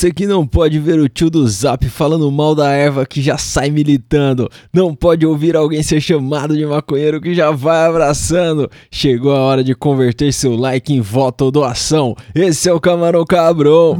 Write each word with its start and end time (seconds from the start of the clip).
Você 0.00 0.10
que 0.10 0.26
não 0.26 0.46
pode 0.46 0.78
ver 0.78 0.98
o 0.98 1.10
tio 1.10 1.28
do 1.28 1.46
Zap 1.46 1.86
falando 1.90 2.32
mal 2.32 2.54
da 2.54 2.70
erva 2.70 3.04
que 3.04 3.20
já 3.20 3.36
sai 3.36 3.68
militando. 3.68 4.48
Não 4.72 4.94
pode 4.94 5.26
ouvir 5.26 5.54
alguém 5.54 5.82
ser 5.82 6.00
chamado 6.00 6.56
de 6.56 6.64
maconheiro 6.64 7.20
que 7.20 7.34
já 7.34 7.50
vai 7.50 7.84
abraçando. 7.86 8.70
Chegou 8.90 9.30
a 9.30 9.40
hora 9.40 9.62
de 9.62 9.74
converter 9.74 10.32
seu 10.32 10.56
like 10.56 10.90
em 10.90 11.02
voto 11.02 11.44
ou 11.44 11.50
doação. 11.50 12.16
Esse 12.34 12.66
é 12.66 12.72
o 12.72 12.80
Camarão 12.80 13.26
Cabrão. 13.26 13.98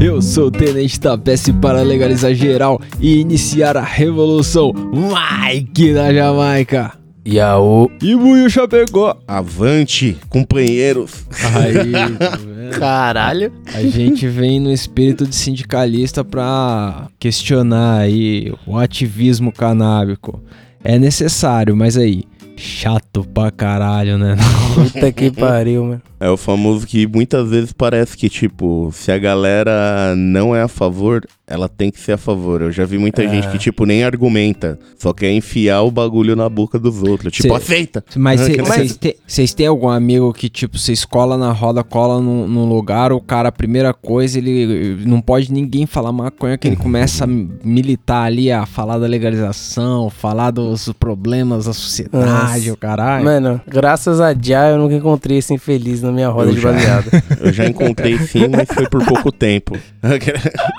Eu 0.00 0.22
sou 0.22 0.46
o 0.46 0.50
Tenente 0.52 1.00
Tapece 1.00 1.52
para 1.52 1.82
legalizar 1.82 2.32
geral 2.32 2.80
e 3.00 3.18
iniciar 3.18 3.76
a 3.76 3.82
revolução 3.82 4.72
Mike 4.72 5.94
da 5.94 6.14
Jamaica. 6.14 6.95
Yaô. 7.26 7.90
E 8.00 8.14
Buiu 8.14 8.48
Chapecó. 8.48 9.16
Avante, 9.26 10.16
companheiros. 10.28 11.24
Aí, 11.54 11.92
tá? 12.16 12.78
Caralho. 12.78 13.52
A 13.74 13.82
gente 13.82 14.28
vem 14.28 14.60
no 14.60 14.72
espírito 14.72 15.26
de 15.26 15.34
sindicalista 15.34 16.24
pra 16.24 17.08
questionar 17.18 17.98
aí 17.98 18.52
o 18.66 18.78
ativismo 18.78 19.50
canábico. 19.50 20.40
É 20.84 20.98
necessário, 20.98 21.76
mas 21.76 21.96
aí, 21.96 22.22
chato 22.56 23.24
pra 23.32 23.50
caralho, 23.50 24.18
né? 24.18 24.36
Puta 24.74 25.12
que 25.12 25.30
pariu, 25.30 25.84
mano. 25.84 26.02
É 26.18 26.30
o 26.30 26.36
famoso 26.36 26.86
que 26.86 27.06
muitas 27.06 27.50
vezes 27.50 27.72
parece 27.74 28.16
que, 28.16 28.30
tipo, 28.30 28.90
se 28.92 29.12
a 29.12 29.18
galera 29.18 30.14
não 30.16 30.56
é 30.56 30.62
a 30.62 30.68
favor, 30.68 31.22
ela 31.46 31.68
tem 31.68 31.90
que 31.90 32.00
ser 32.00 32.12
a 32.12 32.16
favor. 32.16 32.62
Eu 32.62 32.72
já 32.72 32.86
vi 32.86 32.96
muita 32.96 33.22
É. 33.22 33.28
gente 33.28 33.48
que, 33.48 33.58
tipo, 33.58 33.84
nem 33.84 34.02
argumenta, 34.02 34.78
só 34.98 35.12
quer 35.12 35.30
enfiar 35.32 35.82
o 35.82 35.90
bagulho 35.90 36.34
na 36.34 36.48
boca 36.48 36.78
dos 36.78 37.02
outros. 37.02 37.34
Tipo, 37.34 37.48
Cê- 37.48 37.54
aceita! 37.54 38.02
Mas 38.16 38.40
vocês 39.26 39.52
têm 39.52 39.66
algum 39.66 39.90
amigo 39.90 40.32
que, 40.32 40.48
tipo, 40.48 40.78
vocês 40.78 41.04
cola 41.04 41.36
na 41.36 41.52
roda, 41.52 41.84
cola 41.84 42.18
num, 42.18 42.48
num 42.48 42.66
lugar, 42.66 43.12
o 43.12 43.20
cara, 43.20 43.50
a 43.50 43.52
primeira 43.52 43.92
coisa, 43.92 44.38
ele 44.38 44.96
não 45.06 45.20
pode 45.20 45.52
ninguém 45.52 45.84
falar 45.84 46.12
maconha, 46.12 46.56
que 46.56 46.66
ele 46.66 46.76
começa 46.76 47.24
a 47.24 47.26
militar 47.26 48.24
ali, 48.24 48.50
a 48.50 48.64
falar 48.64 48.98
da 48.98 49.06
legalização, 49.06 50.08
falar 50.08 50.50
dos 50.50 50.90
problemas 50.98 51.66
da 51.66 51.74
sociedade, 51.74 52.24
Nossa. 52.24 52.45
O 52.72 52.76
caralho. 52.76 53.24
Mano, 53.24 53.60
graças 53.66 54.20
a 54.20 54.32
Jah 54.32 54.70
eu 54.70 54.78
nunca 54.78 54.94
encontrei 54.94 55.38
esse 55.38 55.52
infeliz 55.54 56.02
na 56.02 56.10
minha 56.12 56.28
roda 56.28 56.50
Eu 56.50 56.54
de 56.54 56.60
já. 56.60 56.70
Eu 57.40 57.52
já 57.52 57.66
encontrei 57.66 58.18
sim, 58.18 58.48
mas 58.48 58.68
foi 58.72 58.88
por 58.88 59.04
pouco 59.04 59.30
tempo. 59.32 59.76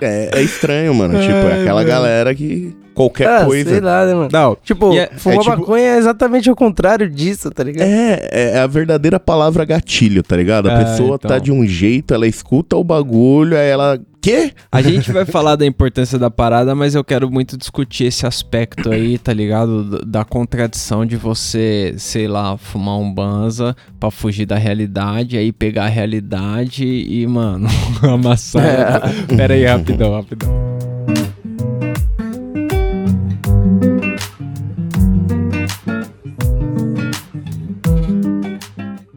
É, 0.02 0.30
é 0.40 0.42
estranho, 0.42 0.94
mano. 0.94 1.20
Tipo, 1.20 1.34
é 1.34 1.62
aquela 1.62 1.82
mano. 1.82 1.88
galera 1.88 2.34
que 2.36 2.76
qualquer 2.94 3.28
ah, 3.28 3.40
sei 3.40 3.48
coisa. 3.64 3.82
lá, 3.84 4.06
né, 4.06 4.14
mano? 4.14 4.30
Não, 4.32 4.58
Tipo, 4.64 4.94
E 4.94 5.00
é- 5.00 5.10
fumar 5.18 5.38
é 5.38 5.42
tipo- 5.42 5.58
maconha 5.58 5.84
é 5.86 5.98
exatamente 5.98 6.50
o 6.50 6.56
contrário 6.56 7.10
disso, 7.10 7.52
tá 7.52 7.64
ligado? 7.64 7.86
É, 7.88 8.52
é 8.54 8.60
a 8.60 8.68
verdadeira 8.68 9.20
palavra 9.20 9.66
gatilho, 9.66 10.24
tá 10.24 10.36
ligado? 10.36 10.70
A 10.70 10.74
É, 10.74 10.84
pessoa 10.86 11.16
então. 11.16 11.30
tá 11.30 11.38
de 11.40 11.52
um 11.52 11.66
jeito, 11.66 12.14
ela 12.14 12.28
escuta 12.28 12.76
o 12.76 12.84
bagulho, 12.84 13.58
aí 13.58 13.68
ela. 13.70 14.00
Quê? 14.28 14.52
A 14.70 14.82
gente 14.82 15.10
vai 15.10 15.24
falar 15.24 15.56
da 15.56 15.66
importância 15.66 16.20
da 16.20 16.30
parada, 16.30 16.76
mas 16.76 16.94
eu 16.94 17.02
quero 17.02 17.32
muito 17.32 17.56
discutir 17.58 18.08
esse 18.08 18.28
aspecto 18.28 18.92
aí, 18.92 19.18
tá 19.18 19.32
ligado? 19.32 20.06
Da 20.06 20.26
contradição 20.26 21.06
de 21.06 21.16
você, 21.16 21.96
sei 21.98 22.28
lá, 22.28 22.58
fumar 22.58 22.98
um 22.98 23.10
banza 23.10 23.74
pra 23.98 24.12
fugir 24.12 24.46
da 24.46 24.58
realidade, 24.58 25.38
aí 25.38 25.54
pegar 25.54 25.86
a 25.86 25.90
realidade 25.90 26.86
e, 26.86 27.26
mano, 27.26 27.70
amassar. 28.04 28.66
É. 28.66 29.36
Pera 29.38 29.54
aí, 29.54 29.64
rapidão, 29.66 30.12
rapidão. 30.12 30.97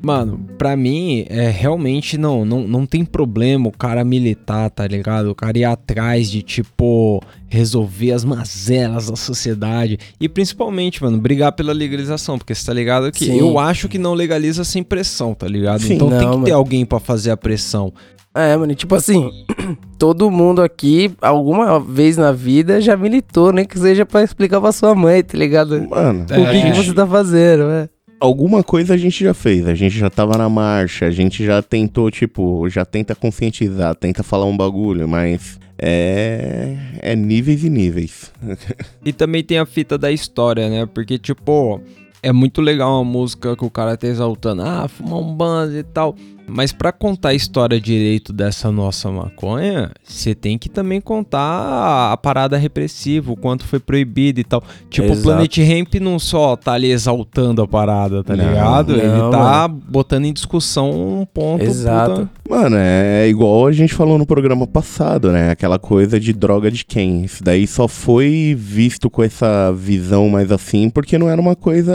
Mano, 0.02 0.40
pra 0.56 0.76
mim, 0.76 1.26
é, 1.28 1.50
realmente 1.50 2.16
não, 2.16 2.44
não, 2.44 2.66
não 2.66 2.86
tem 2.86 3.04
problema 3.04 3.68
o 3.68 3.72
cara 3.72 4.02
militar, 4.04 4.70
tá 4.70 4.86
ligado? 4.86 5.30
O 5.30 5.34
cara 5.34 5.58
ir 5.58 5.64
atrás 5.64 6.30
de, 6.30 6.40
tipo, 6.42 7.22
resolver 7.48 8.12
as 8.12 8.24
mazelas 8.24 9.10
da 9.10 9.16
sociedade. 9.16 9.98
E 10.18 10.28
principalmente, 10.28 11.02
mano, 11.02 11.18
brigar 11.18 11.52
pela 11.52 11.72
legalização. 11.72 12.38
Porque 12.38 12.54
você 12.54 12.64
tá 12.64 12.72
ligado 12.72 13.12
que 13.12 13.26
Sim. 13.26 13.38
eu 13.38 13.58
acho 13.58 13.88
que 13.88 13.98
não 13.98 14.14
legaliza 14.14 14.64
sem 14.64 14.82
pressão, 14.82 15.34
tá 15.34 15.46
ligado? 15.46 15.82
Sim. 15.82 15.94
então 15.94 16.08
tem 16.08 16.18
Não, 16.18 16.30
que 16.30 16.44
ter 16.44 16.50
mano. 16.52 16.54
alguém 16.56 16.86
pra 16.86 16.98
fazer 16.98 17.30
a 17.30 17.36
pressão. 17.36 17.92
É, 18.34 18.56
mano, 18.56 18.72
tipo 18.76 18.94
assim, 18.94 19.28
todo 19.98 20.30
mundo 20.30 20.62
aqui, 20.62 21.10
alguma 21.20 21.80
vez 21.80 22.16
na 22.16 22.30
vida, 22.30 22.80
já 22.80 22.96
militou, 22.96 23.52
nem 23.52 23.64
que 23.64 23.76
seja 23.76 24.06
pra 24.06 24.22
explicar 24.22 24.60
pra 24.60 24.70
sua 24.70 24.94
mãe, 24.94 25.20
tá 25.22 25.36
ligado? 25.36 25.86
Mano, 25.90 26.22
O 26.22 26.26
que, 26.26 26.32
É. 26.34 26.70
que 26.70 26.76
você 26.76 26.92
tá 26.94 27.04
fazendo, 27.06 27.64
é? 27.64 27.88
Alguma 28.20 28.62
coisa 28.62 28.94
a 28.94 28.96
gente 28.96 29.24
já 29.24 29.34
fez. 29.34 29.66
A 29.66 29.74
gente 29.74 29.98
já 29.98 30.10
tava 30.10 30.36
na 30.36 30.48
marcha, 30.48 31.06
a 31.06 31.10
gente 31.10 31.44
já 31.44 31.62
tentou, 31.62 32.10
tipo, 32.10 32.68
já 32.68 32.84
tenta 32.84 33.14
conscientizar, 33.14 33.94
tenta 33.94 34.22
falar 34.22 34.44
um 34.44 34.56
bagulho, 34.56 35.08
mas 35.08 35.58
é. 35.78 36.76
É 37.00 37.16
níveis 37.16 37.64
e 37.64 37.70
níveis. 37.70 38.32
E 39.02 39.12
também 39.14 39.42
tem 39.42 39.58
a 39.58 39.64
fita 39.64 39.96
da 39.96 40.12
história, 40.12 40.68
né? 40.68 40.84
Porque, 40.84 41.18
tipo, 41.18 41.80
é 42.22 42.32
muito 42.32 42.60
legal 42.60 43.00
uma 43.00 43.04
música 43.04 43.56
que 43.56 43.64
o 43.64 43.70
cara 43.70 43.96
tá 43.96 44.06
exaltando, 44.06 44.60
ah, 44.62 44.86
fumar 44.86 45.18
um 45.18 45.34
banzo 45.34 45.78
e 45.78 45.82
tal. 45.82 46.14
Mas 46.50 46.72
pra 46.72 46.92
contar 46.92 47.30
a 47.30 47.34
história 47.34 47.80
direito 47.80 48.32
dessa 48.32 48.70
nossa 48.70 49.10
maconha, 49.10 49.90
você 50.04 50.34
tem 50.34 50.58
que 50.58 50.68
também 50.68 51.00
contar 51.00 52.10
a, 52.12 52.16
parada 52.16 52.56
repressiva, 52.56 53.32
o 53.32 53.36
quanto 53.36 53.64
foi 53.64 53.78
proibido 53.78 54.40
e 54.40 54.44
tal. 54.44 54.62
Tipo, 54.88 55.08
o 55.08 55.12
Exato. 55.12 55.22
Planet 55.22 55.58
Hemp 55.58 55.94
não 56.00 56.18
só 56.18 56.56
tá 56.56 56.72
ali 56.72 56.90
exaltando 56.90 57.62
a 57.62 57.68
parada, 57.68 58.22
tá 58.24 58.36
Não, 58.36 58.46
ligado? 58.46 58.92
Ele 58.96 59.06
não, 59.06 59.30
tá 59.30 59.68
botando 59.68 60.24
em 60.26 60.32
discussão 60.32 60.90
um 61.20 61.24
ponto. 61.24 61.64
Exato. 61.64 62.10
puta- 62.26 62.40
Mano, 62.50 62.76
é 62.78 63.28
igual 63.28 63.66
a 63.68 63.72
gente 63.72 63.94
falou 63.94 64.18
no 64.18 64.26
programa 64.26 64.66
passado, 64.66 65.30
né? 65.30 65.50
Aquela 65.50 65.78
coisa 65.78 66.18
de 66.18 66.32
droga 66.32 66.68
de 66.68 66.84
quem? 66.84 67.24
Isso 67.24 67.44
daí 67.44 67.64
só 67.64 67.86
foi 67.86 68.56
visto 68.58 69.08
com 69.08 69.22
essa 69.22 69.72
visão 69.72 70.28
mais 70.28 70.50
assim 70.50 70.90
porque 70.90 71.16
não 71.16 71.28
era 71.28 71.40
uma 71.40 71.54
coisa 71.54 71.94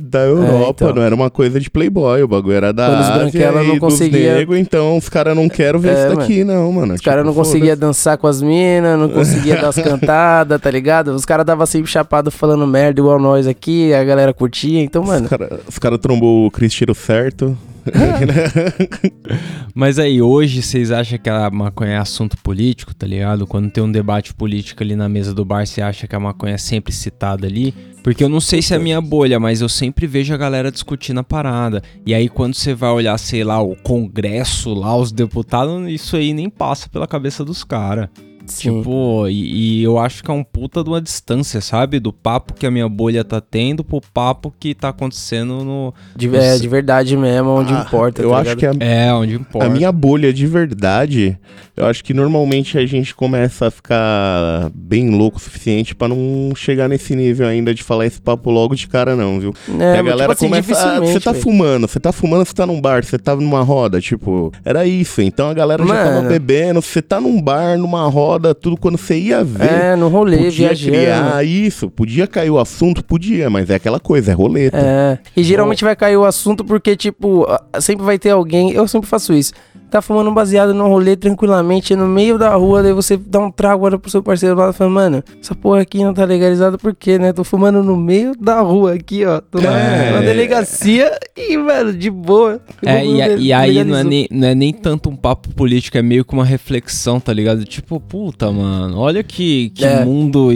da 0.00 0.20
Europa, 0.20 0.84
então. 0.84 0.94
não 0.96 1.02
era 1.02 1.14
uma 1.14 1.30
coisa 1.30 1.60
de 1.60 1.70
Playboy, 1.70 2.22
o 2.22 2.28
bagulho 2.28 2.56
era 2.56 2.72
da 2.72 2.86
Quando 2.88 3.00
os 3.00 3.08
Ásia 3.08 3.28
e 3.28 3.30
não 3.68 3.78
conseguia- 3.78 4.34
negros, 4.34 4.58
então 4.58 4.96
os 4.96 5.08
caras 5.08 5.36
não 5.36 5.48
querem 5.48 5.80
ver 5.80 5.94
É, 5.94 6.06
isso 6.08 6.16
daqui, 6.16 6.44
não, 6.44 6.72
mano. 6.72 6.94
Os 6.94 7.00
caras 7.00 7.24
não 7.24 7.34
conseguiam 7.34 7.76
dançar 7.76 8.16
com 8.18 8.26
as 8.26 8.40
minas, 8.42 8.98
não 8.98 9.08
conseguiam 9.08 9.60
dar 9.60 9.68
as 9.68 9.76
cantadas, 9.82 10.60
tá 10.60 10.70
ligado? 10.70 11.08
Os 11.08 11.24
caras 11.24 11.44
davam 11.46 11.66
sempre 11.66 11.90
chapado 11.90 12.30
falando 12.30 12.66
merda 12.66 13.00
igual 13.00 13.18
nós 13.18 13.46
aqui, 13.46 13.92
a 13.94 14.02
galera 14.04 14.32
curtia, 14.34 14.80
então, 14.82 15.02
mano. 15.02 15.24
Os 15.24 15.30
caras 15.30 15.60
cara 15.80 15.98
trombou 15.98 16.46
o 16.46 16.50
Cris 16.50 16.72
tiro 16.72 16.94
certo. 16.94 17.56
Mas 19.74 19.98
aí, 19.98 20.20
hoje, 20.20 20.62
vocês 20.62 20.90
acham 20.90 21.18
que 21.18 21.28
a 21.28 21.50
maconha 21.50 21.92
é 21.92 21.96
assunto 21.98 22.36
político, 22.38 22.94
tá 22.94 23.06
ligado? 23.06 23.46
Quando 23.46 23.70
tem 23.70 23.82
um 23.82 23.90
debate 23.90 24.34
político 24.34 24.82
ali 24.82 24.96
na 24.96 25.08
mesa 25.08 25.34
do 25.34 25.44
bar, 25.44 25.66
você 25.66 25.80
acha 25.80 26.06
que 26.06 26.16
a 26.16 26.20
maconha 26.20 26.54
é 26.54 26.58
sempre 26.58 26.92
citada 26.92 27.46
ali? 27.46 27.74
Porque 28.02 28.24
eu 28.24 28.28
não 28.28 28.40
sei 28.40 28.62
se 28.62 28.72
é 28.72 28.76
a 28.76 28.80
minha 28.80 29.00
bolha, 29.00 29.38
mas 29.38 29.60
eu 29.60 29.68
sempre 29.68 30.06
vejo 30.06 30.32
a 30.32 30.36
galera 30.36 30.70
discutindo 30.70 31.20
a 31.20 31.24
parada. 31.24 31.82
E 32.06 32.14
aí, 32.14 32.28
quando 32.28 32.54
você 32.54 32.74
vai 32.74 32.90
olhar, 32.90 33.16
sei 33.18 33.44
lá, 33.44 33.60
o 33.60 33.76
Congresso 33.76 34.72
lá, 34.74 34.96
os 34.96 35.12
deputados, 35.12 35.88
isso 35.88 36.16
aí 36.16 36.32
nem 36.32 36.48
passa 36.48 36.88
pela 36.88 37.06
cabeça 37.06 37.44
dos 37.44 37.62
caras. 37.64 38.08
Sim. 38.48 38.78
Tipo, 38.78 39.26
e, 39.28 39.80
e 39.80 39.82
eu 39.82 39.98
acho 39.98 40.22
que 40.22 40.30
é 40.30 40.34
um 40.34 40.42
puta 40.44 40.82
de 40.82 40.90
uma 40.90 41.00
distância, 41.00 41.60
sabe? 41.60 41.98
Do 42.00 42.12
papo 42.12 42.54
que 42.54 42.66
a 42.66 42.70
minha 42.70 42.88
bolha 42.88 43.24
tá 43.24 43.40
tendo 43.40 43.82
pro 43.84 44.00
papo 44.12 44.52
que 44.58 44.74
tá 44.74 44.88
acontecendo 44.90 45.64
no. 45.64 45.94
De, 46.16 46.34
é, 46.36 46.56
de 46.58 46.68
verdade 46.68 47.16
mesmo, 47.16 47.50
onde 47.50 47.72
Ah, 47.72 47.84
importa. 47.86 48.22
Eu 48.22 48.30
tá 48.30 48.38
acho 48.38 48.54
ligado? 48.54 48.78
que 48.78 48.84
a, 48.84 48.86
É, 48.86 49.12
onde 49.12 49.34
importa. 49.34 49.66
A 49.66 49.70
minha 49.70 49.90
bolha 49.92 50.32
de 50.32 50.46
verdade, 50.46 51.38
eu 51.76 51.86
acho 51.86 52.04
que 52.04 52.12
normalmente 52.14 52.78
a 52.78 52.86
gente 52.86 53.14
começa 53.14 53.66
a 53.66 53.70
ficar 53.70 54.70
bem 54.74 55.10
louco 55.10 55.38
o 55.38 55.40
suficiente 55.40 55.94
pra 55.94 56.08
não 56.08 56.52
chegar 56.54 56.88
nesse 56.88 57.14
nível 57.16 57.46
ainda 57.46 57.74
de 57.74 57.82
falar 57.82 58.06
esse 58.06 58.20
papo 58.20 58.50
logo 58.50 58.74
de 58.74 58.86
cara, 58.86 59.16
não, 59.16 59.40
viu? 59.40 59.52
É, 59.78 59.98
a 59.98 60.02
mas, 60.02 60.06
galera 60.06 60.16
tipo 60.16 60.32
assim, 60.32 60.48
começa. 60.48 60.92
Ah, 60.96 61.00
você 61.00 61.20
tá 61.20 61.34
fumando, 61.34 61.88
você 61.88 61.98
tá 62.00 62.12
fumando, 62.12 62.44
você 62.44 62.54
tá 62.54 62.66
num 62.66 62.80
bar, 62.80 63.04
você 63.04 63.18
tá 63.18 63.34
numa 63.34 63.62
roda, 63.62 64.00
tipo, 64.00 64.52
era 64.64 64.86
isso. 64.86 65.20
Então 65.22 65.48
a 65.50 65.54
galera 65.54 65.84
já 65.86 65.94
tava 65.94 66.14
Mano. 66.16 66.28
bebendo, 66.28 66.80
você 66.82 67.02
tá 67.02 67.20
num 67.20 67.40
bar, 67.40 67.76
numa 67.78 68.06
roda, 68.08 68.37
tudo 68.54 68.76
quando 68.76 68.96
você 68.98 69.18
ia 69.18 69.42
ver. 69.44 69.70
É, 69.70 69.96
no 69.96 70.08
rolê, 70.08 70.36
Podia 70.36 70.50
viajando. 70.68 70.92
criar 70.96 71.44
isso, 71.44 71.90
podia 71.90 72.26
cair 72.26 72.50
o 72.50 72.58
assunto, 72.58 73.04
podia, 73.04 73.48
mas 73.50 73.68
é 73.70 73.74
aquela 73.74 74.00
coisa, 74.00 74.30
é 74.30 74.34
roleta. 74.34 74.76
É, 74.78 75.18
e 75.36 75.42
geralmente 75.42 75.84
vai 75.84 75.94
cair 75.96 76.16
o 76.16 76.24
assunto 76.24 76.64
porque, 76.64 76.96
tipo, 76.96 77.46
sempre 77.80 78.04
vai 78.04 78.18
ter 78.18 78.30
alguém, 78.30 78.72
eu 78.72 78.86
sempre 78.88 79.08
faço 79.08 79.32
isso. 79.32 79.52
Tá 79.90 80.02
fumando 80.02 80.30
um 80.30 80.34
baseado 80.34 80.74
no 80.74 80.86
rolê 80.86 81.16
tranquilamente 81.16 81.96
no 81.96 82.06
meio 82.06 82.38
da 82.38 82.54
rua, 82.54 82.82
daí 82.82 82.92
você 82.92 83.16
dá 83.16 83.38
um 83.40 83.50
trago 83.50 83.84
olha 83.86 83.98
pro 83.98 84.10
seu 84.10 84.22
parceiro 84.22 84.54
lá 84.54 84.70
e 84.70 84.72
fala, 84.72 84.90
mano, 84.90 85.24
essa 85.42 85.54
porra 85.54 85.80
aqui 85.80 86.04
não 86.04 86.12
tá 86.12 86.24
legalizada 86.24 86.76
por 86.76 86.94
quê, 86.94 87.18
né? 87.18 87.32
Tô 87.32 87.42
fumando 87.42 87.82
no 87.82 87.96
meio 87.96 88.32
da 88.38 88.60
rua 88.60 88.94
aqui, 88.94 89.24
ó. 89.24 89.40
Tô 89.40 89.60
na, 89.60 89.78
É. 89.78 90.12
na 90.12 90.20
delegacia 90.20 91.10
e, 91.36 91.56
mano, 91.56 91.92
de 91.92 92.10
boa. 92.10 92.60
É, 92.84 93.04
e, 93.06 93.22
a- 93.22 93.28
e 93.36 93.52
aí 93.52 93.82
não 93.84 93.96
é, 93.96 94.04
nem, 94.04 94.28
não 94.30 94.48
é 94.48 94.54
nem 94.54 94.72
tanto 94.72 95.08
um 95.08 95.16
papo 95.16 95.48
político, 95.54 95.96
é 95.96 96.02
meio 96.02 96.24
que 96.24 96.34
uma 96.34 96.44
reflexão, 96.44 97.18
tá 97.18 97.32
ligado? 97.32 97.64
Tipo, 97.64 97.98
puta, 97.98 98.50
mano, 98.52 98.98
olha 98.98 99.22
que, 99.22 99.70
que 99.70 99.84
É. 99.84 100.04
mundo 100.04 100.50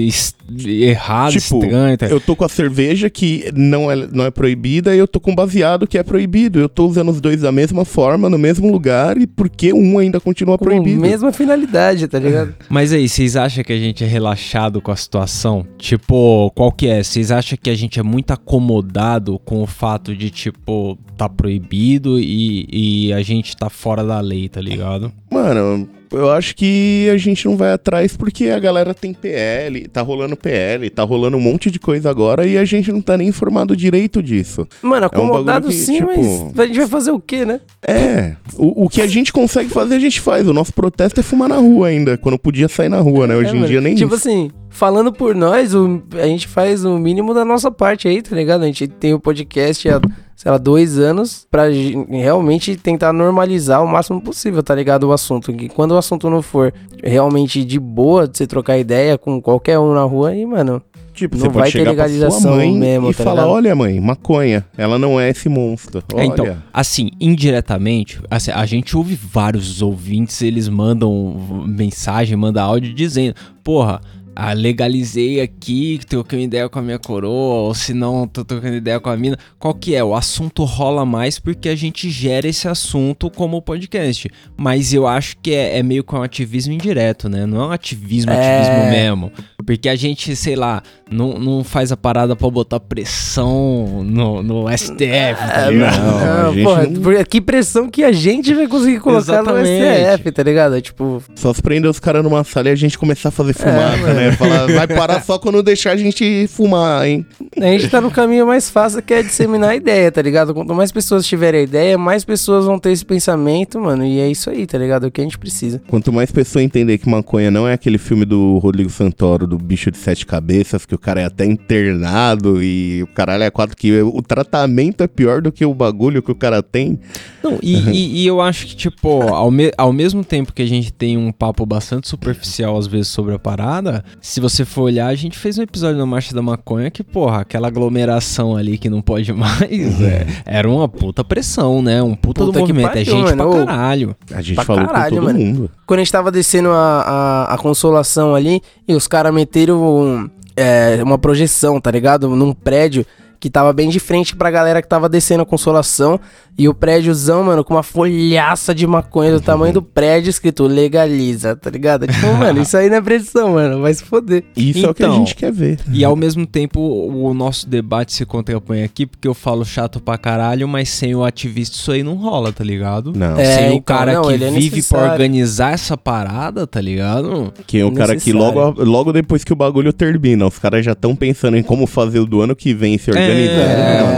errado, 0.66 1.32
Tipo, 1.32 1.64
estranho. 1.64 1.96
Tá? 1.96 2.06
Eu 2.06 2.20
tô 2.20 2.36
com 2.36 2.44
a 2.44 2.48
cerveja 2.48 3.08
que 3.08 3.50
não 3.54 3.90
é, 3.90 3.96
não 4.12 4.24
é 4.24 4.30
proibida 4.30 4.94
e 4.94 4.98
eu 4.98 5.08
tô 5.08 5.18
com 5.20 5.34
baseado 5.34 5.86
que 5.86 5.96
é 5.98 6.02
proibido. 6.02 6.58
Eu 6.60 6.68
tô 6.68 6.86
usando 6.86 7.10
os 7.10 7.20
dois 7.20 7.40
da 7.40 7.52
mesma 7.52 7.84
forma, 7.84 8.28
no 8.28 8.38
mesmo 8.38 8.70
lugar 8.70 9.16
sabe 9.22 9.26
por 9.26 9.48
que 9.48 9.72
um 9.72 9.98
ainda 9.98 10.20
continua 10.20 10.58
Com 10.58 10.64
proibido. 10.64 11.00
mesma 11.00 11.32
finalidade, 11.32 12.06
tá 12.08 12.18
ligado? 12.18 12.54
Mas 12.68 12.92
aí, 12.92 13.08
vocês 13.08 13.36
acham 13.36 13.64
que 13.64 13.72
a 13.72 13.78
gente 13.78 14.04
é 14.04 14.06
relaxado 14.06 14.80
com 14.80 14.90
a 14.90 14.96
situação? 14.96 15.66
Tipo, 15.78 16.50
qual 16.54 16.70
que 16.72 16.88
é? 16.88 17.02
Vocês 17.02 17.30
acham 17.30 17.58
que 17.60 17.70
a 17.70 17.74
gente 17.74 17.98
é 17.98 18.02
muito 18.02 18.32
acomodado 18.32 19.38
com 19.44 19.62
o 19.62 19.66
fato 19.66 20.14
de, 20.14 20.30
tipo, 20.30 20.98
tá 21.16 21.28
proibido 21.28 22.18
e, 22.18 22.66
e 23.08 23.12
a 23.12 23.22
gente 23.22 23.56
tá 23.56 23.68
fora 23.70 24.04
da 24.04 24.20
lei, 24.20 24.48
tá 24.48 24.60
ligado? 24.60 25.12
Mano, 25.30 25.88
eu 26.12 26.30
acho 26.30 26.54
que 26.56 27.08
a 27.12 27.16
gente 27.16 27.44
não 27.46 27.56
vai 27.56 27.72
atrás 27.72 28.16
porque 28.16 28.48
a 28.48 28.58
galera 28.58 28.92
tem 28.94 29.12
PL, 29.14 29.88
tá 29.88 30.00
rolando 30.02 30.36
PL, 30.36 30.88
tá 30.90 31.02
rolando 31.02 31.36
um 31.36 31.40
monte 31.40 31.70
de 31.70 31.78
coisa 31.78 32.10
agora 32.10 32.46
e 32.46 32.56
a 32.58 32.64
gente 32.64 32.90
não 32.92 33.00
tá 33.00 33.16
nem 33.16 33.28
informado 33.28 33.76
direito 33.76 34.22
disso. 34.22 34.66
Mano, 34.82 34.96
É 34.96 35.18
um 35.18 35.22
acomodado 35.24 35.68
que, 35.68 35.74
sim, 35.74 35.94
tipo- 35.96 36.06
mas 36.06 36.58
a 36.58 36.66
gente 36.66 36.78
vai 36.78 36.88
fazer 36.88 37.10
o 37.10 37.20
quê, 37.20 37.44
né? 37.44 37.60
É, 37.86 38.36
o, 38.56 38.84
o 38.84 38.88
que 38.88 39.00
a 39.00 39.06
gente 39.06 39.32
consegue 39.32 39.70
fazer, 39.70 39.94
a 39.96 39.98
gente 40.00 40.20
faz. 40.20 40.46
O 40.46 40.52
nosso 40.52 40.72
protesto 40.72 41.20
é 41.20 41.22
fumar 41.22 41.48
na 41.48 41.56
rua 41.56 41.88
ainda, 41.88 42.16
quando 42.16 42.38
podia 42.38 42.68
sair 42.68 42.88
na 42.88 43.00
rua, 43.00 43.26
né? 43.26 43.34
Hoje 43.36 43.48
É, 43.48 43.52
em 43.52 43.56
mano. 43.56 43.66
dia 43.68 43.80
nem 43.80 43.94
Tipo 43.94 44.14
isso. 44.14 44.28
assim, 44.28 44.50
falando 44.72 45.12
por 45.12 45.34
nós, 45.34 45.74
o- 45.74 46.02
a 46.20 46.26
gente 46.26 46.48
faz 46.48 46.84
o 46.84 46.98
mínimo 46.98 47.32
da 47.32 47.44
nossa 47.44 47.70
parte 47.70 48.08
aí, 48.08 48.20
tá 48.22 48.34
ligado? 48.34 48.62
A 48.62 48.66
gente 48.66 48.88
tem 48.88 49.14
o 49.14 49.20
podcast 49.20 49.88
há, 49.88 50.00
sei 50.34 50.50
lá, 50.50 50.58
dois 50.58 50.98
anos 50.98 51.46
pra 51.50 51.64
realmente 52.10 52.74
tentar 52.76 53.12
normalizar 53.12 53.82
o 53.84 53.86
máximo 53.88 54.20
possível, 54.20 54.62
tá 54.62 54.74
ligado? 54.74 55.04
O 55.04 55.12
assunto. 55.12 55.52
Que 55.52 55.68
quando 55.68 55.92
o 55.92 55.98
assunto 55.98 56.28
não 56.30 56.42
for 56.42 56.72
realmente 57.02 57.64
de 57.64 57.78
boa, 57.78 58.26
de 58.26 58.36
você 58.38 58.46
trocar 58.46 58.78
ideia 58.78 59.16
com 59.18 59.40
qualquer 59.40 59.78
um 59.78 59.94
na 59.94 60.02
rua, 60.02 60.30
aí, 60.30 60.44
mano. 60.44 60.82
Tipo, 61.14 61.36
não 61.36 61.42
você 61.42 61.50
pode 61.50 61.58
vai 61.58 61.70
ter 61.70 61.78
chegar 61.78 61.94
pra 61.94 62.08
sua 62.08 62.14
legalização 62.14 62.56
mãe 62.56 62.72
mesmo, 62.74 63.10
e 63.10 63.14
tá 63.14 63.22
falar, 63.22 63.42
ligado? 63.42 63.54
olha 63.54 63.74
mãe, 63.76 64.00
maconha, 64.00 64.64
ela 64.78 64.98
não 64.98 65.20
é 65.20 65.28
esse 65.28 65.46
monstro. 65.46 66.02
É, 66.16 66.24
então, 66.24 66.56
assim, 66.72 67.10
indiretamente, 67.20 68.18
assim, 68.30 68.50
a 68.50 68.64
gente 68.64 68.96
ouve 68.96 69.14
vários 69.14 69.82
ouvintes, 69.82 70.40
eles 70.40 70.70
mandam 70.70 71.36
mensagem, 71.68 72.34
mandam 72.34 72.64
áudio 72.64 72.94
dizendo, 72.94 73.34
porra, 73.62 74.00
ah, 74.34 74.52
legalizei 74.52 75.40
aqui, 75.40 76.00
trocando 76.08 76.42
ideia 76.42 76.68
com 76.68 76.78
a 76.78 76.82
minha 76.82 76.98
coroa, 76.98 77.62
ou 77.68 77.74
se 77.74 77.92
não, 77.92 78.26
tô 78.26 78.44
trocando 78.44 78.76
ideia 78.76 78.98
com 79.00 79.10
a 79.10 79.16
mina. 79.16 79.36
Qual 79.58 79.74
que 79.74 79.94
é? 79.94 80.02
O 80.02 80.14
assunto 80.14 80.64
rola 80.64 81.04
mais 81.04 81.38
porque 81.38 81.68
a 81.68 81.76
gente 81.76 82.08
gera 82.10 82.48
esse 82.48 82.66
assunto 82.68 83.30
como 83.30 83.60
podcast. 83.62 84.28
Mas 84.56 84.92
eu 84.94 85.06
acho 85.06 85.36
que 85.42 85.52
é, 85.54 85.78
é 85.78 85.82
meio 85.82 86.02
que 86.04 86.14
um 86.14 86.22
ativismo 86.22 86.72
indireto, 86.72 87.28
né? 87.28 87.46
Não 87.46 87.60
é 87.62 87.66
um 87.66 87.72
ativismo, 87.72 88.32
É. 88.32 88.60
ativismo 88.60 88.90
mesmo. 88.90 89.32
Porque 89.64 89.88
a 89.88 89.94
gente, 89.94 90.34
sei 90.34 90.56
lá, 90.56 90.82
não, 91.10 91.38
não 91.38 91.62
faz 91.64 91.92
a 91.92 91.96
parada 91.96 92.34
pra 92.34 92.50
botar 92.50 92.80
pressão 92.80 94.02
no, 94.04 94.42
no 94.42 94.68
STF, 94.76 94.98
tá 95.46 95.70
ligado? 95.70 96.54
não, 96.56 96.64
porra, 96.64 96.86
não- 96.86 97.02
por- 97.02 97.26
que 97.26 97.40
pressão 97.40 97.88
que 97.88 98.02
a 98.02 98.12
gente 98.12 98.52
vai 98.54 98.66
conseguir 98.66 98.98
colocar 99.00 99.42
no 99.42 99.56
Exatamente. 99.58 100.14
STF, 100.16 100.32
tá 100.32 100.42
ligado? 100.42 100.76
É 100.76 100.80
Tipo, 100.80 101.22
Só 101.36 101.52
se 101.54 101.62
prender 101.62 101.88
os 101.90 102.00
caras 102.00 102.24
numa 102.24 102.42
sala 102.44 102.68
e 102.68 102.72
a 102.72 102.74
gente 102.74 102.98
começar 102.98 103.28
a 103.28 103.32
fazer 103.32 103.52
fumaça, 103.54 103.96
mano. 103.98 104.14
né? 104.14 104.21
Falar, 104.32 104.66
vai 104.68 104.86
parar 104.86 105.20
só 105.22 105.38
quando 105.38 105.62
deixar 105.62 105.92
a 105.92 105.96
gente 105.96 106.46
fumar, 106.46 107.06
hein? 107.06 107.26
A 107.56 107.64
gente 107.66 107.88
tá 107.88 108.00
no 108.00 108.10
caminho 108.10 108.46
mais 108.46 108.70
fácil 108.70 109.02
que 109.02 109.12
é 109.12 109.22
disseminar 109.22 109.70
a 109.70 109.74
ideia, 109.76 110.12
tá 110.12 110.22
ligado? 110.22 110.54
Quanto 110.54 110.72
mais 110.74 110.92
pessoas 110.92 111.26
tiverem 111.26 111.60
a 111.60 111.64
ideia, 111.64 111.98
mais 111.98 112.24
pessoas 112.24 112.64
vão 112.64 112.78
ter 112.78 112.92
esse 112.92 113.04
pensamento, 113.04 113.80
mano. 113.80 114.04
E 114.04 114.20
é 114.20 114.28
isso 114.30 114.48
aí, 114.50 114.66
tá 114.66 114.78
ligado? 114.78 115.06
É 115.06 115.08
o 115.08 115.10
que 115.10 115.20
a 115.20 115.24
gente 115.24 115.38
precisa. 115.38 115.82
Quanto 115.88 116.12
mais 116.12 116.30
pessoa 116.30 116.62
entender 116.62 116.98
que 116.98 117.08
maconha 117.08 117.50
não 117.50 117.66
é 117.66 117.72
aquele 117.72 117.98
filme 117.98 118.24
do 118.24 118.58
Rodrigo 118.58 118.90
Santoro, 118.90 119.46
do 119.46 119.58
bicho 119.58 119.90
de 119.90 119.98
sete 119.98 120.24
cabeças, 120.24 120.86
que 120.86 120.94
o 120.94 120.98
cara 120.98 121.20
é 121.20 121.24
até 121.24 121.44
internado 121.44 122.62
e 122.62 123.02
o 123.02 123.06
caralho 123.08 123.42
é 123.44 123.50
quatro, 123.50 123.76
que 123.76 124.00
o 124.02 124.22
tratamento 124.22 125.02
é 125.02 125.06
pior 125.06 125.40
do 125.40 125.50
que 125.50 125.64
o 125.64 125.74
bagulho 125.74 126.22
que 126.22 126.30
o 126.30 126.34
cara 126.34 126.62
tem. 126.62 126.98
Não, 127.42 127.58
e, 127.62 127.76
e- 127.90 128.22
e 128.22 128.26
eu 128.26 128.40
acho 128.40 128.66
que, 128.66 128.76
tipo, 128.76 129.22
ao, 129.22 129.50
me- 129.50 129.72
ao 129.76 129.92
mesmo 129.92 130.24
tempo 130.24 130.52
que 130.52 130.62
a 130.62 130.66
gente 130.66 130.92
tem 130.92 131.16
um 131.16 131.32
papo 131.32 131.64
bastante 131.66 132.08
superficial, 132.08 132.76
às 132.78 132.86
vezes, 132.86 133.08
sobre 133.08 133.34
a 133.34 133.38
parada, 133.38 134.04
se 134.20 134.40
você 134.40 134.64
for 134.64 134.82
olhar, 134.82 135.08
a 135.08 135.14
gente 135.14 135.38
fez 135.38 135.58
um 135.58 135.62
episódio 135.62 135.98
na 135.98 136.06
Marcha 136.06 136.34
da 136.34 136.42
Maconha 136.42 136.90
que, 136.90 137.02
porra, 137.02 137.40
aquela 137.40 137.68
aglomeração 137.68 138.56
ali 138.56 138.78
que 138.78 138.88
não 138.90 139.00
pode 139.02 139.32
mais, 139.34 140.00
é, 140.00 140.26
era 140.44 140.68
uma 140.68 140.88
puta 140.88 141.24
pressão, 141.24 141.82
né? 141.82 142.02
Um 142.02 142.14
puta, 142.14 142.44
Puta 142.44 142.46
do 142.46 142.52
que 142.52 142.72
movimento. 142.72 142.86
é 142.86 143.04
pariu, 143.04 143.04
gente 143.04 143.24
mano. 143.24 143.36
pra 143.36 143.46
Ô, 143.62 143.66
caralho. 143.66 144.16
A 144.32 144.40
gente 144.42 144.54
Pra 144.56 144.64
falou 144.64 144.86
caralho, 144.86 145.16
com 145.16 145.22
todo 145.22 145.32
mano. 145.32 145.38
mundo. 145.44 145.70
Quando 145.86 145.98
a 146.00 146.02
gente 146.04 146.12
tava 146.12 146.30
descendo 146.30 146.70
a, 146.70 147.02
a, 147.48 147.54
a 147.54 147.58
consolação 147.58 148.34
ali, 148.34 148.60
e 148.86 148.94
os 148.94 149.06
caras 149.06 149.32
meteram 149.34 149.82
um, 149.82 150.30
é, 150.56 151.00
uma 151.02 151.18
projeção, 151.18 151.80
tá 151.80 151.90
ligado? 151.90 152.28
Num 152.36 152.52
prédio 152.52 153.04
que 153.42 153.50
tava 153.50 153.72
bem 153.72 153.88
de 153.88 153.98
frente 153.98 154.36
pra 154.36 154.52
galera 154.52 154.80
que 154.80 154.86
tava 154.86 155.08
descendo 155.08 155.42
a 155.42 155.46
consolação. 155.46 156.20
E 156.56 156.68
o 156.68 156.74
prédiozão, 156.74 157.42
mano, 157.42 157.64
com 157.64 157.74
uma 157.74 157.82
folhaça 157.82 158.72
de 158.74 158.86
maconha 158.86 159.32
do 159.32 159.40
tamanho 159.40 159.72
do 159.72 159.82
prédio 159.82 160.30
escrito 160.30 160.64
legaliza, 160.64 161.56
tá 161.56 161.68
ligado? 161.70 162.06
Tipo, 162.06 162.26
mano, 162.38 162.60
isso 162.62 162.76
aí 162.76 162.88
não 162.88 162.98
é 162.98 163.00
pressão, 163.00 163.54
mano. 163.54 163.80
Vai 163.80 163.92
se 163.94 164.04
foder. 164.04 164.44
Isso 164.56 164.86
é 164.86 164.90
o 164.90 164.94
que 164.94 165.02
a 165.02 165.06
Então, 165.06 165.18
gente 165.18 165.34
quer 165.34 165.50
ver. 165.50 165.80
E 165.92 166.04
ao 166.04 166.14
mesmo 166.14 166.46
tempo, 166.46 166.78
o 166.80 167.34
nosso 167.34 167.68
debate 167.68 168.12
se 168.12 168.24
contrapõe 168.24 168.84
aqui, 168.84 169.06
porque 169.06 169.26
eu 169.26 169.34
falo 169.34 169.64
chato 169.64 169.98
pra 169.98 170.16
caralho, 170.16 170.68
mas 170.68 170.88
sem 170.90 171.14
o 171.16 171.24
ativista 171.24 171.74
isso 171.76 171.90
aí 171.90 172.04
não 172.04 172.14
rola, 172.14 172.52
tá 172.52 172.62
ligado? 172.62 173.12
Não. 173.16 173.36
É, 173.40 173.44
sem 173.56 173.64
o 173.64 173.72
então, 173.72 173.80
cara 173.82 174.12
não, 174.12 174.22
que 174.22 174.32
ele 174.34 174.44
é 174.44 174.50
vive 174.50 174.68
pra 174.68 174.76
necessário. 174.76 175.10
organizar 175.12 175.72
essa 175.72 175.96
parada, 175.96 176.64
tá 176.66 176.80
ligado? 176.80 177.52
Que 177.66 177.78
é 177.78 177.84
o 177.84 177.90
cara 177.90 178.14
que 178.14 178.32
logo, 178.32 178.84
logo 178.84 179.12
depois 179.12 179.42
que 179.42 179.52
o 179.52 179.56
bagulho 179.56 179.92
termina, 179.92 180.46
os 180.46 180.58
caras 180.60 180.84
já 180.84 180.92
estão 180.92 181.16
pensando 181.16 181.56
em 181.56 181.62
como 181.62 181.86
fazer 181.88 182.20
o 182.20 182.26
do 182.26 182.40
ano 182.40 182.54
que 182.54 182.72
vem 182.74 182.98
se 182.98 183.10
organizar. 183.10 183.31
É, 183.31 183.31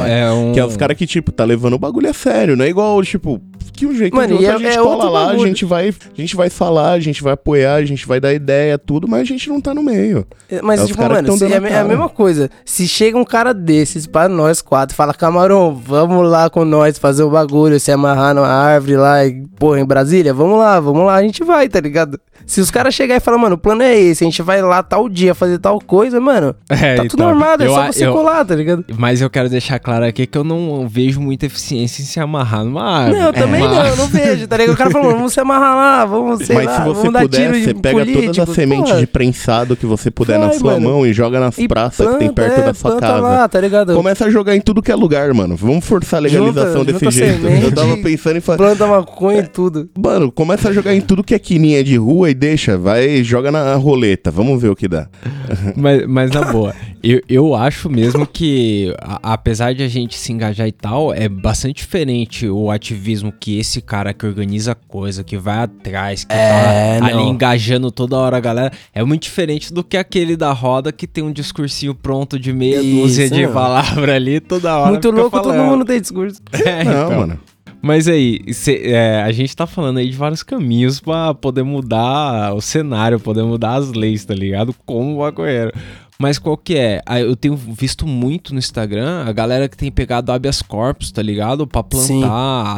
é. 0.09 0.31
um... 0.33 0.53
Que 0.53 0.61
é 0.61 0.65
os 0.65 0.77
caras 0.77 0.97
que, 0.97 1.07
tipo, 1.07 1.33
tá 1.33 1.45
levando 1.45 1.75
o 1.75 1.79
bagulho 1.79 2.09
a 2.09 2.13
sério, 2.13 2.57
não 2.57 2.65
é 2.65 2.69
igual, 2.69 3.03
tipo, 3.03 3.41
que 3.73 3.87
o 3.87 3.95
jeito 3.95 4.15
Mano, 4.15 4.29
de 4.29 4.35
outro, 4.35 4.49
é- 4.51 4.55
a 4.55 4.59
gente 4.59 4.79
é 4.79 4.83
cola 4.83 5.11
lá, 5.11 5.31
a 5.31 5.39
gente, 5.39 5.65
vai, 5.65 5.89
a 5.89 6.21
gente 6.21 6.37
vai 6.37 6.49
falar, 6.49 6.93
a 6.93 7.01
gente 7.01 7.23
vai 7.23 7.33
apoiar, 7.33 7.75
a 7.75 7.85
gente 7.85 8.06
vai 8.06 8.21
dar 8.21 8.33
ideia, 8.33 8.79
tudo, 8.79 9.09
mas 9.09 9.23
a 9.23 9.25
gente 9.25 9.49
não 9.49 9.61
tá 9.61 9.75
no 9.75 9.83
meio. 9.83 10.25
É, 10.49 10.61
Mas, 10.62 10.81
É 10.81 10.83
os 10.85 10.89
tipo, 10.91 11.03
mano, 11.03 11.33
se- 11.33 11.41
dando 11.49 11.53
é, 11.67 11.69
a 11.73 11.77
é 11.79 11.81
a 11.81 11.85
mesma 11.85 12.09
coisa. 12.09 12.49
Se 12.65 12.87
chega 12.87 13.19
um 13.19 13.25
cara 13.25 13.53
desses 13.53 14.06
pra 14.06 14.29
nós 14.29 14.62
quatro 14.62 14.95
e 14.95 14.97
fala, 14.97 15.12
Camarão, 15.12 15.75
vamos 15.75 16.29
lá 16.29 16.49
com 16.49 16.65
nós 16.65 16.99
fazer 16.99 17.25
o 17.25 17.31
bagulho, 17.31 17.81
se 17.81 17.91
amarrar 17.91 18.35
na 18.35 18.47
árvore 18.47 18.97
lá, 18.97 19.25
e, 19.27 19.43
porra, 19.59 19.81
em 19.81 19.85
Brasília, 19.85 20.33
vamos 20.33 20.59
lá, 20.59 20.79
vamos 20.79 21.05
lá, 21.05 21.15
a 21.17 21.23
gente 21.23 21.43
vai, 21.43 21.69
tá 21.69 21.81
ligado? 21.81 22.21
Se 22.47 22.61
os 22.61 22.71
caras 22.71 22.95
chegarem 22.95 23.21
e 23.21 23.25
falar, 23.25 23.39
mano, 23.39 23.55
o 23.55 23.59
plano 23.59 23.83
é 23.83 23.99
esse, 23.99 24.23
a 24.23 24.27
gente 24.27 24.43
vai 24.43 24.61
lá 24.61 24.83
tal 24.83 25.09
dia 25.09 25.35
fazer 25.35 25.59
tal 25.59 25.81
coisa, 25.81 26.20
mano, 26.20 26.55
É, 26.69 26.96
tá 26.96 27.03
tudo 27.05 27.15
então, 27.15 27.29
armado, 27.29 27.65
é 27.65 27.69
só 27.69 27.87
você 27.87 28.06
eu- 28.06 28.13
colar, 28.13 28.44
tá 28.44 28.55
ligado? 28.55 28.84
Mas 28.99 29.20
eu 29.23 29.31
quero 29.31 29.49
deixar 29.49 29.79
claro 29.79 30.05
aqui 30.05 30.27
que 30.27 30.37
eu 30.37 30.44
não 30.44 30.87
vejo 30.87 31.20
muita 31.20 31.46
eficiência 31.46 32.03
em 32.03 32.05
se 32.05 32.20
amarrar 32.20 32.63
numa 32.65 32.84
árvore. 32.84 33.19
Não, 33.19 33.27
eu 33.29 33.32
também 33.44 33.60
Mas- 33.60 33.70
não, 33.70 33.86
eu 33.86 33.96
não 33.96 34.06
vejo, 34.08 34.46
tá 34.48 34.56
ligado? 34.56 34.74
O 34.74 34.79
cara 34.79 34.91
falou, 34.91 35.13
vamos 35.13 35.32
se 35.32 35.41
amarrar 35.41 35.74
lá, 35.77 36.05
vamos, 36.05 36.44
sei 36.46 36.56
mas 36.56 36.67
lá, 36.67 36.72
se 36.77 36.82
você 36.82 36.94
vamos 36.98 37.13
dar 37.13 37.20
puder, 37.22 37.36
tiro 37.53 37.65
você 37.65 37.74
pega 37.74 37.98
todas 38.01 38.15
político, 38.15 38.43
as 38.51 38.55
sementes 38.55 38.84
porra. 38.91 39.01
de 39.01 39.06
prensado 39.06 39.77
que 39.77 39.86
você 39.86 40.10
puder 40.10 40.39
na 40.39 40.48
Vai, 40.48 40.58
sua 40.58 40.72
mano. 40.74 40.89
mão 40.91 41.06
e 41.06 41.13
joga 41.13 41.39
nas 41.41 41.58
E 41.58 41.69
praças 41.69 42.08
que 42.10 42.17
tem 42.19 42.32
perto 42.32 42.60
é, 42.60 42.65
da 42.65 42.74
sua 42.74 42.98
casa. 42.98 43.20
lá, 43.20 43.48
tá 43.48 43.60
ligado? 43.60 43.94
Começa 43.94 44.24
a 44.27 44.31
jogar 44.31 44.55
em 44.56 44.60
tudo 44.60 44.82
que 44.82 44.91
é 44.91 44.94
lugar, 44.94 45.32
mano. 45.34 45.56
Vamos 45.56 45.84
forçar 45.84 46.19
a 46.19 46.22
legalização 46.22 46.81
Junta- 46.81 46.93
desse 46.93 47.05
junta 47.05 47.10
jeito. 47.10 47.43
semente, 47.43 47.65
Eu 47.65 47.72
tava 47.72 47.96
pensando 47.98 48.36
em 48.36 48.41
fazer. 48.41 48.58
Planta 48.58 48.86
maconha 48.86 49.41
e 49.41 49.46
tudo. 49.48 49.89
Mano, 49.98 50.31
começa 50.32 50.69
a 50.69 50.72
jogar 50.72 50.94
em 50.94 51.01
tudo 51.01 51.22
que 51.24 51.34
é 51.34 51.39
quininha 51.39 51.82
de 51.84 51.96
rua 51.96 52.31
e 52.31 52.34
deixa, 52.34 52.77
vai, 52.79 53.22
joga 53.22 53.51
na 53.53 53.74
roleta. 53.74 54.31
Vamos 54.31 54.60
ver 54.60 54.69
o 54.69 54.77
que 54.77 54.89
dá. 54.89 55.08
Mas, 55.77 56.06
mas 56.06 56.31
na 56.31 56.43
boa, 56.53 56.74
eu, 57.03 57.20
eu 57.29 57.55
acho 57.55 57.89
mesmo 57.91 58.27
que, 58.27 58.94
a- 59.01 59.32
apesar 59.34 59.74
de 59.74 59.82
a 59.82 59.89
gente 59.89 60.17
se 60.17 60.32
engajar 60.32 60.67
e 60.69 60.72
tal, 60.72 61.13
é 61.13 61.29
bastante 61.29 61.77
diferente 61.77 62.48
o 62.48 62.70
ativismo 62.70 63.32
que 63.38 63.58
esse 63.58 63.81
cara 63.82 64.12
que 64.14 64.24
organiza 64.26 64.72
a 64.72 64.74
coisa, 64.74 65.22
que 65.24 65.36
vai 65.36 65.58
atrás, 65.58 66.24
que 66.24 66.32
É, 66.32 66.98
tá 66.98 67.06
ali 67.06 67.14
não. 67.17 67.29
engajando 67.31 67.91
toda 67.91 68.17
hora 68.17 68.36
a 68.36 68.41
galera, 68.41 68.72
é 68.94 69.03
muito 69.05 69.22
diferente 69.22 69.72
do 69.72 69.84
que 69.84 69.96
aquele 69.96 70.36
da 70.36 70.53
roda 70.53 70.91
que 70.93 71.06
tem 71.06 71.22
um 71.22 71.32
discursinho 71.32 71.94
pronto 71.94 72.38
de 72.38 72.53
meia 72.53 72.82
dúzia 72.82 73.24
Isso, 73.24 73.34
de 73.34 73.43
mano. 73.43 73.53
palavra 73.55 74.14
ali 74.17 74.41
toda 74.41 74.76
hora. 74.79 74.91
Muito 74.91 75.10
louco, 75.10 75.31
todo 75.43 75.53
falando. 75.53 75.70
mundo 75.70 75.84
tem 75.84 76.00
discurso. 76.00 76.41
É, 76.64 76.82
Não, 76.84 77.06
então. 77.06 77.19
mano. 77.20 77.41
Mas 77.86 78.08
aí, 78.08 78.41
cê- 78.55 78.81
é, 78.86 79.22
a 79.22 79.31
gente 79.31 79.55
tá 79.55 79.67
falando 79.67 79.98
aí 79.98 80.08
de 80.08 80.17
vários 80.17 80.43
caminhos 80.43 81.00
pra 81.00 81.34
poder 81.34 81.62
mudar 81.62 82.55
o 82.55 82.60
cenário, 82.62 83.20
poder 83.20 83.43
mudar 83.43 83.74
as 83.74 83.93
leis, 83.93 84.24
tá 84.24 84.32
ligado? 84.34 84.74
Como 84.86 85.19
maconheiro. 85.19 85.70
Mas 86.17 86.39
qual 86.39 86.56
que 86.56 86.77
é? 86.77 87.03
Ah, 87.05 87.21
Eu 87.21 87.35
tenho 87.35 87.56
visto 87.56 88.06
muito 88.06 88.53
no 88.53 88.59
Instagram 88.61 89.25
a 89.27 89.33
galera 89.33 89.69
que 89.69 89.77
tem 89.77 89.91
pegado 89.91 90.31
habeas 90.31 90.63
corpus, 90.63 91.11
tá 91.11 91.21
ligado? 91.21 91.67
Pra 91.67 91.83
plantar, 91.83 92.06
Sim. 92.06 92.23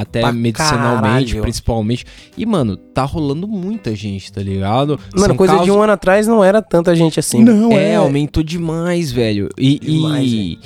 até 0.01 0.21
Pra 0.23 0.33
medicinalmente, 0.33 1.03
caralho. 1.33 1.43
principalmente. 1.43 2.07
E, 2.37 2.47
mano, 2.47 2.77
tá 2.79 3.05
rolando 3.05 3.47
muita 3.47 3.95
gente, 3.95 4.33
tá 4.33 4.43
ligado? 4.43 4.99
Mano, 5.15 5.27
São 5.27 5.37
coisa 5.37 5.53
de 5.55 5.59
casos- 5.61 5.75
um 5.77 5.83
ano 5.83 5.93
atrás 5.93 6.27
não 6.27 6.43
era 6.43 6.63
tanta 6.63 6.97
gente 6.97 7.21
assim. 7.21 7.45
Não, 7.45 7.73
é, 7.73 7.91
é. 7.91 7.97
aumentou 7.97 8.43
demais, 8.43 9.13
velho. 9.13 9.51
E 9.59 9.79
Demais, 9.79 10.57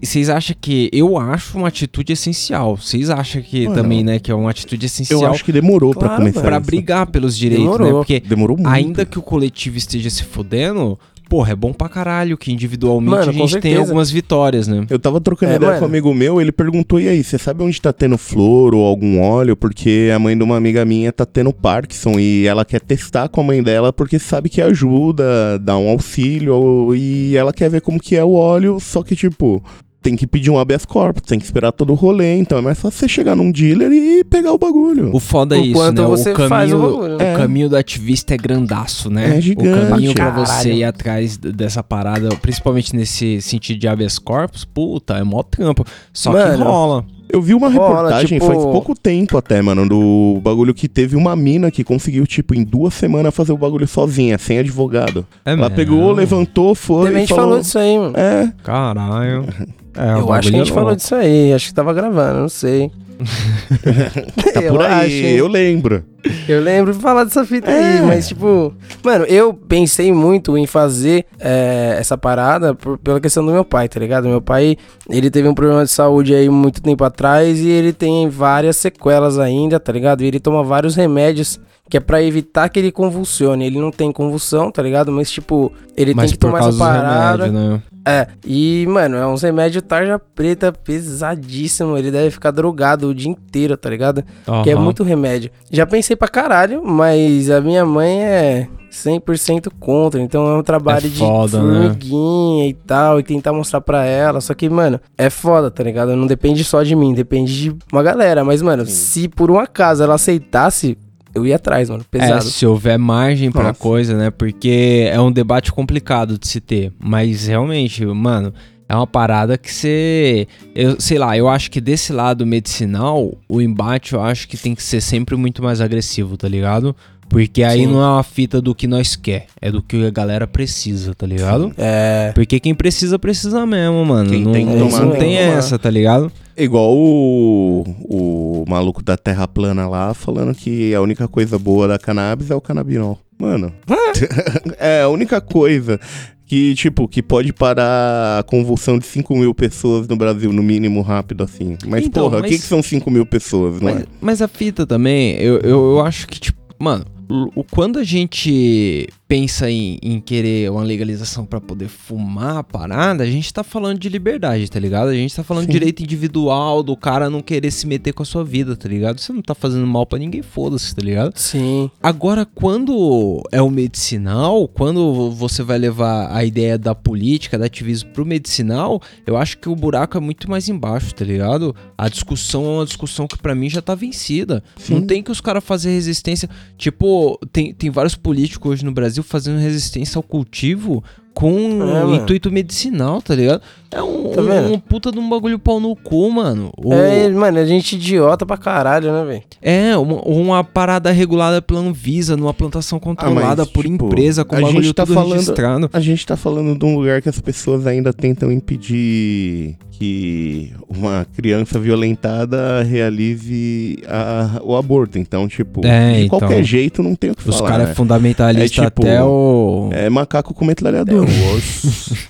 vocês 0.00 0.28
acham 0.30 0.54
que. 0.60 0.88
Eu 0.92 1.18
acho 1.18 1.58
uma 1.58 1.68
atitude 1.68 2.12
essencial. 2.12 2.76
Vocês 2.76 3.10
acham 3.10 3.42
que 3.42 3.64
Mano, 3.66 3.74
também, 3.82 4.04
né, 4.04 4.18
que 4.20 4.30
é 4.30 4.34
uma 4.34 4.50
atitude 4.50 4.86
essencial 4.86 5.22
Eu 5.22 5.30
acho 5.30 5.44
que 5.44 5.50
demorou 5.52 5.90
pra 5.92 6.08
Claro, 6.08 6.16
começar. 6.22 6.40
pra 6.42 6.60
brigar 6.60 7.06
pelos 7.08 7.36
direitos, 7.36 7.64
Demorou. 7.64 7.86
né? 7.88 7.92
Porque 7.94 8.20
Demorou 8.20 8.56
muito. 8.56 8.68
ainda 8.68 9.04
que 9.04 9.18
o 9.18 9.22
coletivo 9.22 9.76
esteja 9.76 10.08
se 10.08 10.22
fudendo, 10.22 10.98
porra, 11.32 11.52
é 11.52 11.56
bom 11.56 11.72
pra 11.72 11.88
caralho 11.88 12.36
que 12.36 12.52
individualmente 12.52 13.10
Mano, 13.10 13.30
a 13.30 13.32
gente 13.32 13.58
tem 13.58 13.74
algumas 13.74 14.10
vitórias, 14.10 14.68
né? 14.68 14.84
Eu 14.90 14.98
tava 14.98 15.18
trocando 15.18 15.52
É, 15.52 15.56
ideia 15.56 15.70
mano. 15.70 15.78
com 15.78 15.86
um 15.86 15.88
amigo 15.88 16.12
meu, 16.12 16.38
ele 16.38 16.52
perguntou, 16.52 17.00
e 17.00 17.08
aí, 17.08 17.24
você 17.24 17.38
sabe 17.38 17.62
onde 17.62 17.80
tá 17.80 17.90
tendo 17.90 18.18
flor 18.18 18.74
ou 18.74 18.84
algum 18.84 19.18
óleo? 19.18 19.56
Porque 19.56 20.10
a 20.14 20.18
mãe 20.18 20.36
de 20.36 20.44
uma 20.44 20.58
amiga 20.58 20.84
minha 20.84 21.10
tá 21.10 21.24
tendo 21.24 21.50
Parkinson 21.50 22.20
e 22.20 22.46
ela 22.46 22.66
quer 22.66 22.82
testar 22.82 23.30
com 23.30 23.40
a 23.40 23.44
mãe 23.44 23.62
dela 23.62 23.94
porque 23.94 24.18
sabe 24.18 24.50
que 24.50 24.60
ajuda, 24.60 25.58
dá 25.58 25.78
um 25.78 25.88
auxílio 25.88 26.94
e 26.94 27.34
ela 27.34 27.50
quer 27.50 27.70
ver 27.70 27.80
como 27.80 27.98
que 27.98 28.14
é 28.14 28.22
o 28.22 28.34
óleo, 28.34 28.78
só 28.78 29.02
que 29.02 29.16
tipo... 29.16 29.64
Tem 30.02 30.16
que 30.16 30.26
pedir 30.26 30.50
um 30.50 30.58
habeas 30.58 30.84
corpus, 30.84 31.22
tem 31.22 31.38
que 31.38 31.44
esperar 31.44 31.70
todo 31.70 31.90
o 31.90 31.94
rolê, 31.94 32.36
então 32.36 32.58
é 32.58 32.60
mais 32.60 32.78
fácil 32.78 32.98
você 32.98 33.08
chegar 33.08 33.36
num 33.36 33.52
dealer 33.52 33.92
e 33.92 34.24
pegar 34.24 34.52
o 34.52 34.58
bagulho. 34.58 35.14
O 35.14 35.20
foda 35.20 35.56
é 35.56 35.60
isso, 35.60 35.92
né? 35.92 36.02
você 36.02 36.32
o 36.32 36.34
caminho, 36.34 36.48
faz 36.48 36.72
o 36.72 36.78
bagulho, 36.78 37.16
né? 37.18 37.34
o 37.34 37.36
caminho 37.38 37.68
do 37.68 37.76
ativista 37.76 38.34
é 38.34 38.36
grandaço, 38.36 39.08
né? 39.08 39.38
É 39.38 39.40
gigante. 39.40 39.68
O 39.68 39.88
caminho 39.88 40.14
pra 40.14 40.24
Caralho. 40.32 40.46
você 40.46 40.72
ir 40.72 40.84
atrás 40.84 41.36
dessa 41.36 41.82
parada, 41.84 42.28
principalmente 42.36 42.96
nesse 42.96 43.40
sentido 43.40 43.78
de 43.78 43.86
habeas 43.86 44.18
corpus, 44.18 44.64
puta, 44.64 45.14
é 45.14 45.22
mó 45.22 45.42
trampo. 45.42 45.84
Só 46.12 46.32
que 46.32 46.38
Mano, 46.38 46.64
rola. 46.64 47.04
Eu 47.32 47.40
vi 47.40 47.54
uma 47.54 47.68
Rola, 47.68 47.96
reportagem 48.10 48.38
tipo- 48.38 48.46
faz 48.52 48.58
pouco 48.62 48.94
tempo 48.94 49.38
até, 49.38 49.62
mano, 49.62 49.88
do 49.88 50.38
bagulho 50.42 50.74
que 50.74 50.86
teve 50.88 51.16
uma 51.16 51.34
mina 51.34 51.70
que 51.70 51.82
conseguiu, 51.82 52.26
tipo, 52.26 52.54
em 52.54 52.62
duas 52.62 52.92
semanas 52.94 53.34
fazer 53.34 53.52
o 53.52 53.56
bagulho 53.58 53.88
sozinha, 53.88 54.36
sem 54.38 54.58
advogado. 54.58 55.26
É 55.44 55.52
Ela 55.52 55.62
mesmo. 55.62 55.74
pegou, 55.76 56.12
levantou, 56.12 56.74
foi. 56.74 57.08
a 57.08 57.12
e 57.12 57.14
gente 57.20 57.28
falou, 57.30 57.44
falou 57.44 57.60
disso 57.60 57.78
aí, 57.78 57.98
mano. 57.98 58.14
É, 58.16 58.52
Caralho. 58.62 59.46
É, 59.94 60.14
eu 60.14 60.32
acho 60.32 60.48
que 60.48 60.54
a 60.56 60.58
gente 60.58 60.70
é 60.70 60.74
falou 60.74 60.96
disso 60.96 61.14
aí. 61.14 61.52
Acho 61.52 61.66
que 61.68 61.74
tava 61.74 61.92
gravando, 61.92 62.40
não 62.40 62.48
sei. 62.48 62.90
Tá 63.24 64.62
por 64.68 64.82
aí, 64.82 65.06
acho, 65.06 65.26
eu 65.38 65.48
lembro. 65.48 66.04
Eu 66.48 66.60
lembro 66.60 66.92
de 66.92 67.00
falar 67.00 67.24
dessa 67.24 67.44
fita 67.44 67.68
É. 67.70 67.94
aí, 67.98 68.02
mas 68.02 68.28
tipo, 68.28 68.72
mano, 69.02 69.24
eu 69.24 69.52
pensei 69.52 70.12
muito 70.12 70.56
em 70.56 70.66
fazer 70.66 71.24
é, 71.40 71.96
essa 71.98 72.16
parada 72.16 72.74
por- 72.74 72.96
pela 72.98 73.20
questão 73.20 73.44
do 73.44 73.50
meu 73.52 73.64
pai, 73.64 73.88
tá 73.88 73.98
ligado? 73.98 74.28
Meu 74.28 74.40
pai, 74.40 74.76
ele 75.10 75.30
teve 75.30 75.48
um 75.48 75.54
problema 75.54 75.84
de 75.84 75.90
saúde 75.90 76.32
aí 76.34 76.48
muito 76.48 76.80
tempo 76.80 77.02
atrás 77.02 77.58
e 77.58 77.68
ele 77.68 77.92
tem 77.92 78.28
várias 78.28 78.76
sequelas 78.76 79.38
ainda, 79.38 79.80
tá 79.80 79.90
ligado? 79.92 80.22
E 80.22 80.26
ele 80.26 80.38
toma 80.38 80.62
vários 80.62 80.94
remédios 80.94 81.60
que 81.88 81.96
é 81.96 82.00
pra 82.00 82.22
evitar 82.22 82.68
que 82.68 82.78
ele 82.78 82.90
convulsione. 82.92 83.66
Ele 83.66 83.78
não 83.78 83.90
tem 83.90 84.10
convulsão, 84.12 84.70
tá 84.70 84.82
ligado? 84.82 85.12
Mas 85.12 85.30
tipo, 85.30 85.70
ele 85.96 86.14
Mas 86.14 86.30
tem 86.30 86.32
que 86.32 86.38
por 86.38 86.46
tomar 86.48 86.60
causa 86.60 86.76
essa 86.76 86.84
parada. 86.84 87.44
remédios, 87.46 87.70
né? 87.72 87.82
É, 88.04 88.26
e, 88.44 88.84
mano, 88.88 89.16
é 89.16 89.24
uns 89.26 89.42
remédios 89.42 89.84
tarja 89.86 90.18
preta 90.18 90.72
pesadíssimo. 90.72 91.96
Ele 91.96 92.10
deve 92.10 92.30
ficar 92.30 92.50
drogado 92.50 93.08
o 93.08 93.14
dia 93.14 93.30
inteiro, 93.30 93.76
tá 93.76 93.88
ligado? 93.88 94.24
Que 94.64 94.70
é 94.70 94.74
muito 94.74 95.02
remédio. 95.04 95.50
Já 95.70 95.86
pensei 95.86 96.16
pra 96.16 96.26
caralho, 96.28 96.82
mas 96.84 97.48
a 97.50 97.60
minha 97.60 97.84
mãe 97.86 98.24
é 98.24 98.68
100% 98.90 99.70
contra. 99.78 100.20
Então 100.20 100.48
é 100.48 100.56
um 100.58 100.62
trabalho 100.64 101.06
É 101.06 101.08
de 101.08 101.18
foda, 101.18 101.62
né? 101.62 101.80
formiguinha 101.82 102.68
e 102.68 102.74
tal. 102.74 103.20
E 103.20 103.22
tentar 103.22 103.52
mostrar 103.52 103.80
pra 103.80 104.04
ela. 104.04 104.40
Só 104.40 104.52
que, 104.54 104.68
mano, 104.68 105.00
é 105.16 105.30
foda, 105.30 105.70
tá 105.70 105.84
ligado? 105.84 106.16
Não 106.16 106.26
depende 106.26 106.64
só 106.64 106.82
de 106.82 106.96
mim, 106.96 107.14
depende 107.14 107.54
de 107.70 107.76
uma 107.92 108.02
galera. 108.02 108.42
Mas, 108.44 108.62
mano, 108.62 108.84
se 108.84 109.28
por 109.28 109.48
um 109.50 109.60
acaso 109.60 110.02
ela 110.02 110.14
aceitasse, 110.14 110.98
eu 111.34 111.46
ia 111.46 111.56
atrás, 111.56 111.88
mano. 111.88 112.04
É, 112.12 112.18
Pesado. 112.18 112.44
se 112.44 112.66
houver 112.66 112.98
margem 112.98 113.50
pra 113.50 113.64
Nossa. 113.64 113.78
coisa, 113.80 114.16
né? 114.16 114.30
Porque 114.30 115.08
é 115.10 115.20
um 115.20 115.32
debate 115.32 115.72
complicado 115.72 116.38
de 116.38 116.46
se 116.46 116.60
ter. 116.60 116.92
Mas 116.98 117.46
realmente, 117.46 118.04
mano, 118.04 118.52
é 118.88 118.94
uma 118.94 119.06
parada 119.06 119.56
que 119.56 119.72
você. 119.72 120.46
Eu 120.74 121.00
sei 121.00 121.18
lá, 121.18 121.36
eu 121.36 121.48
acho 121.48 121.70
que 121.70 121.80
desse 121.80 122.12
lado 122.12 122.44
medicinal, 122.44 123.32
o 123.48 123.60
embate 123.60 124.12
eu 124.12 124.20
acho 124.20 124.46
que 124.46 124.56
tem 124.56 124.74
que 124.74 124.82
ser 124.82 125.00
sempre 125.00 125.36
muito 125.36 125.62
mais 125.62 125.80
agressivo, 125.80 126.36
tá 126.36 126.48
ligado? 126.48 126.94
Porque 127.32 127.62
aí 127.62 127.80
Sim. 127.80 127.86
não 127.86 128.02
é 128.02 128.06
uma 128.06 128.22
fita 128.22 128.60
do 128.60 128.74
que 128.74 128.86
nós 128.86 129.16
quer, 129.16 129.46
é 129.58 129.70
do 129.72 129.82
que 129.82 130.04
a 130.06 130.10
galera 130.10 130.46
precisa, 130.46 131.14
tá 131.14 131.26
ligado? 131.26 131.72
É. 131.78 132.30
Porque 132.34 132.60
quem 132.60 132.74
precisa, 132.74 133.18
precisa 133.18 133.64
mesmo, 133.64 134.04
mano. 134.04 134.28
Quem 134.28 134.42
não 134.42 134.52
tem 134.52 134.66
que 134.66 134.76
tomar, 134.76 135.00
não 135.06 135.16
tem 135.16 135.38
essa, 135.38 135.78
tá 135.78 135.88
ligado? 135.88 136.30
Igual 136.56 136.94
o, 136.94 137.84
o 138.04 138.64
maluco 138.68 139.02
da 139.02 139.16
Terra 139.16 139.46
Plana 139.48 139.88
lá 139.88 140.12
falando 140.14 140.54
que 140.54 140.94
a 140.94 141.00
única 141.00 141.26
coisa 141.26 141.58
boa 141.58 141.88
da 141.88 141.98
cannabis 141.98 142.50
é 142.50 142.54
o 142.54 142.60
canabinol. 142.60 143.18
Mano, 143.38 143.72
é 144.78 145.02
a 145.02 145.08
única 145.08 145.40
coisa 145.40 145.98
que, 146.46 146.74
tipo, 146.74 147.08
que 147.08 147.22
pode 147.22 147.52
parar 147.52 148.38
a 148.40 148.42
convulsão 148.42 148.98
de 148.98 149.06
5 149.06 149.34
mil 149.36 149.54
pessoas 149.54 150.06
no 150.06 150.16
Brasil, 150.16 150.52
no 150.52 150.62
mínimo, 150.62 151.00
rápido 151.00 151.42
assim. 151.42 151.76
Mas, 151.86 152.04
Então, 152.04 152.24
porra, 152.24 152.38
o 152.38 152.40
mas- 152.42 152.50
que, 152.50 152.58
que 152.58 152.64
são 152.66 152.82
5 152.82 153.10
mil 153.10 153.24
pessoas, 153.24 153.80
não 153.80 153.90
Mas, 153.92 154.02
é? 154.02 154.06
mas 154.20 154.42
a 154.42 154.48
fita 154.48 154.86
também, 154.86 155.32
eu, 155.40 155.56
eu, 155.60 155.92
eu 155.92 156.00
acho 156.04 156.28
que, 156.28 156.38
tipo, 156.38 156.58
mano, 156.78 157.06
o, 157.28 157.60
o- 157.60 157.64
quando 157.64 157.98
a 157.98 158.04
gente 158.04 159.08
pensa 159.32 159.70
em, 159.70 159.98
em 160.02 160.20
querer 160.20 160.70
uma 160.70 160.82
legalização 160.82 161.46
pra 161.46 161.58
poder 161.58 161.88
fumar 161.88 162.58
a 162.58 162.62
parada, 162.62 163.24
a 163.24 163.26
gente 163.26 163.50
tá 163.50 163.64
falando 163.64 163.98
de 163.98 164.06
liberdade, 164.10 164.70
tá 164.70 164.78
ligado? 164.78 165.08
A 165.08 165.14
gente 165.14 165.34
tá 165.34 165.42
falando 165.42 165.64
de 165.64 165.72
Sim. 165.72 165.78
direito 165.78 166.02
individual 166.02 166.82
do 166.82 166.94
cara 166.94 167.30
não 167.30 167.40
querer 167.40 167.70
se 167.70 167.86
meter 167.86 168.12
com 168.12 168.22
a 168.22 168.26
sua 168.26 168.44
vida, 168.44 168.76
tá 168.76 168.86
ligado? 168.86 169.18
Você 169.18 169.32
não 169.32 169.40
tá 169.40 169.54
fazendo 169.54 169.86
mal 169.86 170.04
pra 170.04 170.18
ninguém, 170.18 170.42
foda-se, 170.42 170.94
tá 170.94 171.00
ligado? 171.00 171.32
Sim. 171.34 171.90
Agora, 172.02 172.44
quando 172.44 173.42
é 173.50 173.62
o 173.62 173.70
medicinal, 173.70 174.68
quando 174.68 175.30
você 175.30 175.62
vai 175.62 175.78
levar 175.78 176.30
a 176.30 176.44
ideia 176.44 176.76
da 176.76 176.94
política, 176.94 177.58
da 177.58 177.64
ativismo 177.64 178.10
pro 178.10 178.26
medicinal, 178.26 179.00
eu 179.26 179.38
acho 179.38 179.56
que 179.56 179.68
o 179.70 179.74
buraco 179.74 180.14
é 180.14 180.20
muito 180.20 180.50
mais 180.50 180.68
embaixo, 180.68 181.14
tá 181.14 181.24
ligado? 181.24 181.74
A 181.96 182.06
discussão 182.06 182.66
é 182.66 182.68
uma 182.68 182.84
discussão 182.84 183.26
que 183.26 183.38
pra 183.38 183.54
mim 183.54 183.70
já 183.70 183.80
tá 183.80 183.94
vencida. 183.94 184.62
Não 184.90 185.00
tem 185.00 185.22
que 185.22 185.30
os 185.30 185.40
caras 185.40 185.64
fazer 185.64 185.88
resistência. 185.88 186.50
Tipo, 186.76 187.40
tem, 187.50 187.72
tem 187.72 187.88
vários 187.88 188.14
políticos 188.14 188.72
hoje 188.72 188.84
no 188.84 188.92
Brasil 188.92 189.21
fazendo 189.22 189.58
resistência 189.58 190.18
ao 190.18 190.22
cultivo 190.22 191.02
com 191.34 191.56
É, 191.58 191.68
mano. 192.04 192.14
intuito 192.16 192.50
medicinal, 192.50 193.20
tá 193.22 193.34
ligado? 193.34 193.62
É 193.90 194.02
um, 194.02 194.30
Tá 194.30 194.40
um- 194.40 194.72
um 194.74 194.78
puta 194.78 195.10
de 195.12 195.18
um 195.18 195.28
bagulho 195.28 195.58
pau 195.58 195.78
no 195.80 195.94
cu, 195.94 196.30
mano. 196.30 196.70
O- 196.82 196.92
É, 196.94 197.28
mano, 197.28 197.58
a 197.58 197.64
gente 197.66 197.94
idiota 197.96 198.46
pra 198.46 198.56
caralho, 198.56 199.12
né, 199.12 199.24
velho? 199.24 199.42
é, 199.60 199.96
uma, 199.96 200.20
uma 200.22 200.64
parada 200.64 201.10
regulada 201.10 201.60
pela 201.60 201.80
Anvisa, 201.80 202.36
numa 202.36 202.54
plantação 202.54 202.98
controlada 202.98 203.62
mas, 203.64 203.70
por 203.72 203.84
tipo, 203.84 204.06
empresa, 204.06 204.44
com 204.44 204.56
a 204.56 204.60
bagulho 204.60 204.82
gente 204.82 204.94
tá 204.94 205.04
tudo 205.04 205.14
falando- 205.14 205.32
registrado. 205.32 205.90
A 205.92 206.00
gente 206.00 206.26
tá 206.26 206.36
falando 206.36 206.78
de 206.78 206.84
um 206.84 206.96
lugar 206.96 207.20
que 207.20 207.28
as 207.28 207.38
pessoas 207.40 207.86
ainda 207.86 208.12
tentam 208.12 208.50
impedir 208.52 209.76
que 209.90 210.72
uma 210.88 211.26
criança 211.36 211.78
violentada 211.78 212.82
realize 212.82 213.98
a- 214.08 214.60
o 214.64 214.74
aborto. 214.76 215.18
Então, 215.18 215.46
tipo, 215.46 215.84
É, 215.86 216.12
de 216.14 216.24
então. 216.24 216.38
qualquer 216.40 216.62
jeito 216.64 217.02
não 217.02 217.14
tem 217.14 217.30
o 217.30 217.34
que 217.34 217.48
Os 217.48 217.56
falar. 217.58 217.70
caras 217.70 217.86
né? 217.86 217.92
é 217.92 217.94
fundamentalista 217.94 218.82
É 218.82 218.84
tipo, 218.86 219.02
até 219.02 219.22
o... 219.22 219.90
É 219.92 220.08
macaco 220.10 220.54
com 220.54 220.64
metralhador. 220.64 221.21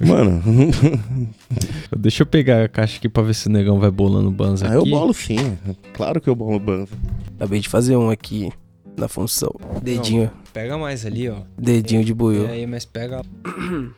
Mano, 0.07 0.43
Deixa 1.97 2.23
eu 2.23 2.27
pegar 2.27 2.65
a 2.65 2.69
caixa 2.69 2.99
aqui 2.99 3.09
pra 3.09 3.23
ver 3.23 3.35
se 3.35 3.49
o 3.49 3.51
negão 3.51 3.79
vai 3.79 3.91
bolando 3.91 4.31
banza 4.31 4.67
ah, 4.67 4.69
aqui. 4.69 4.77
eu 4.79 4.87
bolo 4.87 5.15
sim. 5.15 5.57
Claro 5.95 6.21
que 6.21 6.29
eu 6.29 6.35
bolo 6.35 6.59
banza. 6.59 6.93
Acabei 7.37 7.61
de 7.61 7.69
fazer 7.69 7.97
um 7.97 8.11
aqui 8.11 8.53
na 8.97 9.09
função. 9.09 9.55
Dedinho, 9.83 10.31
Pega 10.53 10.77
mais 10.77 11.07
ali, 11.07 11.29
ó. 11.29 11.37
dedinho 11.57 12.05
de 12.05 12.13
E 12.13 12.15
buiu. 12.15 12.47
aí, 12.47 12.67
mas 12.67 12.85
pega... 12.85 13.23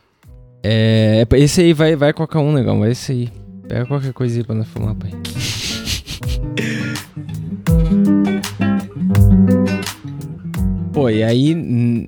É, 0.67 1.27
esse 1.33 1.61
aí 1.61 1.73
vai, 1.73 1.95
vai 1.95 2.11
qualquer 2.11 2.39
um, 2.39 2.51
negão, 2.51 2.79
vai 2.79 2.89
esse 2.89 3.11
aí. 3.11 3.29
Pega 3.67 3.85
qualquer 3.85 4.13
coisa 4.13 4.39
aí 4.39 4.43
pra 4.43 4.55
nós 4.55 4.67
fumar, 4.67 4.95
pai. 4.95 5.11
Pô, 10.95 11.09
e 11.09 11.21
aí, 11.25 11.53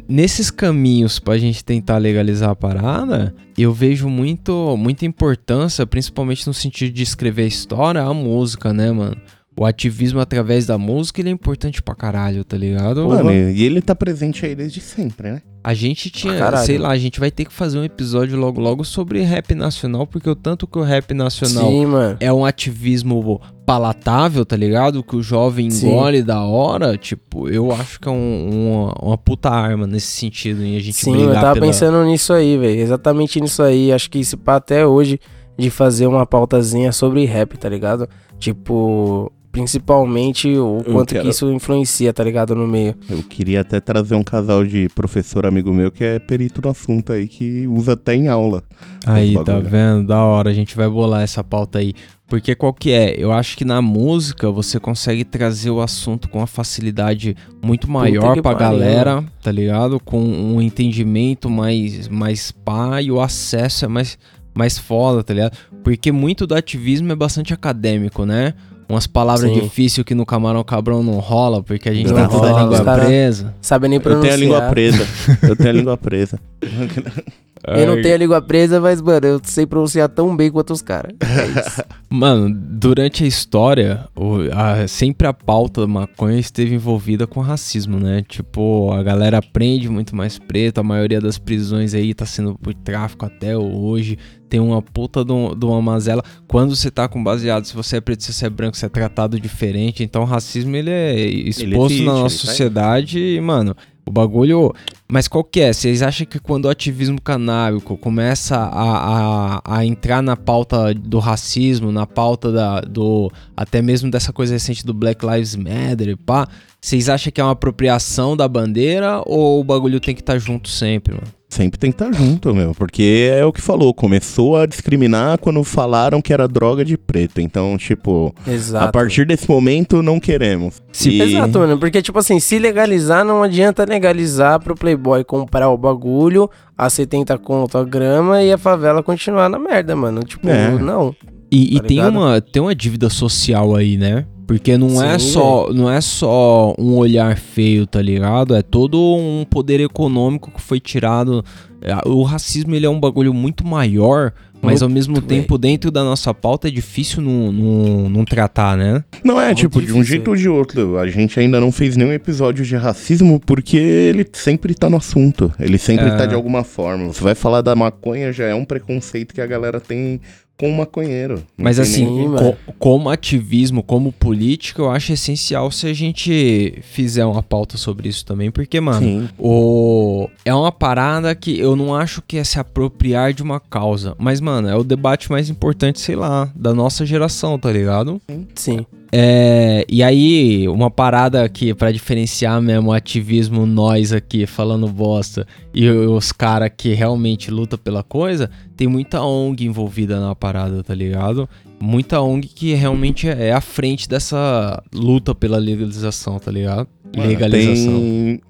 nesses 0.07 0.49
caminhos 0.49 1.19
pra 1.19 1.37
gente 1.37 1.61
tentar 1.61 1.97
legalizar 1.97 2.51
a 2.51 2.55
parada, 2.55 3.35
eu 3.57 3.73
vejo 3.73 4.07
muito, 4.07 4.77
muita 4.77 5.05
importância, 5.05 5.85
principalmente 5.85 6.47
no 6.47 6.53
sentido 6.53 6.93
de 6.93 7.03
escrever 7.03 7.43
a 7.43 7.47
história, 7.47 8.01
a 8.01 8.13
música, 8.13 8.71
né, 8.71 8.89
mano? 8.89 9.17
O 9.59 9.65
ativismo 9.65 10.21
através 10.21 10.65
da 10.65 10.77
música, 10.77 11.19
ele 11.19 11.27
é 11.27 11.33
importante 11.33 11.83
pra 11.83 11.95
caralho, 11.95 12.45
tá 12.45 12.55
ligado? 12.55 13.05
Mano, 13.09 13.29
e 13.29 13.61
ele 13.61 13.81
tá 13.81 13.93
presente 13.93 14.45
aí 14.45 14.55
desde 14.55 14.79
sempre, 14.79 15.31
né? 15.31 15.41
A 15.67 15.73
gente 15.73 16.09
tinha, 16.09 16.37
caralho. 16.37 16.65
sei 16.65 16.77
lá, 16.77 16.91
a 16.91 16.97
gente 16.97 17.19
vai 17.19 17.29
ter 17.29 17.43
que 17.43 17.51
fazer 17.51 17.77
um 17.77 17.83
episódio 17.83 18.37
logo 18.37 18.61
logo 18.61 18.85
sobre 18.85 19.21
rap 19.21 19.53
nacional, 19.53 20.07
porque 20.07 20.29
o 20.29 20.33
tanto 20.35 20.65
que 20.65 20.77
o 20.77 20.81
rap 20.81 21.13
nacional 21.13 21.69
Sim, 21.69 21.85
é 22.21 22.31
um 22.31 22.45
ativismo 22.45 23.41
palatável, 23.65 24.45
tá 24.45 24.55
ligado? 24.55 25.03
Que 25.03 25.17
o 25.17 25.21
jovem 25.21 25.69
Sim. 25.69 25.87
engole 25.89 26.23
da 26.23 26.41
hora, 26.41 26.97
tipo, 26.97 27.49
eu 27.49 27.69
acho 27.73 27.99
que 27.99 28.07
é 28.07 28.11
um- 28.11 28.49
uma, 28.49 28.93
uma 29.09 29.17
puta 29.17 29.49
arma 29.49 29.85
nesse 29.85 30.07
sentido, 30.07 30.63
em 30.63 30.77
a 30.77 30.79
gente 30.79 30.93
Sim, 31.03 31.11
brigar 31.11 31.27
eu 31.29 31.33
tava 31.41 31.53
pela... 31.55 31.65
pensando 31.65 32.01
nisso 32.05 32.31
aí, 32.31 32.57
velho. 32.57 32.79
Exatamente 32.79 33.41
nisso 33.41 33.61
aí. 33.61 33.91
Acho 33.91 34.09
que 34.09 34.19
esse 34.19 34.37
pá 34.37 34.55
até 34.55 34.87
hoje 34.87 35.19
de 35.59 35.69
fazer 35.69 36.07
uma 36.07 36.25
pautazinha 36.25 36.93
sobre 36.93 37.25
rap, 37.25 37.57
tá 37.57 37.67
ligado? 37.67 38.07
Tipo, 38.39 39.31
Principalmente 39.61 40.47
o 40.49 40.81
Eu 40.85 40.93
quanto 40.93 41.09
quero- 41.09 41.23
que 41.23 41.29
isso 41.29 41.49
influencia, 41.51 42.11
tá 42.13 42.23
ligado? 42.23 42.55
No 42.55 42.67
meio. 42.67 42.95
Eu 43.09 43.21
queria 43.23 43.61
até 43.61 43.79
trazer 43.79 44.15
um 44.15 44.23
casal 44.23 44.65
de 44.65 44.89
professor 44.89 45.45
amigo 45.45 45.73
meu 45.73 45.91
que 45.91 46.03
é 46.03 46.19
perito 46.19 46.61
no 46.63 46.69
assunto 46.69 47.13
aí, 47.13 47.27
que 47.27 47.67
usa 47.67 47.93
até 47.93 48.15
em 48.15 48.27
aula. 48.27 48.63
Aí, 49.05 49.33
tá 49.43 49.59
vendo? 49.59 50.07
Da 50.07 50.23
hora, 50.23 50.49
a 50.49 50.53
gente 50.53 50.75
vai 50.75 50.89
bolar 50.89 51.21
essa 51.21 51.43
pauta 51.43 51.79
aí. 51.79 51.93
Porque 52.27 52.53
qual 52.55 52.73
que 52.73 52.91
é? 52.91 53.15
Eu 53.17 53.31
acho 53.31 53.55
que 53.55 53.63
na 53.63 53.81
música 53.81 54.51
você 54.51 54.79
consegue 54.81 55.23
trazer 55.23 55.69
o 55.69 55.79
assunto 55.81 56.27
com 56.27 56.39
uma 56.39 56.47
facilidade 56.47 57.35
muito 57.63 57.89
maior 57.89 58.33
pra 58.41 58.53
pariu. 58.53 58.59
galera, 58.59 59.23
tá 59.41 59.49
ligado? 59.49 59.97
Com 59.99 60.19
um 60.21 60.61
entendimento 60.61 61.49
mais, 61.49 62.09
mais 62.09 62.51
pá 62.51 63.01
e 63.01 63.09
o 63.09 63.21
acesso 63.21 63.85
é 63.85 63.87
mais, 63.87 64.17
mais 64.53 64.77
foda, 64.77 65.23
tá 65.23 65.33
ligado? 65.33 65.57
Porque 65.81 66.11
muito 66.11 66.45
do 66.45 66.53
ativismo 66.53 67.09
é 67.13 67.15
bastante 67.15 67.53
acadêmico, 67.53 68.25
né? 68.25 68.53
Umas 68.89 69.05
palavras 69.05 69.51
Sim. 69.51 69.59
difíceis 69.59 70.05
que 70.05 70.15
no 70.15 70.25
camarão 70.25 70.63
cabrão 70.63 71.03
não 71.03 71.19
rola, 71.19 71.61
porque 71.61 71.89
a 71.89 71.93
gente 71.93 72.07
Não 72.09 72.15
tá 72.15 72.27
toda 72.29 72.55
a 72.55 72.61
língua 72.63 72.83
presa. 72.83 73.53
Sabe 73.61 73.87
nem 73.89 73.97
Eu 73.97 74.01
pronunciar. 74.01 74.37
tenho 74.37 74.47
a 74.53 74.55
língua 74.57 74.69
presa. 74.69 75.07
Eu 75.43 75.55
tenho 75.57 75.69
a 75.69 75.73
língua 75.73 75.97
presa. 75.99 76.39
Eu 77.65 77.87
não 77.87 78.01
tenho 78.01 78.13
a 78.15 78.17
língua 78.17 78.41
presa, 78.41 78.79
mas, 78.79 79.01
mano, 79.01 79.25
eu 79.25 79.41
sei 79.43 79.65
pronunciar 79.65 80.09
tão 80.09 80.35
bem 80.35 80.51
quanto 80.51 80.73
os 80.73 80.81
caras. 80.81 81.13
É 81.21 81.59
isso. 81.59 81.83
Mano, 82.09 82.49
durante 82.57 83.25
a 83.25 83.27
história, 83.27 84.05
o- 84.15 84.37
a- 84.53 84.87
sempre 84.87 85.27
a 85.27 85.33
pauta 85.33 85.81
da 85.81 85.87
maconha 85.87 86.39
esteve 86.39 86.73
envolvida 86.73 87.27
com 87.27 87.41
racismo, 87.41 87.99
né? 87.99 88.23
Tipo, 88.25 88.93
a 88.93 89.03
galera 89.03 89.41
prende 89.41 89.89
muito 89.89 90.15
mais 90.15 90.39
preto, 90.39 90.77
a 90.79 90.83
maioria 90.83 91.19
das 91.19 91.37
prisões 91.37 91.93
aí 91.93 92.13
tá 92.13 92.25
sendo 92.25 92.55
por 92.57 92.73
tráfico 92.73 93.25
até 93.25 93.57
hoje. 93.57 94.17
Tem 94.47 94.57
uma 94.61 94.81
puta 94.81 95.25
de 95.25 95.33
um- 95.33 95.53
de 95.53 95.65
uma 95.65 95.81
mazela. 95.81 96.23
Quando 96.47 96.73
você 96.77 96.89
tá 96.89 97.09
com 97.09 97.21
baseado, 97.21 97.65
se 97.65 97.75
você 97.75 97.97
é 97.97 98.01
preto, 98.01 98.23
se 98.23 98.31
você 98.31 98.45
é 98.45 98.49
branco, 98.49 98.77
você 98.77 98.85
é 98.85 98.89
tratado 98.89 99.37
diferente. 99.37 100.01
Então 100.01 100.21
o 100.21 100.25
racismo, 100.25 100.73
ele 100.77 100.89
é 100.89 101.19
exposto 101.19 101.91
existe, 101.91 102.05
na 102.05 102.11
ele 102.13 102.21
nossa 102.21 102.35
tá 102.37 102.41
aí. 102.43 102.47
sociedade 102.47 103.19
e, 103.19 103.41
mano, 103.41 103.75
o 104.07 104.11
bagulho... 104.11 104.73
Mas 105.09 105.27
qual 105.27 105.41
que 105.41 105.61
é? 105.61 105.71
Vocês 105.71 106.01
acham 106.01 106.27
que 106.27 106.37
quando 106.37 106.65
o 106.65 106.69
ativismo 106.69 107.21
canábico 107.21 107.97
começa 107.97 108.57
a, 108.57 109.61
a, 109.61 109.77
a 109.77 109.85
entrar 109.85 110.21
na 110.21 110.35
pauta 110.35 110.93
do 110.93 111.19
racismo, 111.19 111.93
na 111.93 112.05
pauta 112.05 112.51
da, 112.51 112.81
do 112.81 113.31
até 113.55 113.81
mesmo 113.81 114.11
dessa 114.11 114.33
coisa 114.33 114.53
recente 114.53 114.85
do 114.85 114.93
Black 114.93 115.25
Lives 115.25 115.55
Matter 115.55 116.09
e 116.09 116.15
pá, 116.17 116.45
vocês 116.81 117.07
acham 117.07 117.31
que 117.31 117.39
é 117.39 117.43
uma 117.43 117.53
apropriação 117.53 118.35
da 118.35 118.49
bandeira 118.49 119.21
ou 119.25 119.61
o 119.61 119.63
bagulho 119.63 120.01
tem 120.01 120.13
que 120.13 120.21
estar 120.21 120.37
junto 120.39 120.67
sempre, 120.67 121.13
mano? 121.13 121.36
Sempre 121.49 121.79
tem 121.79 121.91
que 121.93 122.03
estar 122.03 122.11
junto, 122.13 122.53
meu. 122.53 122.73
Porque 122.75 123.31
é 123.33 123.43
o 123.45 123.53
que 123.53 123.61
falou. 123.61 123.93
Começou 123.93 124.57
a 124.57 124.65
discriminar 124.65 125.37
quando 125.37 125.63
falaram 125.63 126.21
que 126.21 126.33
era 126.33 126.45
droga 126.47 126.83
de 126.83 126.97
preto. 126.97 127.39
Então, 127.39 127.77
tipo, 127.77 128.35
Exato. 128.45 128.85
a 128.85 128.91
partir 128.91 129.25
desse 129.25 129.49
momento, 129.49 130.03
não 130.03 130.19
queremos. 130.19 130.81
Se- 130.91 131.09
E- 131.09 131.21
Exato, 131.21 131.59
mano. 131.59 131.77
Porque, 131.79 132.01
tipo 132.01 132.19
assim, 132.19 132.37
se 132.39 132.59
legalizar, 132.59 133.23
não 133.23 133.41
adianta 133.43 133.85
legalizar 133.87 134.59
pro 134.61 134.75
Playboy 134.75 135.23
comprar 135.23 135.69
o 135.69 135.77
bagulho 135.77 136.49
a 136.77 136.89
70 136.89 137.37
conto 137.37 137.77
a 137.77 137.83
grama 137.85 138.43
e 138.43 138.51
a 138.51 138.57
favela 138.57 139.01
continuar 139.01 139.47
na 139.49 139.57
merda, 139.57 139.95
mano. 139.95 140.19
Tipo, 140.25 140.49
É. 140.49 140.71
não. 140.77 141.15
E, 141.49 141.77
e 141.77 141.79
Tá 141.79 141.87
tem, 141.87 141.97
ligado? 141.97 142.11
uma, 142.17 142.41
tem 142.41 142.61
uma 142.61 142.75
dívida 142.75 143.09
social 143.09 143.73
aí, 143.73 143.95
né? 143.95 144.25
Porque 144.47 144.77
não 144.77 145.03
é 145.03 145.19
Sim, 145.19 145.31
só 145.33 145.69
não 145.73 145.91
é 145.91 145.99
só 145.99 146.73
um 146.79 146.95
olhar 146.95 147.37
feio, 147.37 147.85
tá 147.85 148.01
ligado? 148.01 148.55
É 148.55 148.61
todo 148.61 148.97
um 148.97 149.45
poder 149.49 149.81
econômico 149.81 150.49
que 150.49 150.61
foi 150.61 150.79
tirado. 150.79 151.43
É, 151.81 151.93
O 152.07 152.23
racismo 152.23 152.73
ele 152.73 152.85
é 152.85 152.89
um 152.89 152.99
bagulho 152.99 153.33
muito 153.33 153.67
maior, 153.67 154.31
mas 154.61 154.81
ao 154.81 154.87
mesmo 154.89 155.13
Muito 155.15 155.27
tempo 155.27 155.57
dentro 155.57 155.91
da 155.91 156.01
nossa 156.03 156.33
pauta 156.33 156.69
é 156.69 156.71
difícil 156.71 157.21
não, 157.21 157.51
não, 157.51 158.09
não 158.09 158.25
tratar, 158.25 158.75
né? 158.77 159.03
Não 159.23 159.39
é, 159.39 159.47
Muito 159.47 159.57
tipo, 159.59 159.79
de 159.81 159.87
um 159.91 159.95
difícil. 159.97 160.05
jeito 160.05 160.29
ou 160.29 160.35
de 160.37 160.47
outro. 160.49 160.97
A 160.97 161.07
gente 161.07 161.37
ainda 161.39 161.59
não 161.59 161.71
fez 161.71 161.95
nenhum 161.97 162.13
episódio 162.13 162.63
de 162.65 162.75
racismo 162.77 163.39
porque 163.45 163.75
ele 163.77 164.25
sempre 164.31 164.73
tá 164.73 164.89
no 164.89 164.95
assunto. 164.97 165.51
Ele 165.59 165.77
sempre 165.77 166.05
É. 166.07 166.15
tá 166.15 166.25
de 166.25 166.33
alguma 166.33 166.63
forma. 166.63 167.07
Você 167.07 167.21
vai 167.23 167.35
falar 167.35 167.61
da 167.61 167.75
maconha, 167.75 168.31
já 168.31 168.45
é 168.45 168.55
um 168.55 168.63
preconceito 168.65 169.35
que 169.35 169.41
a 169.41 169.45
galera 169.45 169.79
tem 169.79 170.19
com 170.57 170.69
o 170.69 170.75
maconheiro. 170.75 171.43
Mas 171.55 171.79
assim, 171.79 172.05
co- 172.35 172.55
como 172.79 173.09
ativismo, 173.09 173.83
como 173.83 174.11
política, 174.11 174.81
eu 174.81 174.89
acho 174.89 175.13
essencial 175.13 175.69
se 175.71 175.85
a 175.87 175.93
gente 175.93 176.79
fizer 176.81 177.23
uma 177.25 177.43
pauta 177.43 177.77
sobre 177.77 178.09
isso 178.09 178.25
também, 178.25 178.49
porque, 178.49 178.79
mano, 178.81 178.99
Sim. 179.05 179.29
O... 179.37 180.27
É 180.43 180.53
uma 180.53 180.71
parada 180.71 181.33
que 181.35 181.57
eu 181.59 181.75
não 181.75 181.93
acho 181.95 182.21
que 182.27 182.37
é 182.37 182.43
se 182.43 182.59
apropriar 182.59 183.33
de 183.33 183.43
uma 183.43 183.59
causa. 183.59 184.15
Mas, 184.17 184.41
mano, 184.41 184.67
é 184.67 184.75
o 184.75 184.83
debate 184.83 185.29
mais 185.29 185.49
importante, 185.49 185.99
sei 185.99 186.15
lá, 186.15 186.51
da 186.55 186.73
nossa 186.73 187.05
geração, 187.05 187.59
tá 187.59 187.71
ligado? 187.71 188.19
Sim. 188.55 188.85
É... 189.11 189.85
E 189.89 190.03
aí, 190.03 190.67
uma 190.67 190.89
parada 190.91 191.47
que, 191.49 191.73
pra 191.73 191.91
diferenciar 191.91 192.61
mesmo 192.61 192.89
o 192.89 192.93
ativismo, 192.93 193.65
nós 193.65 194.11
aqui 194.11 194.45
falando 194.45 194.87
bosta 194.87 195.47
e 195.73 195.89
os 195.89 196.31
caras 196.31 196.71
que 196.75 196.93
realmente 196.93 197.51
lutam 197.51 197.79
pela 197.79 198.03
coisa, 198.03 198.49
tem 198.75 198.87
muita 198.87 199.21
ONG 199.21 199.65
envolvida 199.65 200.19
na 200.19 200.35
parada, 200.35 200.83
tá 200.83 200.93
ligado? 200.93 201.47
Muita 201.79 202.21
ONG 202.21 202.47
que 202.47 202.73
realmente 202.73 203.27
é 203.27 203.51
à 203.51 203.61
frente 203.61 204.09
dessa 204.09 204.81
luta 204.93 205.35
pela 205.35 205.57
legalização, 205.57 206.39
tá 206.39 206.51
ligado? 206.51 206.87
Legalização. 207.15 207.93
Tem... 207.93 208.41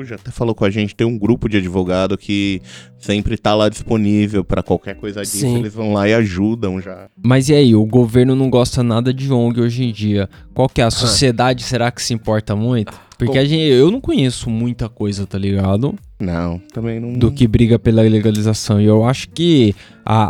O 0.00 0.02
Will 0.02 0.08
já 0.08 0.16
até 0.16 0.30
falou 0.30 0.54
com 0.54 0.64
a 0.64 0.70
gente, 0.70 0.94
tem 0.94 1.06
um 1.06 1.18
grupo 1.18 1.48
de 1.48 1.58
advogado 1.58 2.16
que 2.16 2.62
sempre 2.98 3.36
tá 3.36 3.54
lá 3.54 3.68
disponível 3.68 4.42
pra 4.42 4.62
qualquer 4.62 4.94
coisa 4.96 5.20
disso. 5.22 5.38
Sim. 5.38 5.58
Eles 5.58 5.74
vão 5.74 5.92
lá 5.92 6.08
e 6.08 6.14
ajudam 6.14 6.80
já. 6.80 7.08
Mas 7.22 7.48
e 7.48 7.54
aí, 7.54 7.74
o 7.74 7.84
governo 7.84 8.34
não 8.34 8.48
gosta 8.48 8.82
nada 8.82 9.12
de 9.12 9.30
ONG 9.32 9.60
hoje 9.60 9.84
em 9.84 9.92
dia. 9.92 10.28
Qual 10.54 10.68
que 10.68 10.80
é 10.80 10.84
a 10.84 10.90
sociedade? 10.90 11.62
Será 11.62 11.90
que 11.90 12.02
se 12.02 12.14
importa 12.14 12.56
muito? 12.56 12.98
Porque 13.26 13.38
a 13.38 13.44
gente, 13.44 13.62
eu 13.62 13.90
não 13.90 14.00
conheço 14.00 14.48
muita 14.50 14.88
coisa, 14.88 15.26
tá 15.26 15.38
ligado? 15.38 15.94
Não, 16.20 16.60
também 16.74 17.00
não. 17.00 17.14
Do 17.14 17.32
que 17.32 17.48
briga 17.48 17.78
pela 17.78 18.02
legalização. 18.02 18.78
E 18.78 18.84
eu 18.84 19.04
acho 19.04 19.30
que 19.30 19.74
a, 20.04 20.24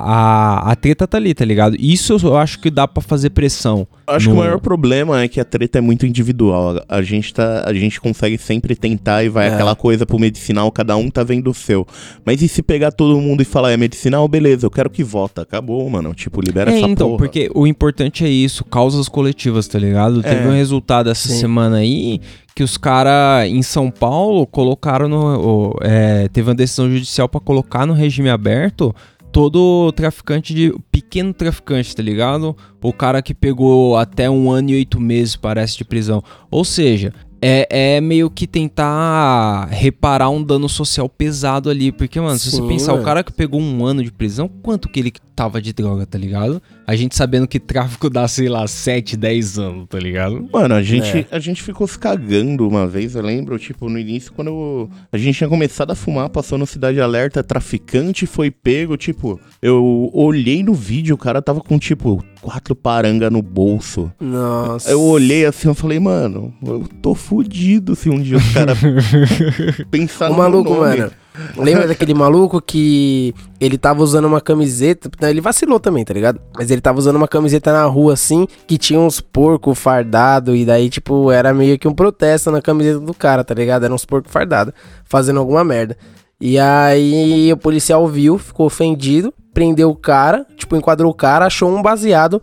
a, 0.69 0.71
a 0.71 0.77
treta 0.77 1.05
tá 1.05 1.19
ali, 1.19 1.35
tá 1.35 1.45
ligado? 1.45 1.75
Isso 1.81 2.17
eu 2.23 2.37
acho 2.37 2.61
que 2.61 2.71
dá 2.71 2.87
pra 2.87 3.03
fazer 3.03 3.31
pressão. 3.31 3.89
Acho 4.07 4.29
no- 4.29 4.37
que 4.37 4.41
o 4.41 4.45
maior 4.45 4.61
problema 4.61 5.21
é 5.21 5.27
que 5.27 5.41
a 5.41 5.45
treta 5.45 5.79
é 5.79 5.81
muito 5.81 6.07
individual. 6.07 6.81
A 6.89 7.03
gente, 7.03 7.35
tá, 7.35 7.65
a 7.67 7.75
gente 7.75 8.01
consegue 8.01 8.39
sempre 8.39 8.77
tentar 8.77 9.25
e 9.25 9.29
vai 9.29 9.49
É. 9.49 9.53
aquela 9.55 9.75
coisa 9.75 10.07
pro 10.07 10.17
medicinal, 10.17 10.71
cada 10.71 10.97
um 10.97 11.11
tá 11.11 11.25
vendo 11.25 11.51
o 11.51 11.55
seu. 11.55 11.85
Mas 12.25 12.41
e 12.41 12.47
se 12.47 12.63
pegar 12.63 12.93
todo 12.93 13.21
mundo 13.21 13.41
e 13.43 13.45
falar, 13.45 13.73
é 13.73 13.77
medicinal, 13.77 14.29
beleza, 14.29 14.67
eu 14.67 14.71
quero 14.71 14.91
que 14.91 15.03
vota. 15.03 15.43
Acabou, 15.43 15.91
mano. 15.91 16.15
Tipo, 16.15 16.41
libera 16.41 16.71
É, 16.73 16.79
essa 16.79 16.87
então, 16.89 17.09
porra. 17.09 17.19
porque 17.19 17.51
o 17.53 17.67
importante 17.67 18.25
é 18.25 18.29
isso, 18.31 18.65
causas 18.65 19.09
coletivas, 19.09 19.67
tá 19.67 19.79
ligado? 19.79 20.23
Teve 20.23 20.45
É. 20.45 20.49
um 20.49 20.53
resultado 20.53 21.11
essa 21.11 21.27
Sim. 21.29 21.41
semana 21.41 21.79
aí 21.79 22.21
que 22.55 22.63
os 22.63 22.77
caras 22.77 23.49
em 23.49 23.63
São 23.63 23.91
Paulo 23.91 24.47
colocaram 24.47 25.09
no. 25.09 25.71
o- 25.71 25.77
é, 25.81 26.29
teve 26.29 26.49
uma 26.49 26.55
decisão 26.55 26.91
judicial 26.91 27.29
pra 27.29 27.41
colocar 27.41 27.87
no 27.87 27.93
regime 27.95 28.29
aberto 28.31 28.95
todo 29.33 29.93
traficante 29.93 30.53
de. 30.55 30.75
pequeno 30.91 31.33
traficante, 31.33 31.95
tá 31.95 32.03
ligado? 32.03 32.57
O 32.83 32.93
cara 32.93 33.23
que 33.23 33.33
pegou 33.35 33.97
até 33.97 34.29
um 34.29 34.51
ano 34.51 34.71
e 34.71 34.75
oito 34.77 35.01
meses, 35.01 35.37
parece, 35.37 35.77
de 35.79 35.85
prisão. 35.85 36.23
Ou 36.51 36.65
seja. 36.65 37.13
É, 37.43 37.97
é 37.97 38.01
meio 38.03 38.29
que 38.29 38.47
tentar 38.47 39.67
reparar 39.71 40.29
um 40.29 40.43
dano 40.43 40.69
social 40.69 41.09
pesado 41.09 41.71
ali. 41.71 41.91
Porque, 41.91 42.21
mano, 42.21 42.39
se 42.39 42.51
você 42.51 42.61
pensar, 42.61 42.93
o 42.93 42.97
mano. 42.97 43.05
cara 43.07 43.25
que 43.25 43.33
pegou 43.33 43.59
um 43.59 43.83
ano 43.83 44.05
de 44.05 44.13
prisão, 44.13 44.47
quanto 44.63 44.91
que 44.91 45.01
ele 45.01 45.11
tava 45.35 45.59
de 45.59 45.73
droga, 45.73 46.05
tá 46.05 46.19
ligado? 46.19 46.61
A 46.91 46.97
gente 46.97 47.15
sabendo 47.15 47.47
que 47.47 47.61
tráfico 47.61 48.11
dá, 48.11 48.27
sei 48.27 48.49
lá, 48.49 48.67
7, 48.67 49.17
10 49.17 49.59
anos, 49.61 49.87
tá 49.89 49.97
ligado? 49.97 50.49
Mano, 50.53 50.75
a 50.75 50.83
gente, 50.83 51.19
É. 51.19 51.27
a 51.31 51.39
gente 51.39 51.63
ficou 51.63 51.87
se 51.87 51.97
cagando 51.97 52.67
uma 52.67 52.85
vez, 52.85 53.15
eu 53.15 53.23
lembro, 53.23 53.57
tipo, 53.61 53.89
no 53.89 53.97
início, 53.97 54.33
quando 54.33 54.49
eu- 54.49 54.91
a 55.13 55.17
gente 55.17 55.37
tinha 55.39 55.49
começado 55.49 55.93
a 55.93 55.95
fumar, 55.95 56.29
passou 56.31 56.59
no 56.59 56.67
Cidade 56.67 57.01
Alerta, 57.01 57.45
traficante 57.45 58.27
foi 58.27 58.51
pego, 58.51 58.97
tipo, 58.97 59.39
eu 59.63 60.11
olhei 60.13 60.65
no 60.65 60.75
vídeo, 60.75 61.15
o 61.15 61.19
cara 61.19 61.41
tava 61.41 61.61
com, 61.61 61.79
tipo, 61.79 62.25
quatro 62.41 62.75
paranga 62.75 63.31
no 63.31 63.41
bolso. 63.41 64.11
Nossa. 64.21 64.91
Eu 64.91 65.01
olhei 65.01 65.45
assim, 65.47 65.69
eu 65.69 65.75
falei, 65.77 66.01
mano, 66.01 66.53
eu 66.67 66.89
tô 67.01 67.15
fudido 67.15 67.95
se 67.95 68.11
um 68.11 68.21
dia 68.21 68.37
os 68.39 68.53
caras 68.53 68.77
pensar 69.93 70.27
O 70.29 70.33
no 70.33 70.39
maluco, 70.39 70.71
nome. 70.75 70.97
mano. 70.99 71.13
Lembra 71.57 71.87
daquele 71.87 72.13
maluco 72.13 72.61
que 72.61 73.35
ele 73.61 73.79
tava 73.79 74.03
usando 74.03 74.25
uma 74.25 74.41
camiseta. 74.41 75.11
não, 75.21 75.29
Ele 75.29 75.41
vacilou 75.41 75.79
também, 75.79 76.05
tá 76.05 76.13
ligado? 76.13 76.41
Mas 76.57 76.71
ele 76.71 76.81
tava 76.81 76.99
usando 76.99 77.17
uma 77.17 77.29
camiseta 77.29 77.73
na 77.73 77.85
rua 77.85 78.15
assim, 78.15 78.47
que 78.67 78.77
tinha 78.77 78.99
uns 78.99 79.21
porcos 79.21 79.79
fardados. 79.79 80.57
E 80.57 80.65
daí, 80.65 80.91
tipo, 80.91 81.31
era 81.31 81.55
meio 81.55 81.79
que 81.79 81.87
um 81.87 81.95
protesto 81.95 82.51
na 82.51 82.61
camiseta 82.61 83.01
do 83.01 83.15
cara, 83.15 83.45
tá 83.45 83.55
ligado? 83.55 83.85
Era 83.85 83.95
uns 83.95 84.05
porcos 84.05 84.33
fardados, 84.33 84.75
fazendo 85.05 85.39
alguma 85.39 85.63
merda. 85.65 85.97
E 86.41 86.59
aí 86.59 87.53
o 87.53 87.57
policial 87.57 88.07
viu, 88.09 88.39
ficou 88.39 88.67
ofendido, 88.67 89.33
prendeu 89.53 89.91
o 89.91 89.97
cara, 89.97 90.47
tipo, 90.57 90.75
enquadrou 90.75 91.11
o 91.11 91.15
cara, 91.15 91.47
achou 91.47 91.71
um 91.71 91.83
baseado 91.83 92.43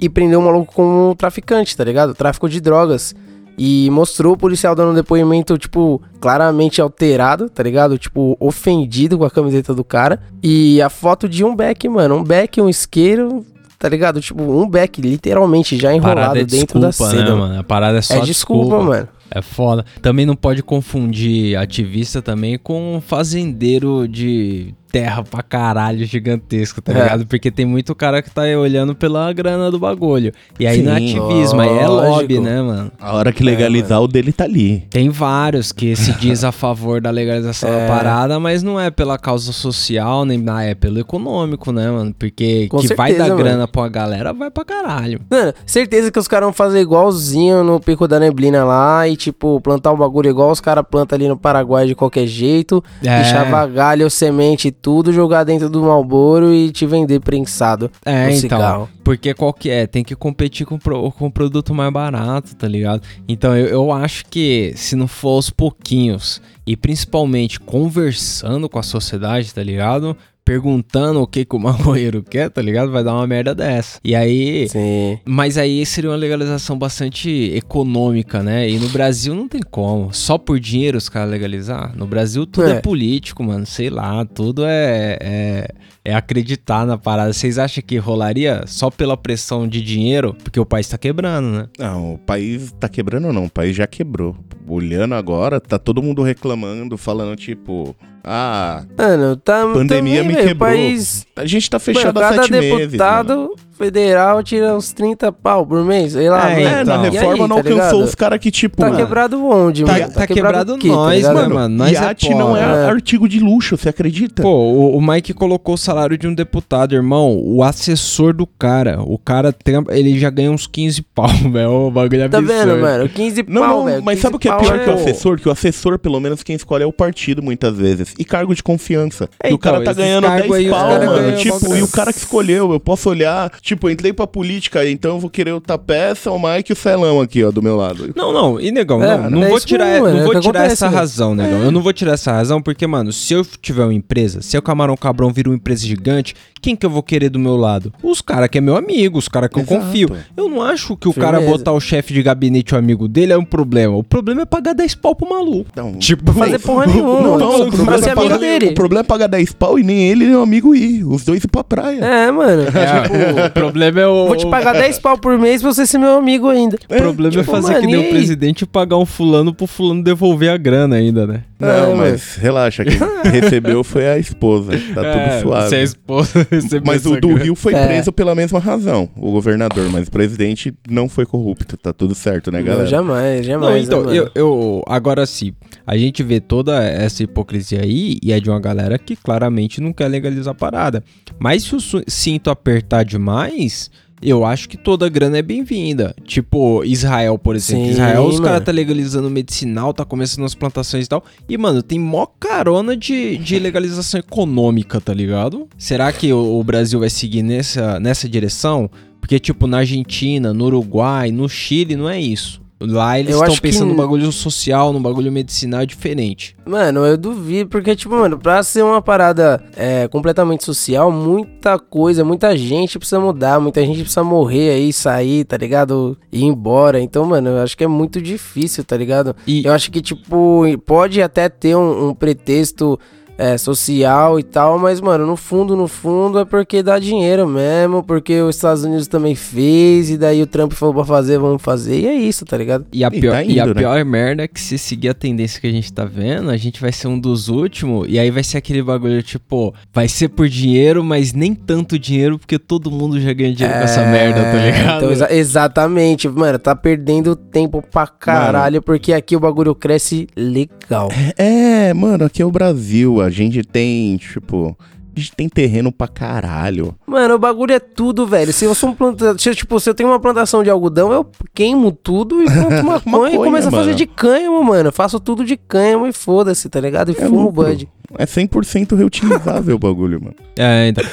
e 0.00 0.08
prendeu 0.08 0.38
o 0.38 0.42
maluco 0.42 0.72
como 0.72 1.14
traficante, 1.16 1.76
tá 1.76 1.82
ligado? 1.82 2.14
Tráfico 2.14 2.48
de 2.48 2.60
drogas. 2.60 3.14
E 3.58 3.90
mostrou 3.90 4.34
o 4.34 4.36
policial 4.36 4.74
dando 4.74 4.92
um 4.92 4.94
depoimento, 4.94 5.58
tipo, 5.58 6.00
claramente 6.20 6.80
alterado, 6.80 7.50
tá 7.50 7.62
ligado? 7.62 7.98
Tipo, 7.98 8.36
ofendido 8.38 9.18
com 9.18 9.24
a 9.24 9.30
camiseta 9.30 9.74
do 9.74 9.82
cara. 9.82 10.20
E 10.42 10.80
a 10.80 10.88
foto 10.88 11.28
de 11.28 11.44
um 11.44 11.56
beck, 11.56 11.88
mano. 11.88 12.16
Um 12.16 12.24
beck, 12.24 12.60
um 12.60 12.68
isqueiro, 12.68 13.44
tá 13.78 13.88
ligado? 13.88 14.20
Tipo, 14.20 14.42
um 14.42 14.68
beck 14.68 15.00
literalmente 15.00 15.76
já 15.76 15.92
enrolado 15.94 16.38
é 16.38 16.44
dentro 16.44 16.78
da 16.78 16.90
desculpa, 16.90 17.12
né, 17.12 17.18
seda. 17.18 17.36
mano? 17.36 17.58
A 17.58 17.64
parada 17.64 17.98
é 17.98 18.02
só 18.02 18.16
é 18.16 18.20
desculpa, 18.20 18.82
mano. 18.82 19.08
É 19.30 19.42
foda. 19.42 19.84
Também 20.00 20.24
não 20.24 20.34
pode 20.34 20.62
confundir 20.62 21.56
ativista 21.56 22.22
também 22.22 22.58
com 22.58 23.02
fazendeiro 23.04 24.08
de 24.08 24.74
terra 24.90 25.22
pra 25.22 25.42
caralho 25.42 26.04
gigantesco, 26.04 26.80
tá 26.80 26.92
É. 26.92 26.94
ligado? 27.02 27.26
Porque 27.26 27.50
tem 27.50 27.64
muito 27.66 27.94
cara 27.94 28.22
que 28.22 28.30
tá 28.30 28.42
aí 28.42 28.56
olhando 28.56 28.94
pela 28.94 29.32
grana 29.32 29.70
do 29.70 29.78
bagulho. 29.78 30.32
E 30.58 30.66
aí 30.66 30.82
não 30.82 30.92
é 30.94 30.98
Sim. 30.98 31.18
ativismo, 31.18 31.60
aí 31.60 31.68
é 31.78 31.86
lobby, 31.86 32.34
Lógico. 32.36 32.40
né, 32.42 32.62
mano? 32.62 32.92
A 33.00 33.14
hora 33.14 33.32
que 33.32 33.42
legalizar, 33.44 34.00
o 34.00 34.08
dele 34.08 34.32
tá 34.32 34.44
ali. 34.44 34.84
Tem 34.90 35.08
vários 35.10 35.72
que 35.72 35.94
se 35.96 36.12
diz 36.18 36.44
a 36.44 36.52
favor 36.52 37.00
da 37.00 37.10
legalização 37.10 37.70
da 37.70 37.76
É. 37.78 37.88
parada, 37.88 38.38
mas 38.40 38.62
não 38.62 38.78
é 38.80 38.90
pela 38.90 39.18
causa 39.18 39.52
social, 39.52 40.24
nem 40.24 40.42
ah, 40.48 40.62
é 40.62 40.74
pelo 40.74 40.98
econômico, 40.98 41.70
né, 41.72 41.90
mano? 41.90 42.14
Porque 42.18 42.66
Com 42.68 42.78
que 42.78 42.94
vai 42.94 43.10
certeza, 43.10 43.28
dar 43.28 43.34
mano. 43.34 43.44
grana 43.44 43.68
pra 43.68 43.88
galera, 43.88 44.32
vai 44.32 44.50
pra 44.50 44.64
caralho. 44.64 45.20
Mano, 45.30 45.52
certeza 45.66 46.10
que 46.10 46.18
os 46.18 46.26
caras 46.28 46.46
vão 46.46 46.52
fazer 46.52 46.80
igualzinho 46.80 47.62
no 47.62 47.78
Pico 47.80 48.08
da 48.08 48.18
Neblina 48.18 48.64
lá 48.64 49.06
e, 49.08 49.16
tipo, 49.16 49.60
plantar 49.60 49.92
um 49.92 49.96
bagulho 49.96 50.30
igual 50.30 50.50
os 50.50 50.60
caras 50.60 50.84
plantam 50.90 51.16
ali 51.16 51.28
no 51.28 51.36
Paraguai 51.36 51.86
de 51.86 51.94
qualquer 51.94 52.26
jeito, 52.26 52.82
É. 53.04 53.22
deixar 53.22 53.44
vagalho, 53.50 54.08
semente 54.10 54.68
e 54.68 54.70
tudo, 54.80 55.12
jogar 55.12 55.44
dentro 55.44 55.68
do 55.68 55.82
Malboro 55.82 56.52
e 56.52 56.70
te 56.70 56.86
vender 56.86 57.20
prensado 57.20 57.90
É, 58.04 58.28
então. 58.28 58.40
cigarro. 58.40 58.88
Porque 59.04 59.32
qual 59.34 59.52
que 59.52 59.70
é? 59.70 59.86
Tem 59.86 60.04
que 60.04 60.14
competir 60.14 60.66
com, 60.66 60.78
com 60.78 61.30
produto 61.30 61.74
mais 61.74 61.92
barato, 61.92 62.54
tá 62.56 62.68
ligado? 62.68 63.02
Então 63.26 63.56
eu, 63.56 63.66
eu 63.66 63.92
acho 63.92 64.24
que 64.26 64.72
se 64.76 64.94
não 64.96 65.08
for 65.08 65.30
aos 65.36 65.50
pouquinhos 65.50 66.40
e 66.66 66.76
principalmente 66.76 67.58
conversando 67.58 68.68
com 68.68 68.78
a 68.78 68.82
sociedade, 68.82 69.54
tá 69.54 69.62
ligado? 69.62 70.16
Perguntando 70.48 71.20
o 71.20 71.26
que, 71.26 71.44
que 71.44 71.54
o 71.54 71.58
maconheiro 71.58 72.22
quer, 72.22 72.48
tá 72.48 72.62
ligado? 72.62 72.90
Vai 72.90 73.04
dar 73.04 73.12
uma 73.12 73.26
merda 73.26 73.54
dessa. 73.54 74.00
E 74.02 74.14
aí. 74.14 74.66
Sim. 74.66 75.18
Mas 75.26 75.58
aí 75.58 75.84
seria 75.84 76.08
uma 76.08 76.16
legalização 76.16 76.78
bastante 76.78 77.52
econômica, 77.54 78.42
né? 78.42 78.66
E 78.66 78.78
no 78.78 78.88
Brasil 78.88 79.34
não 79.34 79.46
tem 79.46 79.60
como. 79.60 80.10
Só 80.10 80.38
por 80.38 80.58
dinheiro 80.58 80.96
os 80.96 81.06
caras 81.10 81.30
legalizar. 81.30 81.94
No 81.94 82.06
Brasil 82.06 82.46
tudo 82.46 82.66
é, 82.66 82.76
É. 82.76 82.80
político, 82.80 83.44
mano. 83.44 83.66
Sei 83.66 83.90
lá, 83.90 84.24
tudo 84.24 84.64
é, 84.64 85.18
é, 85.20 85.68
é 86.02 86.14
acreditar 86.14 86.86
na 86.86 86.96
parada. 86.96 87.30
Vocês 87.30 87.58
acham 87.58 87.84
que 87.86 87.98
rolaria 87.98 88.64
só 88.66 88.90
pela 88.90 89.18
pressão 89.18 89.68
de 89.68 89.82
dinheiro? 89.82 90.34
Porque 90.42 90.58
o 90.58 90.64
país 90.64 90.88
tá 90.88 90.96
quebrando, 90.96 91.58
né? 91.58 91.66
Não, 91.78 92.14
o 92.14 92.18
país 92.18 92.72
tá 92.80 92.88
quebrando 92.88 93.26
ou 93.26 93.32
não? 93.34 93.44
O 93.44 93.50
país 93.50 93.76
já 93.76 93.86
quebrou. 93.86 94.34
Olhando 94.66 95.14
agora, 95.14 95.60
tá 95.60 95.78
todo 95.78 96.02
mundo 96.02 96.22
reclamando, 96.22 96.96
falando 96.96 97.36
tipo, 97.36 97.94
ah, 98.24 98.82
Mano, 98.96 99.36
tá. 99.36 99.62
Pandemia 99.72 100.22
me 100.22 100.32
velho, 100.34 100.44
o 100.44 100.48
quebrou. 100.48 100.68
país. 100.70 101.26
a 101.36 101.46
gente 101.46 101.68
tá 101.70 101.76
Mano, 101.76 101.84
fechado 101.84 102.18
há 102.18 102.22
cada 102.22 102.42
sete 102.42 102.52
meses. 102.52 102.78
deputado 102.90 103.28
mano. 103.36 103.54
Federal 103.78 104.42
tira 104.42 104.74
uns 104.76 104.92
30 104.92 105.30
pau 105.32 105.64
por 105.66 105.84
mês, 105.84 106.12
sei 106.12 106.28
lá. 106.28 106.50
É, 106.50 106.54
mano. 106.54 106.66
É, 106.76 106.82
então. 106.82 106.98
na 106.98 107.06
E 107.06 107.10
reforma 107.10 107.32
aí, 107.32 107.38
não 107.40 107.48
tá 107.48 107.54
alcançou 107.70 108.02
os 108.02 108.14
caras 108.14 108.38
que, 108.38 108.50
tipo. 108.50 108.76
Tá 108.76 108.86
mano, 108.90 108.96
quebrado 108.98 109.44
onde, 109.46 109.84
Tá- 109.84 109.92
mano? 109.92 110.12
tá 110.12 110.26
quebrado 110.26 110.74
o 110.74 110.78
quê, 110.78 110.88
nós, 110.88 111.16
ligado? 111.16 111.34
mano, 111.34 111.54
mano. 111.54 111.76
Nós 111.76 111.88
é 111.92 111.94
iate 111.94 112.30
não 112.34 112.48
pobre. 112.48 112.60
é 112.60 112.64
É. 112.64 112.86
artigo 112.90 113.28
de 113.28 113.40
luxo, 113.40 113.76
você 113.76 113.88
acredita? 113.88 114.42
Pô, 114.42 114.50
o, 114.50 114.96
o 114.96 115.00
Mike 115.00 115.32
colocou 115.32 115.74
o 115.74 115.78
salário 115.78 116.18
de 116.18 116.26
um 116.26 116.34
deputado, 116.34 116.94
irmão. 116.94 117.38
O 117.42 117.62
assessor 117.62 118.32
do 118.34 118.46
cara. 118.46 119.00
O 119.02 119.16
cara 119.18 119.52
tem. 119.52 119.74
Ele 119.90 120.18
já 120.18 120.30
ganha 120.30 120.50
uns 120.50 120.66
15 120.66 121.02
pau, 121.02 121.28
velho. 121.50 121.70
O 121.70 121.90
bagulho 121.90 122.22
é 122.22 122.28
Tá 122.28 122.38
absurdo. 122.38 122.58
vendo, 122.70 122.80
mano? 122.80 123.08
15 123.08 123.44
Não, 123.48 123.62
pau, 123.62 123.76
não, 123.78 123.84
velho. 123.84 124.02
mas 124.02 124.14
15 124.16 124.22
sabe 124.22 124.36
o 124.36 124.38
que 124.38 124.48
é 124.48 124.50
pau 124.50 124.60
pior 124.60 124.78
que 124.80 124.90
o 124.90 124.92
é- 124.92 124.94
assessor? 124.94 125.38
Que 125.38 125.48
o 125.48 125.52
assessor, 125.52 125.98
pelo 125.98 126.18
menos, 126.20 126.42
quem 126.42 126.56
escolhe 126.56 126.82
é 126.82 126.86
o 126.86 126.92
partido, 126.92 127.42
muitas 127.42 127.76
vezes. 127.76 128.14
E 128.18 128.24
cargo 128.24 128.54
de 128.54 128.62
confiança. 128.62 129.28
É, 129.42 129.50
e 129.50 129.54
o 129.54 129.58
cara 129.58 129.76
então, 129.78 129.84
tá 129.84 129.90
esses 129.92 130.02
ganhando 130.02 130.24
cargos 130.26 130.48
10 130.48 130.54
aí, 130.54 130.64
os 130.66 130.70
pau, 130.76 130.88
cara 130.88 131.06
mano. 131.06 131.36
Tipo, 131.38 131.76
e 131.76 131.82
o 131.82 131.88
cara 131.88 132.12
que 132.12 132.18
escolheu, 132.18 132.72
eu 132.72 132.80
posso 132.80 133.08
olhar, 133.08 133.50
tipo, 133.68 133.88
eu 133.88 133.92
entrei 133.92 134.12
pra 134.12 134.26
política, 134.26 134.88
então 134.88 135.12
eu 135.12 135.20
vou 135.20 135.30
querer 135.30 135.52
o 135.52 135.60
Tapeça, 135.60 136.30
o 136.30 136.38
Mike 136.38 136.70
e 136.70 136.74
o 136.74 136.76
Celão 136.76 137.20
aqui, 137.20 137.44
ó, 137.44 137.50
do 137.50 137.62
meu 137.62 137.76
lado. 137.76 138.12
Não, 138.16 138.32
não, 138.32 138.60
e 138.60 138.70
negão, 138.70 139.02
É, 139.02 139.16
não, 139.16 139.30
não 139.30 139.44
é 139.44 139.48
vou 139.48 139.60
tirar, 139.60 139.86
mesmo, 139.86 140.08
não 140.08 140.18
é 140.20 140.24
vou 140.24 140.40
tirar 140.40 140.60
acontece, 140.60 140.72
essa 140.84 140.88
razão, 140.88 141.34
negão. 141.34 141.62
Eu 141.62 141.70
não 141.70 141.80
vou 141.82 141.92
tirar 141.92 142.12
essa 142.12 142.32
razão 142.32 142.60
porque, 142.60 142.86
mano, 142.86 143.12
se 143.12 143.34
eu 143.34 143.44
tiver 143.44 143.84
uma 143.84 143.94
empresa, 143.94 144.42
se 144.42 144.56
o 144.56 144.62
Camarão 144.62 144.96
Cabrão 144.96 145.32
vira 145.32 145.48
uma 145.48 145.56
empresa 145.56 145.86
gigante, 145.86 146.34
quem 146.60 146.74
que 146.74 146.84
eu 146.84 146.90
vou 146.90 147.02
querer 147.02 147.28
do 147.28 147.38
meu 147.38 147.56
lado? 147.56 147.92
Os 148.02 148.20
caras 148.20 148.48
que 148.48 148.58
é 148.58 148.60
meu 148.60 148.76
amigo, 148.76 149.18
os 149.18 149.28
caras 149.28 149.48
que 149.48 149.58
eu 149.58 149.62
Exato. 149.62 149.80
confio. 149.80 150.08
Eu 150.36 150.48
não 150.48 150.60
acho 150.62 150.96
que 150.96 151.08
o 151.08 151.12
cara 151.14 151.38
Firmeza. 151.38 151.58
botar 151.58 151.72
o 151.72 151.80
chefe 151.80 152.12
de 152.12 152.22
gabinete 152.22 152.74
o 152.74 152.78
amigo 152.78 153.06
dele 153.06 153.32
é 153.32 153.38
um 153.38 153.44
problema. 153.44 153.96
O 153.96 154.02
problema 154.02 154.42
é 154.42 154.44
pagar 154.46 154.74
10 154.74 154.94
pau 154.96 155.14
pro 155.14 155.28
maluco. 155.28 155.70
Não, 155.76 155.92
Tipo, 155.98 156.32
Fazer 156.32 156.58
porra 156.60 156.86
nenhuma. 156.86 157.20
Não, 157.20 157.38
não, 157.38 157.52
mano. 157.58 157.64
o 157.68 157.70
problema, 157.72 158.06
é 158.08 158.14
pagar, 158.14 158.38
dele. 158.38 158.66
o 158.66 158.74
problema 158.74 159.00
é 159.00 159.04
pagar 159.04 159.26
10 159.28 159.52
pau 159.52 159.78
e 159.78 159.82
nem 159.84 160.08
ele 160.08 160.26
nem 160.26 160.34
o 160.34 160.42
amigo 160.42 160.74
ir. 160.74 161.04
Os 161.04 161.24
dois 161.24 161.44
ir 161.44 161.48
pra 161.48 161.62
praia. 161.62 162.00
É, 162.04 162.30
mano. 162.30 162.62
É, 162.78 163.46
o 163.46 163.50
problema 163.60 164.00
é 164.00 164.06
o. 164.06 164.26
Vou 164.28 164.36
te 164.36 164.46
pagar 164.48 164.72
10 164.74 164.98
pau 165.00 165.18
por 165.18 165.38
mês 165.38 165.60
pra 165.62 165.72
você 165.72 165.86
ser 165.86 165.98
meu 165.98 166.14
amigo 166.16 166.48
ainda. 166.48 166.76
O 166.88 166.94
problema 166.96 167.34
é 167.34 167.38
tipo, 167.40 167.50
fazer 167.50 167.74
que 167.80 167.86
mano, 167.86 167.96
nem 167.96 168.04
e 168.04 168.06
o 168.06 168.10
presidente 168.10 168.62
e 168.62 168.66
pagar 168.66 168.96
um 168.96 169.06
fulano 169.06 169.52
pro 169.54 169.66
fulano 169.66 170.02
devolver 170.02 170.50
a 170.50 170.56
grana 170.56 170.96
ainda, 170.96 171.26
né? 171.26 171.42
Não, 171.58 171.68
É, 171.68 171.94
mas 171.94 172.36
relaxa, 172.36 172.84
quem 172.84 172.96
recebeu 173.30 173.82
foi 173.82 174.08
a 174.08 174.18
esposa. 174.18 174.72
Tá 174.94 175.04
É, 175.04 175.12
tudo 175.12 175.42
suave. 175.42 175.68
Se 175.68 175.74
a 175.74 175.82
esposa 175.82 176.46
recebeu 176.50 176.82
Mas 176.86 177.00
essa 177.00 177.08
o 177.10 177.20
do 177.20 177.28
grana. 177.28 177.42
Rio 177.44 177.54
foi 177.54 177.74
É. 177.74 177.86
preso 177.86 178.12
pela 178.12 178.34
mesma 178.34 178.58
razão, 178.60 179.08
o 179.16 179.32
governador, 179.32 179.88
mas 179.90 180.06
o 180.08 180.10
presidente 180.10 180.72
não 180.88 181.08
foi 181.08 181.26
corrupto, 181.26 181.76
tá 181.76 181.92
tudo 181.92 182.14
certo, 182.14 182.52
né, 182.52 182.58
Não, 182.60 182.66
galera? 182.66 182.86
jamais, 182.86 183.44
jamais. 183.44 183.88
Não, 183.88 183.98
então, 184.00 184.10
né, 184.10 184.16
eu, 184.18 184.30
eu. 184.34 184.82
Agora 184.86 185.26
sim, 185.26 185.52
a 185.86 185.96
gente 185.96 186.22
vê 186.22 186.38
toda 186.40 186.82
essa 186.84 187.22
hipocrisia 187.24 187.82
aí 187.82 188.18
e 188.22 188.32
é 188.32 188.38
de 188.38 188.48
uma 188.48 188.60
galera 188.60 188.96
que 188.98 189.16
claramente 189.16 189.80
não 189.80 189.92
quer 189.92 190.06
legalizar 190.08 190.52
a 190.52 190.54
parada. 190.54 191.02
Mas 191.38 191.62
se 191.62 191.74
o 191.74 191.80
cinto 192.06 192.50
apertar 192.50 193.04
demais. 193.04 193.90
Eu 194.20 194.44
acho 194.44 194.68
que 194.68 194.76
toda 194.76 195.08
grana 195.08 195.38
é 195.38 195.42
bem-vinda. 195.42 196.12
Tipo, 196.24 196.82
Israel, 196.82 197.38
por 197.38 197.54
exemplo. 197.54 197.84
Sim, 197.84 197.90
Israel, 197.92 198.24
os 198.24 198.40
caras 198.40 198.64
tá 198.64 198.72
legalizando 198.72 199.30
medicinal, 199.30 199.94
tá 199.94 200.04
começando 200.04 200.44
as 200.44 200.56
plantações 200.56 201.06
e 201.06 201.08
tal. 201.08 201.22
E, 201.48 201.56
mano, 201.56 201.84
tem 201.84 202.00
mó 202.00 202.26
carona 202.26 202.96
de, 202.96 203.38
de 203.38 203.60
legalização 203.60 204.18
econômica, 204.18 205.00
tá 205.00 205.14
ligado? 205.14 205.68
Será 205.78 206.10
que 206.12 206.32
o, 206.32 206.58
o 206.58 206.64
Brasil 206.64 206.98
vai 206.98 207.10
seguir 207.10 207.44
nessa, 207.44 208.00
nessa 208.00 208.28
direção? 208.28 208.90
Porque, 209.20 209.38
tipo, 209.38 209.68
na 209.68 209.78
Argentina, 209.78 210.52
no 210.52 210.64
Uruguai, 210.64 211.30
no 211.30 211.48
Chile, 211.48 211.94
não 211.94 212.08
é 212.08 212.20
isso. 212.20 212.60
Lá 212.80 213.18
eles 213.18 213.32
estão 213.34 213.46
acho 213.48 213.60
que- 213.60 213.68
pensando 213.68 213.88
no 213.88 213.96
bagulho 213.96 214.30
social, 214.30 214.92
no 214.92 215.00
bagulho 215.00 215.32
medicinal 215.32 215.84
diferente. 215.84 216.56
Mano, 216.64 217.04
eu 217.04 217.16
duvido, 217.16 217.68
porque, 217.70 217.96
tipo, 217.96 218.14
mano, 218.14 218.38
pra 218.38 218.62
ser 218.62 218.84
uma 218.84 219.02
parada 219.02 219.60
é, 219.76 220.06
completamente 220.06 220.64
social, 220.64 221.10
muita 221.10 221.76
coisa, 221.78 222.24
muita 222.24 222.56
gente 222.56 222.96
precisa 222.98 223.18
mudar, 223.18 223.58
muita 223.58 223.80
gente 223.84 224.00
precisa 224.00 224.22
morrer 224.22 224.70
aí, 224.70 224.92
sair, 224.92 225.44
tá 225.44 225.56
ligado? 225.56 226.16
Ir 226.30 226.44
embora. 226.44 227.00
Então, 227.00 227.24
mano, 227.24 227.48
eu 227.50 227.58
acho 227.62 227.76
que 227.76 227.82
é 227.84 227.88
muito 227.88 228.22
difícil, 228.22 228.84
tá 228.84 228.96
ligado? 228.96 229.34
E, 229.46 229.64
Eu 229.66 229.72
acho 229.72 229.90
que, 229.90 230.00
tipo, 230.00 230.62
pode 230.86 231.20
até 231.20 231.48
ter 231.48 231.74
um, 231.76 232.08
um 232.10 232.14
pretexto 232.14 232.98
é, 233.38 233.56
social 233.56 234.38
e 234.40 234.42
tal, 234.42 234.78
mas, 234.80 235.00
mano, 235.00 235.24
no 235.24 235.36
fundo, 235.36 235.76
no 235.76 235.86
fundo, 235.86 236.40
é 236.40 236.44
porque 236.44 236.82
dá 236.82 236.98
dinheiro 236.98 237.46
mesmo, 237.46 238.02
porque 238.02 238.40
os 238.42 238.56
Estados 238.56 238.82
Unidos 238.84 239.06
também 239.06 239.34
fez, 239.36 240.10
e 240.10 240.18
daí 240.18 240.42
o 240.42 240.46
Trump 240.46 240.72
falou 240.72 240.92
pra 240.94 241.04
fazer, 241.04 241.38
vamos 241.38 241.62
fazer, 241.62 242.00
e 242.00 242.06
é 242.06 242.14
isso, 242.14 242.44
tá 242.44 242.56
ligado? 242.56 242.84
e 242.92 243.04
a, 243.04 243.08
E 243.08 243.20
pior, 243.20 243.32
tá 243.32 243.44
e 243.44 243.60
a 243.60 243.62
indo, 243.64 243.74
né? 243.74 243.80
pior 243.80 244.04
merda 244.04 244.42
é 244.42 244.48
que 244.48 244.60
se 244.60 244.76
seguir 244.76 245.10
a 245.10 245.14
tendência 245.14 245.60
que 245.60 245.68
a 245.68 245.70
gente 245.70 245.92
tá 245.92 246.04
vendo, 246.04 246.50
a 246.50 246.56
gente 246.56 246.80
vai 246.80 246.90
ser 246.90 247.06
um 247.06 247.18
dos 247.18 247.48
últimos, 247.48 248.06
e 248.10 248.18
aí 248.18 248.30
vai 248.30 248.42
ser 248.42 248.58
aquele 248.58 248.82
bagulho, 248.82 249.22
tipo, 249.22 249.72
vai 249.94 250.08
ser 250.08 250.28
por 250.30 250.48
dinheiro, 250.48 251.04
mas 251.04 251.32
nem 251.32 251.54
tanto 251.54 251.96
dinheiro, 251.98 252.38
porque 252.40 252.58
todo 252.58 252.90
mundo 252.90 253.20
já 253.20 253.32
ganha 253.32 253.54
dinheiro 253.54 253.78
com 253.78 253.84
essa 253.84 254.02
merda, 254.04 254.42
tá 254.42 254.52
ligado? 254.64 254.96
Então, 254.98 255.12
exa- 255.12 255.32
exatamente, 255.32 256.28
mano, 256.28 256.58
tá 256.58 256.74
perdendo 256.74 257.36
tempo 257.36 257.80
pra 257.88 258.06
caralho, 258.06 258.82
porque 258.82 259.12
aqui 259.12 259.36
o 259.36 259.40
bagulho 259.40 259.74
cresce 259.74 260.26
legal. 260.36 261.08
É, 261.36 261.92
mano, 261.94 262.24
aqui 262.24 262.42
é 262.42 262.44
o 262.44 262.50
Brasil, 262.50 263.20
a 263.28 263.30
gente 263.30 263.62
tem, 263.62 264.16
tipo, 264.16 264.76
a 265.18 265.22
gente 265.22 265.32
tem 265.36 265.48
terreno 265.48 265.90
pra 265.92 266.08
caralho. 266.08 266.94
Mano, 267.06 267.34
o 267.34 267.38
bagulho 267.38 267.72
é 267.72 267.78
tudo, 267.80 268.26
velho. 268.26 268.52
Se 268.52 268.64
eu 268.64 268.74
sou 268.74 268.90
um 268.90 268.94
planta... 268.94 269.36
se, 269.38 269.48
eu, 269.48 269.54
tipo, 269.54 269.78
se 269.80 269.90
eu 269.90 269.94
tenho 269.94 270.08
uma 270.08 270.20
plantação 270.20 270.62
de 270.62 270.70
algodão, 270.70 271.12
eu 271.12 271.26
queimo 271.54 271.90
tudo 271.92 272.42
e 272.42 272.46
planto 272.50 272.84
maconha 272.84 273.34
e 273.34 273.38
começo 273.38 273.68
a 273.68 273.70
fazer 273.70 273.94
de 273.94 274.06
cânhamo, 274.06 274.62
mano. 274.64 274.88
Eu 274.88 274.92
faço 274.92 275.18
tudo 275.20 275.44
de 275.44 275.56
cânhamo 275.56 276.06
e 276.06 276.12
foda-se, 276.12 276.68
tá 276.68 276.80
ligado? 276.80 277.10
E 277.10 277.12
É 277.12 277.26
fumo 277.26 277.42
lucro. 277.42 277.64
bud. 277.64 277.88
É 278.18 278.24
100% 278.24 278.96
reutilizável 278.96 279.76
o 279.76 279.78
bagulho, 279.78 280.18
mano. 280.22 280.34
É, 280.60 280.88
então. 280.88 281.04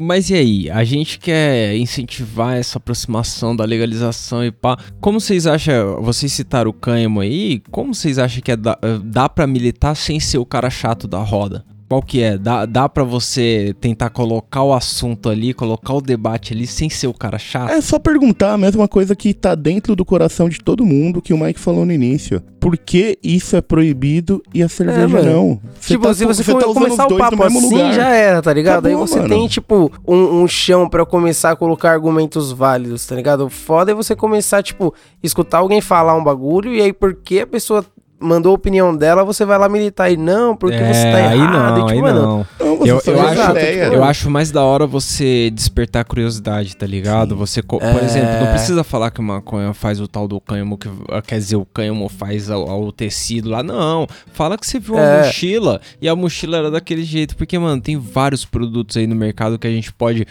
Mas 0.00 0.28
e 0.30 0.34
aí? 0.34 0.70
A 0.70 0.82
gente 0.84 1.18
quer 1.18 1.76
incentivar 1.76 2.56
essa 2.56 2.78
aproximação 2.78 3.54
da 3.54 3.64
legalização 3.64 4.44
e 4.44 4.50
pá. 4.50 4.76
Como 5.00 5.20
vocês 5.20 5.46
acham? 5.46 6.02
Vocês 6.02 6.32
citaram 6.32 6.70
o 6.70 6.74
cânhamo 6.74 7.20
aí. 7.20 7.62
Como 7.70 7.94
vocês 7.94 8.18
acham 8.18 8.42
que 8.42 8.50
é 8.50 8.56
da- 8.56 8.78
dá 9.04 9.28
pra 9.28 9.46
militar 9.46 9.94
sem 9.94 10.18
ser 10.18 10.38
o 10.38 10.46
cara 10.46 10.70
chato 10.70 11.06
da 11.06 11.18
roda? 11.18 11.64
Qual 11.92 12.00
que 12.00 12.22
é? 12.22 12.38
Dá, 12.38 12.64
dá 12.64 12.88
pra 12.88 13.04
você 13.04 13.76
tentar 13.78 14.08
colocar 14.08 14.62
o 14.62 14.72
assunto 14.72 15.28
ali, 15.28 15.52
colocar 15.52 15.92
o 15.92 16.00
debate 16.00 16.54
ali 16.54 16.66
sem 16.66 16.88
ser 16.88 17.06
o 17.06 17.12
cara 17.12 17.38
chato? 17.38 17.68
É 17.70 17.82
só 17.82 17.98
perguntar 17.98 18.54
a 18.54 18.56
mesma 18.56 18.88
coisa 18.88 19.14
que 19.14 19.34
tá 19.34 19.54
dentro 19.54 19.94
do 19.94 20.02
coração 20.02 20.48
de 20.48 20.58
todo 20.58 20.86
mundo 20.86 21.20
que 21.20 21.34
o 21.34 21.38
Mike 21.38 21.60
falou 21.60 21.84
no 21.84 21.92
início. 21.92 22.42
Por 22.58 22.78
que 22.78 23.18
isso 23.22 23.56
é 23.56 23.60
proibido 23.60 24.42
e 24.54 24.62
a 24.62 24.70
cerveja 24.70 25.06
mano. 25.06 25.30
não? 25.30 25.60
Você 25.78 25.88
tipo, 25.92 26.04
tá- 26.06 26.14
se 26.14 26.24
você, 26.24 26.42
você 26.42 26.50
for 26.50 26.62
tá 26.62 26.72
começar 26.72 27.06
o 27.06 27.18
papo 27.18 27.36
no 27.36 27.42
mesmo 27.44 27.58
assim, 27.58 27.74
lugar. 27.74 27.92
já 27.92 28.08
era, 28.08 28.40
tá 28.40 28.54
ligado? 28.54 28.86
Acabou, 28.86 29.02
Aí 29.02 29.08
você 29.08 29.16
mano. 29.18 29.28
tem, 29.28 29.46
tipo, 29.48 29.92
um, 30.08 30.42
um 30.42 30.48
chão 30.48 30.88
pra 30.88 31.04
começar 31.04 31.50
a 31.50 31.56
colocar 31.56 31.90
argumentos 31.92 32.52
válidos, 32.52 33.04
tá 33.04 33.14
ligado? 33.14 33.50
Foda 33.50 33.92
é 33.92 33.94
você 33.94 34.16
começar, 34.16 34.62
tipo, 34.62 34.94
escutar 35.22 35.58
alguém 35.58 35.82
falar 35.82 36.14
um 36.16 36.24
bagulho 36.24 36.72
e 36.72 36.80
aí 36.80 36.92
porque 36.94 37.40
a 37.40 37.46
pessoa 37.46 37.84
mandou 38.22 38.52
a 38.52 38.54
opinião 38.54 38.96
dela, 38.96 39.24
você 39.24 39.44
vai 39.44 39.58
lá 39.58 39.68
militar 39.68 40.10
e 40.10 40.16
não, 40.16 40.56
porque 40.56 40.76
você 40.78 41.10
tá 41.10 41.16
aí 41.30 41.38
errado. 41.40 41.78
não, 41.78 41.78
e, 41.78 41.90
aí 41.90 41.96
tipo, 41.96 42.00
mano, 42.02 42.22
não. 42.22 42.46
Não, 42.60 42.76
você 42.78 43.10
Eu, 43.10 43.14
eu, 43.14 43.22
acho, 43.22 43.50
ideia. 43.50 43.84
eu 43.92 44.04
acho 44.04 44.30
mais 44.30 44.50
da 44.50 44.62
hora 44.64 44.86
você 44.86 45.50
despertar 45.50 46.04
curiosidade, 46.04 46.76
tá 46.76 46.86
ligado? 46.86 47.36
Você, 47.36 47.62
co- 47.62 47.78
por 47.78 47.86
É. 48.02 48.04
exemplo, 48.04 48.40
não 48.40 48.46
precisa 48.52 48.82
falar 48.84 49.10
que 49.10 49.20
uma 49.20 49.34
maconha 49.34 49.72
faz 49.74 50.00
o 50.00 50.08
tal 50.08 50.26
do 50.28 50.40
cânhamo, 50.40 50.76
que, 50.78 50.88
quer 51.26 51.38
dizer, 51.38 51.56
o 51.56 51.64
cânhamo 51.64 52.08
faz 52.08 52.50
ao, 52.50 52.68
ao 52.68 52.92
tecido 52.92 53.50
lá, 53.50 53.62
não. 53.62 54.06
Fala 54.32 54.56
que 54.58 54.66
você 54.66 54.78
viu 54.78 54.94
uma 54.94 55.02
É. 55.02 55.26
mochila 55.26 55.80
e 56.00 56.08
a 56.08 56.14
mochila 56.16 56.56
era 56.58 56.70
daquele 56.70 57.02
jeito, 57.04 57.36
porque, 57.36 57.58
mano, 57.58 57.80
tem 57.80 57.96
vários 57.96 58.44
produtos 58.44 58.96
aí 58.96 59.06
no 59.06 59.14
mercado 59.14 59.58
que 59.58 59.66
a 59.66 59.70
gente 59.70 59.92
pode, 59.92 60.26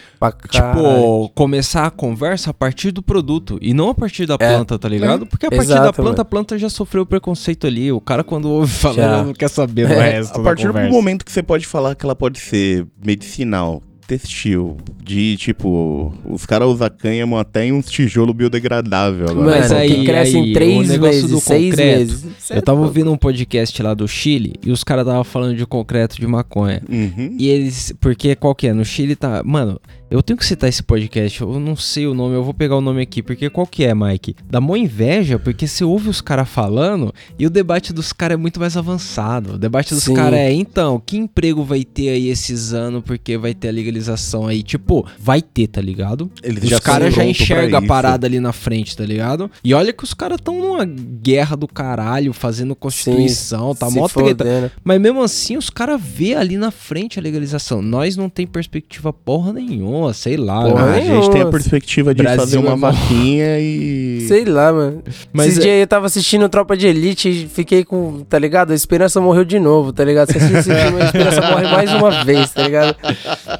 tipo, 0.50 1.28
começar 1.34 1.86
a 1.86 1.90
conversa 1.90 2.50
a 2.50 2.54
partir 2.54 2.90
do 2.90 3.02
produto 3.02 3.58
e 3.60 3.72
não 3.74 3.88
a 3.88 3.94
partir 3.94 4.26
da 4.26 4.36
planta, 4.38 4.78
tá 4.78 4.88
ligado? 4.88 5.26
Porque 5.26 5.46
a 5.46 5.50
partir 5.50 5.68
da 5.68 5.74
É. 5.74 5.78
Exato, 5.78 5.96
planta, 5.96 6.10
mano. 6.10 6.20
a 6.20 6.24
planta 6.24 6.58
já 6.58 6.68
sofreu 6.68 7.04
preconceito 7.06 7.66
ali. 7.66 7.81
O 7.90 8.00
cara, 8.00 8.22
quando 8.22 8.48
ouve 8.48 8.70
falar, 8.72 9.24
não 9.24 9.32
quer 9.32 9.48
saber 9.48 9.88
do 9.88 9.94
É, 9.94 10.10
resto 10.12 10.34
A 10.34 10.38
da 10.38 10.44
partir 10.44 10.70
do 10.70 10.88
momento 10.90 11.24
que 11.24 11.32
você 11.32 11.42
pode 11.42 11.66
falar 11.66 11.94
que 11.94 12.04
ela 12.04 12.14
pode 12.14 12.38
ser 12.38 12.86
medicinal, 13.04 13.82
textil, 14.06 14.76
de 15.02 15.36
tipo, 15.38 16.12
os 16.28 16.44
caras 16.44 16.68
usam 16.68 16.90
cânhamo 16.90 17.38
até 17.38 17.64
em 17.66 17.72
uns 17.72 17.90
tijolo 17.90 18.34
biodegradável 18.34 19.24
agora. 19.30 19.46
Mano, 19.46 19.58
Mas 19.60 19.72
aí- 19.72 19.88
que 19.94 20.04
cresce 20.04 20.36
aí, 20.36 20.50
em 20.50 20.52
três 20.52 20.98
meses, 20.98 21.42
seis 21.42 21.76
meses. 21.76 22.26
Eu 22.50 22.60
tava 22.60 22.80
ouvindo 22.80 23.10
um 23.10 23.16
podcast 23.16 23.82
lá 23.82 23.94
do 23.94 24.06
Chile 24.06 24.54
e 24.64 24.70
os 24.70 24.84
caras 24.84 25.06
tava 25.06 25.24
falando 25.24 25.56
de 25.56 25.64
concreto 25.64 26.20
de 26.20 26.26
maconha. 26.26 26.82
Uhum. 26.90 27.36
E 27.38 27.48
eles. 27.48 27.94
Porque 28.00 28.34
qual 28.34 28.54
que 28.54 28.66
é? 28.66 28.72
No 28.74 28.84
Chile 28.84 29.16
tá. 29.16 29.42
Mano, 29.44 29.80
eu 30.12 30.22
tenho 30.22 30.36
que 30.36 30.44
citar 30.44 30.68
esse 30.68 30.82
podcast. 30.82 31.40
Eu 31.40 31.58
não 31.58 31.74
sei 31.74 32.06
o 32.06 32.12
nome, 32.12 32.34
eu 32.34 32.44
vou 32.44 32.52
pegar 32.52 32.76
o 32.76 32.82
nome 32.82 33.00
aqui. 33.00 33.22
Porque 33.22 33.48
qual 33.48 33.66
que 33.66 33.82
é, 33.84 33.94
Mike? 33.94 34.36
Dá 34.44 34.60
mó 34.60 34.76
inveja, 34.76 35.38
porque 35.38 35.66
você 35.66 35.84
ouve 35.84 36.10
os 36.10 36.20
caras 36.20 36.48
falando 36.48 37.14
e 37.38 37.46
o 37.46 37.50
debate 37.50 37.94
dos 37.94 38.12
caras 38.12 38.34
é 38.34 38.36
muito 38.36 38.60
mais 38.60 38.76
avançado. 38.76 39.54
O 39.54 39.58
debate 39.58 39.94
dos 39.94 40.04
Sim. 40.04 40.14
caras 40.14 40.38
é, 40.38 40.52
então, 40.52 41.00
que 41.04 41.16
emprego 41.16 41.64
vai 41.64 41.82
ter 41.82 42.10
aí 42.10 42.28
esses 42.28 42.74
anos 42.74 43.02
porque 43.04 43.38
vai 43.38 43.54
ter 43.54 43.68
a 43.68 43.72
legalização 43.72 44.46
aí? 44.46 44.62
Tipo, 44.62 45.06
vai 45.18 45.40
ter, 45.40 45.66
tá 45.66 45.80
ligado? 45.80 46.30
Os 46.44 46.80
caras 46.80 47.14
já 47.14 47.22
pra 47.22 47.30
enxergam 47.30 47.78
a 47.78 47.82
parada 47.82 48.26
ali 48.26 48.38
na 48.38 48.52
frente, 48.52 48.94
tá 48.94 49.06
ligado? 49.06 49.50
E 49.64 49.72
olha 49.72 49.94
que 49.94 50.04
os 50.04 50.12
caras 50.12 50.38
tão 50.42 50.60
numa 50.60 50.84
guerra 50.84 51.56
do 51.56 51.66
caralho, 51.66 52.34
fazendo 52.34 52.76
constituição, 52.76 53.74
tá 53.74 53.88
Se 53.88 53.96
mó 53.96 54.08
treta. 54.08 54.70
Mas 54.84 55.00
mesmo 55.00 55.22
assim, 55.22 55.56
os 55.56 55.70
caras 55.70 55.98
vê 56.02 56.34
ali 56.34 56.58
na 56.58 56.70
frente 56.70 57.18
a 57.18 57.22
legalização. 57.22 57.80
Nós 57.80 58.14
não 58.14 58.28
tem 58.28 58.46
perspectiva 58.46 59.10
porra 59.10 59.54
nenhuma, 59.54 60.01
sei 60.12 60.36
lá. 60.36 60.62
Porra 60.62 60.86
né? 60.86 60.98
a 60.98 61.00
gente 61.00 61.30
tem 61.30 61.40
a 61.42 61.44
Nossa. 61.44 61.56
perspectiva 61.58 62.14
de 62.14 62.22
Brasil 62.22 62.40
fazer 62.40 62.58
uma 62.58 62.72
é 62.72 62.76
vaquinha 62.76 63.60
e. 63.60 64.24
Sei 64.32 64.44
lá, 64.44 64.72
mano. 64.72 65.02
Mas 65.32 65.48
Esse 65.48 65.58
é- 65.58 65.62
dia 65.62 65.76
eu 65.78 65.86
tava 65.86 66.06
assistindo 66.06 66.48
Tropa 66.48 66.76
de 66.76 66.86
Elite 66.86 67.28
e 67.28 67.48
fiquei 67.48 67.84
com, 67.84 68.24
tá 68.28 68.38
ligado? 68.38 68.72
A 68.72 68.74
esperança 68.74 69.20
morreu 69.20 69.44
de 69.44 69.58
novo, 69.58 69.92
tá 69.92 70.04
ligado? 70.04 70.32
Você 70.32 70.38
assiste 70.38 70.56
esse 70.58 70.74
filme, 70.74 71.02
a 71.02 71.04
esperança 71.04 71.40
morre 71.42 71.68
mais 71.68 71.92
uma 71.92 72.24
vez, 72.24 72.50
tá 72.50 72.62
ligado? 72.62 72.96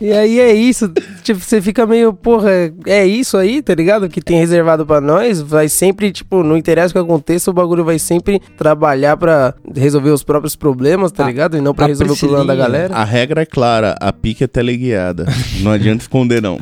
E 0.00 0.12
aí 0.12 0.40
é 0.40 0.54
isso, 0.54 0.90
tipo, 1.22 1.40
você 1.40 1.60
fica 1.62 1.86
meio, 1.86 2.12
porra, 2.12 2.50
é 2.86 3.06
isso 3.06 3.36
aí, 3.36 3.62
tá 3.62 3.74
ligado? 3.74 4.08
Que 4.08 4.20
tem 4.20 4.38
reservado 4.38 4.84
pra 4.84 5.00
nós, 5.00 5.40
vai 5.40 5.68
sempre, 5.68 6.10
tipo, 6.12 6.42
não 6.42 6.56
interessa 6.56 6.90
o 6.90 6.92
que 6.92 6.98
aconteça, 6.98 7.50
o 7.50 7.54
bagulho 7.54 7.84
vai 7.84 7.98
sempre 7.98 8.40
trabalhar 8.56 9.16
pra 9.16 9.54
resolver 9.74 10.10
os 10.10 10.22
próprios 10.22 10.54
problemas, 10.56 11.12
tá 11.12 11.24
A- 11.24 11.28
ligado? 11.28 11.56
E 11.56 11.60
não 11.60 11.74
pra 11.74 11.84
a 11.84 11.88
resolver 11.88 12.12
o 12.12 12.16
problema 12.16 12.44
da 12.44 12.54
galera. 12.54 12.94
A 12.94 13.04
regra 13.04 13.42
é 13.42 13.46
clara, 13.46 13.96
a 14.00 14.12
pique 14.12 14.44
é 14.44 14.46
teleguiada. 14.46 15.26
Não 15.60 15.70
adianta 15.72 16.02
esconder, 16.02 16.42
não. 16.42 16.58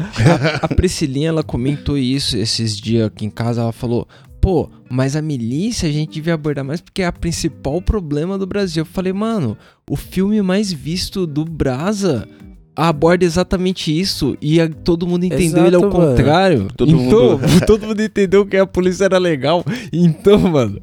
A 0.63 0.69
Priscilinha, 0.69 1.29
ela 1.31 1.43
comentou 1.43 1.97
isso 1.99 2.37
esses 2.37 2.77
dias 2.77 3.07
aqui 3.07 3.25
em 3.25 3.31
casa. 3.31 3.61
Ela 3.63 3.73
falou: 3.73 4.07
pô, 4.41 4.69
mas 4.89 5.17
a 5.17 5.23
milícia 5.23 5.89
a 5.89 5.93
gente 5.93 6.13
devia 6.15 6.35
abordar 6.35 6.65
mais 6.65 6.81
porque 6.81 7.03
é 7.03 7.07
a 7.07 7.13
principal 7.13 7.81
problema 7.81 8.37
do 8.39 8.47
Brasil. 8.47 8.83
Eu 8.83 8.87
falei, 8.87 9.13
mano, 9.13 9.57
o 9.89 9.97
filme 9.97 10.41
mais 10.43 10.73
visto 10.73 11.27
do 11.27 11.45
Brasa 11.45 12.27
aborda 12.75 13.25
exatamente 13.25 13.97
isso 13.99 14.37
e 14.41 14.61
a- 14.61 14.69
todo 14.69 15.07
mundo 15.07 15.25
entendeu 15.25 15.67
ele 15.67 15.77
ao 15.77 15.83
Exato, 15.83 15.99
mano. 15.99 16.11
contrário. 16.17 16.69
Todo 16.77 16.91
então, 16.91 17.39
mundo- 17.39 17.41
todo 17.67 17.87
mundo 17.87 18.03
entendeu 18.03 18.47
que 18.47 18.57
a 18.57 18.67
polícia 18.67 19.05
era 19.05 19.19
legal. 19.19 19.65
Então, 19.93 20.39
mano, 20.39 20.81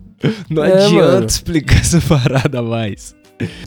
não 0.49 0.63
É, 0.63 0.73
adianta 0.85 1.11
mano. 1.13 1.25
explicar 1.25 1.79
essa 1.79 2.01
parada 2.01 2.61
mais. 2.61 3.15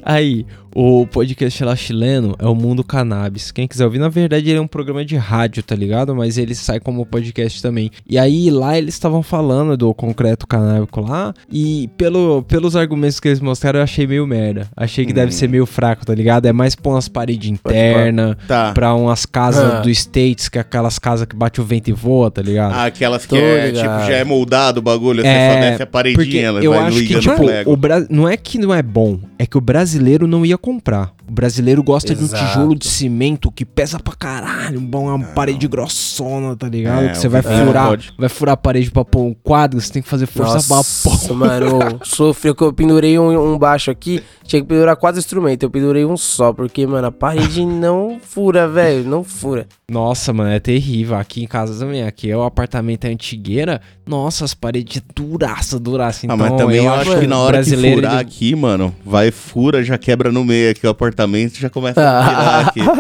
Aí, 0.02 0.44
o 0.74 1.06
podcast 1.06 1.64
lá 1.64 1.74
chileno 1.76 2.34
é 2.38 2.46
o 2.46 2.54
Mundo 2.54 2.82
Cannabis. 2.84 3.50
Quem 3.50 3.66
quiser 3.66 3.84
ouvir, 3.84 3.98
na 3.98 4.08
verdade, 4.08 4.48
ele 4.50 4.58
é 4.58 4.60
um 4.60 4.66
programa 4.66 5.04
de 5.04 5.16
rádio, 5.16 5.62
tá 5.62 5.74
ligado? 5.74 6.14
Mas 6.14 6.38
ele 6.38 6.54
sai 6.54 6.78
como 6.80 7.04
podcast 7.06 7.60
também. 7.62 7.90
E 8.08 8.18
aí, 8.18 8.50
lá 8.50 8.76
eles 8.78 8.94
estavam 8.94 9.22
falando 9.22 9.76
do 9.76 9.92
concreto 9.94 10.46
canábico 10.46 11.00
lá. 11.00 11.34
E 11.50 11.88
pelo, 11.96 12.42
pelos 12.42 12.76
argumentos 12.76 13.18
que 13.20 13.28
eles 13.28 13.40
mostraram, 13.40 13.78
eu 13.80 13.84
achei 13.84 14.06
meio 14.06 14.26
merda. 14.26 14.68
Achei 14.76 15.04
que 15.06 15.12
deve 15.12 15.28
Hum. 15.28 15.32
ser 15.32 15.48
meio 15.48 15.66
fraco, 15.66 16.04
tá 16.06 16.14
ligado? 16.14 16.46
É 16.46 16.52
mais 16.52 16.74
pra 16.74 16.92
umas 16.92 17.08
paredes 17.08 17.50
internas, 17.50 18.36
Tá. 18.46 18.72
pra 18.72 18.94
umas 18.94 19.24
casas 19.26 19.74
Ah. 19.74 19.80
do 19.80 19.90
States, 19.90 20.48
que 20.48 20.58
é 20.58 20.60
aquelas 20.60 20.98
casas 20.98 21.26
que 21.26 21.36
bate 21.36 21.60
o 21.60 21.64
vento 21.64 21.88
e 21.88 21.92
voa, 21.92 22.30
tá 22.30 22.42
ligado? 22.42 22.72
Ah, 22.74 22.84
aquelas 22.86 23.22
que 23.24 23.30
Tô 23.30 23.36
é, 23.36 23.66
ligado. 23.70 23.82
tipo, 23.98 24.10
já 24.10 24.16
é 24.18 24.24
moldado 24.24 24.80
o 24.80 24.82
bagulho, 24.82 25.22
você 25.22 25.28
É, 25.28 25.54
só 25.54 25.60
desce 25.60 25.82
a 25.82 25.86
paredinha, 25.86 26.46
ela 26.46 26.62
eu 26.64 26.72
vai 26.72 26.80
acho 26.84 26.98
que, 27.04 27.18
tipo, 27.20 27.70
o 27.70 27.76
Bra... 27.76 28.04
não 28.10 28.28
é 28.28 28.36
que 28.36 28.58
não 28.58 28.74
é 28.74 28.82
bom, 28.82 29.18
é 29.38 29.46
que 29.46 29.56
o 29.56 29.60
brasileiro 29.60 30.26
não 30.26 30.44
ia 30.44 30.58
comprar. 30.60 31.12
O 31.30 31.32
brasileiro 31.32 31.80
gosta 31.80 32.12
de 32.12 32.22
um 32.22 32.24
Exato. 32.26 32.44
tijolo 32.44 32.74
de 32.74 32.88
cimento 32.88 33.52
que 33.52 33.64
pesa 33.64 34.00
pra 34.00 34.14
caralho, 34.16 34.80
um 34.80 34.84
bom- 34.84 35.14
uma 35.14 35.24
parede 35.28 35.68
grossona, 35.68 36.56
tá 36.56 36.68
ligado? 36.68 37.04
É, 37.04 37.08
que 37.10 37.18
você 37.18 37.28
vai 37.28 37.40
brasileiro 37.40 37.68
furar, 37.70 37.98
vai 38.18 38.28
furar 38.28 38.52
a 38.54 38.56
parede 38.56 38.90
pra 38.90 39.04
pôr 39.04 39.22
um 39.26 39.32
quadro, 39.34 39.80
você 39.80 39.92
tem 39.92 40.02
que 40.02 40.08
fazer 40.08 40.26
força 40.26 40.66
pra 40.66 40.76
Nossa, 40.78 41.28
pôr. 41.28 41.36
mano, 41.38 42.00
sofreu 42.02 42.52
que 42.52 42.62
eu 42.64 42.72
pendurei 42.72 43.16
um, 43.16 43.52
um 43.54 43.56
baixo 43.56 43.92
aqui, 43.92 44.20
tinha 44.42 44.60
que 44.60 44.66
pendurar 44.66 44.96
quatro 44.96 45.20
instrumentos, 45.20 45.62
eu 45.62 45.70
pendurei 45.70 46.04
um 46.04 46.16
só, 46.16 46.52
porque, 46.52 46.84
mano, 46.84 47.06
a 47.06 47.12
parede 47.12 47.62
não 47.64 48.18
fura, 48.20 48.66
velho, 48.68 49.04
não 49.08 49.22
fura. 49.22 49.68
Nossa, 49.88 50.32
mano, 50.32 50.50
é 50.50 50.58
terrível. 50.58 51.16
Aqui 51.16 51.42
em 51.44 51.46
casa 51.46 51.78
também, 51.78 52.02
aqui 52.02 52.28
é 52.30 52.36
o 52.36 52.42
apartamento 52.42 53.04
é 53.04 53.10
antigueira. 53.12 53.80
Nossa, 54.04 54.44
as 54.44 54.54
paredes 54.54 55.00
duraça, 55.14 55.78
duraça. 55.78 56.26
Então, 56.26 56.34
ah, 56.34 56.38
mas 56.50 56.56
também 56.56 56.84
eu, 56.84 56.92
acho 56.92 57.18
que 57.20 57.26
na 57.26 57.38
hora 57.38 57.58
que 57.58 57.70
brasileiro, 57.70 57.96
furar 57.98 58.12
ele- 58.14 58.20
aqui, 58.20 58.54
mano, 58.56 58.94
vai, 59.04 59.30
fura, 59.30 59.82
já 59.84 59.96
quebra 59.96 60.32
no 60.32 60.44
meio 60.44 60.70
aqui 60.72 60.84
o 60.86 60.90
apartamento 60.90 61.19
já 61.60 61.70
começa 61.70 62.00
a 62.00 62.22
virar 62.28 62.60
aqui. 62.68 62.80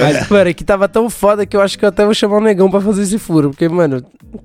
Mas, 0.00 0.28
mano, 0.28 0.48
é 0.50 0.54
que 0.54 0.62
tava 0.64 0.88
tão 0.88 1.10
foda 1.10 1.44
que 1.44 1.56
eu 1.56 1.60
acho 1.60 1.76
que 1.78 1.84
eu 1.84 1.88
até 1.88 2.04
vou 2.04 2.14
chamar 2.14 2.36
o 2.36 2.40
negão 2.40 2.70
pra 2.70 2.80
fazer 2.80 3.02
esse 3.02 3.18
furo, 3.18 3.50
porque, 3.50 3.68
mano, 3.68 4.00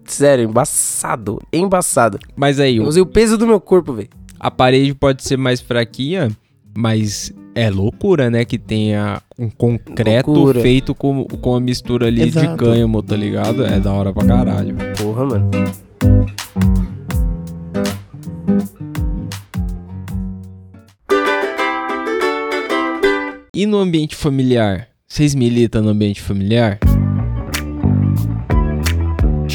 sério, 0.06 0.44
embaçado, 0.46 1.40
embaçado. 1.54 2.18
Mas 2.36 2.60
aí, 2.60 2.78
Eu 2.78 2.84
o- 2.84 2.88
usei 2.88 3.02
o 3.04 3.06
peso 3.06 3.38
do 3.38 3.46
meu 3.46 3.60
corpo, 3.62 3.94
velho. 3.94 4.10
a 4.40 4.50
parede 4.50 4.96
pode 4.96 5.24
ser 5.24 5.38
mais 5.38 5.62
fraquinha, 5.62 6.30
mas 6.76 7.32
é 7.54 7.70
loucura, 7.70 8.32
né? 8.32 8.46
Que 8.46 8.58
tenha 8.58 9.22
um 9.38 9.48
concreto 9.50 10.32
Loucura. 10.32 10.60
feito 10.62 10.96
com, 10.96 11.24
com 11.26 11.56
a 11.56 11.60
mistura 11.60 12.08
ali 12.08 12.30
de 12.32 12.40
Exato. 12.40 12.58
cânhamo, 12.58 13.04
tá 13.04 13.16
ligado? 13.16 13.64
É 13.64 13.80
da 13.80 13.92
hora 13.94 14.12
pra 14.12 14.26
caralho. 14.26 14.76
Porra, 15.00 15.24
mano. 15.26 15.52
E 23.58 23.66
no 23.66 23.80
ambiente 23.80 24.16
familiar? 24.16 24.88
Vocês 25.08 25.34
militam 25.34 25.82
no 25.82 25.90
ambiente 25.90 26.22
familiar? 26.22 26.78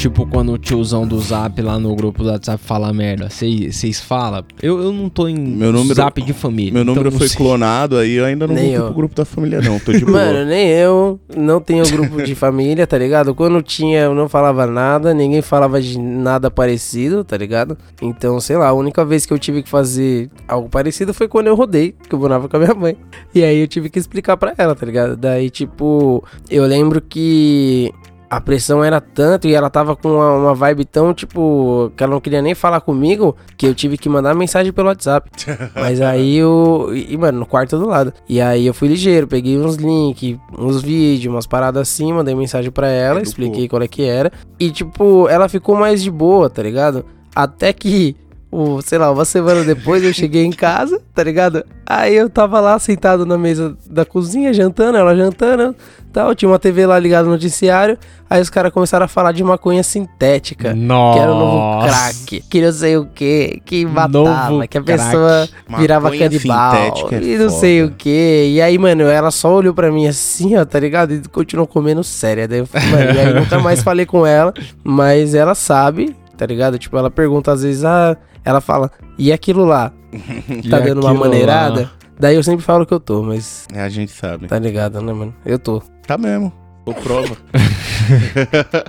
Tipo 0.03 0.25
quando 0.27 0.51
o 0.51 0.57
tiozão 0.57 1.07
do 1.07 1.17
Zap 1.21 1.61
lá 1.61 1.79
no 1.79 1.95
grupo 1.95 2.23
do 2.23 2.29
WhatsApp 2.29 2.61
fala 2.61 2.91
merda, 2.91 3.29
vocês 3.29 4.01
falam? 4.01 4.43
Eu, 4.61 4.81
eu 4.81 4.91
não 4.91 5.07
tô 5.07 5.29
em 5.29 5.33
Meu 5.39 5.71
número- 5.71 5.95
Zap 5.95 6.21
de 6.21 6.33
família. 6.33 6.73
Meu 6.73 6.81
então 6.81 6.93
número 6.95 7.09
não 7.09 7.17
foi 7.17 7.29
sei. 7.29 7.37
clonado, 7.37 7.95
aí 7.97 8.15
eu 8.15 8.25
ainda 8.25 8.45
não 8.45 8.53
Nem 8.53 8.63
voltei 8.65 8.79
eu. 8.81 8.85
pro 8.87 8.93
grupo 8.95 9.15
da 9.15 9.23
família, 9.23 9.61
não. 9.61 9.79
Tô 9.79 9.93
de 9.93 9.99
boa. 10.03 10.17
Mano, 10.17 10.43
nem 10.45 10.67
eu 10.67 11.17
não 11.37 11.61
tenho 11.61 11.85
grupo 11.89 12.21
de 12.21 12.35
família, 12.35 12.85
tá 12.85 12.97
ligado? 12.97 13.33
Quando 13.33 13.61
tinha, 13.61 14.01
eu 14.01 14.13
não 14.13 14.27
falava 14.27 14.67
nada, 14.67 15.13
ninguém 15.13 15.41
falava 15.41 15.81
de 15.81 15.97
nada 15.97 16.51
parecido, 16.51 17.23
tá 17.23 17.37
ligado? 17.37 17.77
Então, 18.01 18.41
sei 18.41 18.57
lá, 18.57 18.67
a 18.67 18.73
única 18.73 19.05
vez 19.05 19.25
que 19.25 19.31
eu 19.31 19.39
tive 19.39 19.63
que 19.63 19.69
fazer 19.69 20.29
algo 20.49 20.67
parecido 20.67 21.13
foi 21.13 21.29
quando 21.29 21.47
eu 21.47 21.55
rodei, 21.55 21.95
que 22.09 22.13
eu 22.13 22.19
morava 22.19 22.49
com 22.49 22.57
a 22.57 22.59
minha 22.59 22.73
mãe. 22.73 22.97
E 23.33 23.41
aí 23.41 23.57
eu 23.61 23.67
tive 23.69 23.89
que 23.89 23.99
explicar 23.99 24.35
pra 24.35 24.53
ela, 24.57 24.75
tá 24.75 24.85
ligado? 24.85 25.15
Daí, 25.15 25.49
tipo, 25.49 26.21
eu 26.49 26.65
lembro 26.65 26.99
que 27.01 27.89
a 28.35 28.41
pressão 28.41 28.83
era 28.83 28.99
tanto 28.99 29.47
e 29.47 29.53
ela 29.53 29.69
tava 29.69 29.95
com 29.95 30.13
uma, 30.15 30.33
uma 30.35 30.55
vibe 30.55 30.85
tão, 30.85 31.13
tipo, 31.13 31.91
que 31.95 32.03
ela 32.03 32.13
não 32.13 32.19
queria 32.19 32.41
nem 32.41 32.55
falar 32.55 32.81
comigo, 32.81 33.35
que 33.55 33.67
eu 33.67 33.75
tive 33.75 33.95
que 33.95 34.09
mandar 34.09 34.33
mensagem 34.33 34.73
pelo 34.73 34.87
WhatsApp. 34.87 35.29
Mas 35.75 36.01
aí 36.01 36.37
eu. 36.37 36.89
E, 36.93 37.15
mano, 37.15 37.39
no 37.39 37.45
quarto 37.45 37.77
do 37.77 37.87
lado. 37.87 38.11
E 38.27 38.41
aí 38.41 38.65
eu 38.65 38.73
fui 38.73 38.87
ligeiro, 38.87 39.27
peguei 39.27 39.57
uns 39.59 39.75
links, 39.75 40.37
uns 40.57 40.81
vídeos, 40.81 41.31
umas 41.31 41.45
paradas 41.45 41.83
assim, 41.83 42.11
mandei 42.11 42.33
mensagem 42.33 42.71
pra 42.71 42.87
ela, 42.87 43.19
Educou. 43.19 43.29
expliquei 43.29 43.67
qual 43.69 43.83
é 43.83 43.87
que 43.87 44.03
era. 44.03 44.31
E, 44.59 44.71
tipo, 44.71 45.27
ela 45.29 45.47
ficou 45.47 45.75
mais 45.75 46.01
de 46.01 46.09
boa, 46.09 46.49
tá 46.49 46.63
ligado? 46.63 47.05
Até 47.35 47.71
que. 47.71 48.15
o 48.51 48.81
sei 48.81 48.97
lá, 48.97 49.11
uma 49.11 49.25
semana 49.25 49.63
depois 49.63 50.03
eu 50.03 50.11
cheguei 50.13 50.43
em 50.43 50.51
casa, 50.51 50.99
tá 51.13 51.23
ligado? 51.23 51.63
Aí 51.85 52.15
eu 52.15 52.29
tava 52.29 52.59
lá 52.59 52.79
sentado 52.79 53.25
na 53.25 53.37
mesa 53.37 53.75
da 53.89 54.05
cozinha, 54.05 54.53
jantando, 54.53 54.97
ela 54.97 55.15
jantando, 55.15 55.75
tal. 56.13 56.33
Tinha 56.33 56.49
uma 56.49 56.57
TV 56.57 56.85
lá 56.85 56.97
ligada 56.97 57.25
no 57.25 57.31
noticiário. 57.31 57.97
Aí 58.29 58.41
os 58.41 58.49
caras 58.49 58.71
começaram 58.71 59.05
a 59.05 59.07
falar 59.07 59.31
de 59.31 59.43
maconha 59.43 59.83
sintética. 59.83 60.73
Nossa. 60.73 61.17
Que 61.19 61.23
era 61.23 61.31
o 61.33 61.37
novo 61.37 61.85
crack, 61.85 62.41
que 62.49 62.61
não 62.61 62.71
sei 62.71 62.97
o 62.97 63.05
que, 63.05 63.61
que 63.65 63.85
matava, 63.85 64.49
Novo 64.49 64.67
que 64.67 64.77
a 64.77 64.81
crack. 64.81 64.85
pessoa 64.85 65.49
virava 65.77 66.09
Maconha 66.09 66.29
canibal 66.29 66.71
sintética 66.71 67.15
é 67.15 67.23
e 67.23 67.37
não 67.37 67.49
sei 67.49 67.81
foda. 67.81 67.93
o 67.93 67.95
que. 67.97 68.51
E 68.53 68.61
aí, 68.61 68.77
mano, 68.77 69.03
ela 69.03 69.29
só 69.29 69.53
olhou 69.53 69.73
pra 69.73 69.91
mim 69.91 70.07
assim, 70.07 70.55
ó, 70.57 70.65
tá 70.65 70.79
ligado? 70.79 71.13
E 71.13 71.21
continuou 71.27 71.67
comendo 71.67 72.03
séria. 72.03 72.47
Daí 72.47 72.59
eu 72.59 72.65
falei, 72.65 72.89
mano, 72.89 73.11
e 73.13 73.19
aí 73.19 73.33
nunca 73.39 73.59
mais 73.59 73.83
falei 73.83 74.05
com 74.05 74.25
ela, 74.25 74.53
mas 74.83 75.35
ela 75.35 75.53
sabe, 75.53 76.15
tá 76.37 76.45
ligado? 76.45 76.79
Tipo, 76.79 76.97
ela 76.97 77.11
pergunta 77.11 77.51
às 77.51 77.61
vezes, 77.61 77.83
ah, 77.85 78.17
ela 78.43 78.61
fala, 78.61 78.89
e 79.17 79.31
aquilo 79.31 79.65
lá? 79.65 79.91
Tá 80.69 80.79
dando 80.79 81.01
uma 81.01 81.13
maneirada? 81.13 81.81
lá? 81.83 81.91
Daí 82.19 82.35
eu 82.35 82.43
sempre 82.43 82.63
falo 82.63 82.85
que 82.85 82.93
eu 82.93 82.99
tô, 82.99 83.23
mas 83.23 83.65
É, 83.73 83.81
a 83.81 83.89
gente 83.89 84.11
sabe. 84.11 84.47
tá 84.47 84.59
ligado, 84.59 85.01
né, 85.01 85.11
mano? 85.11 85.33
Eu 85.45 85.57
tô. 85.57 85.81
Tá 86.05 86.17
mesmo. 86.17 86.53
Tô 86.85 86.93
prova. 86.93 87.37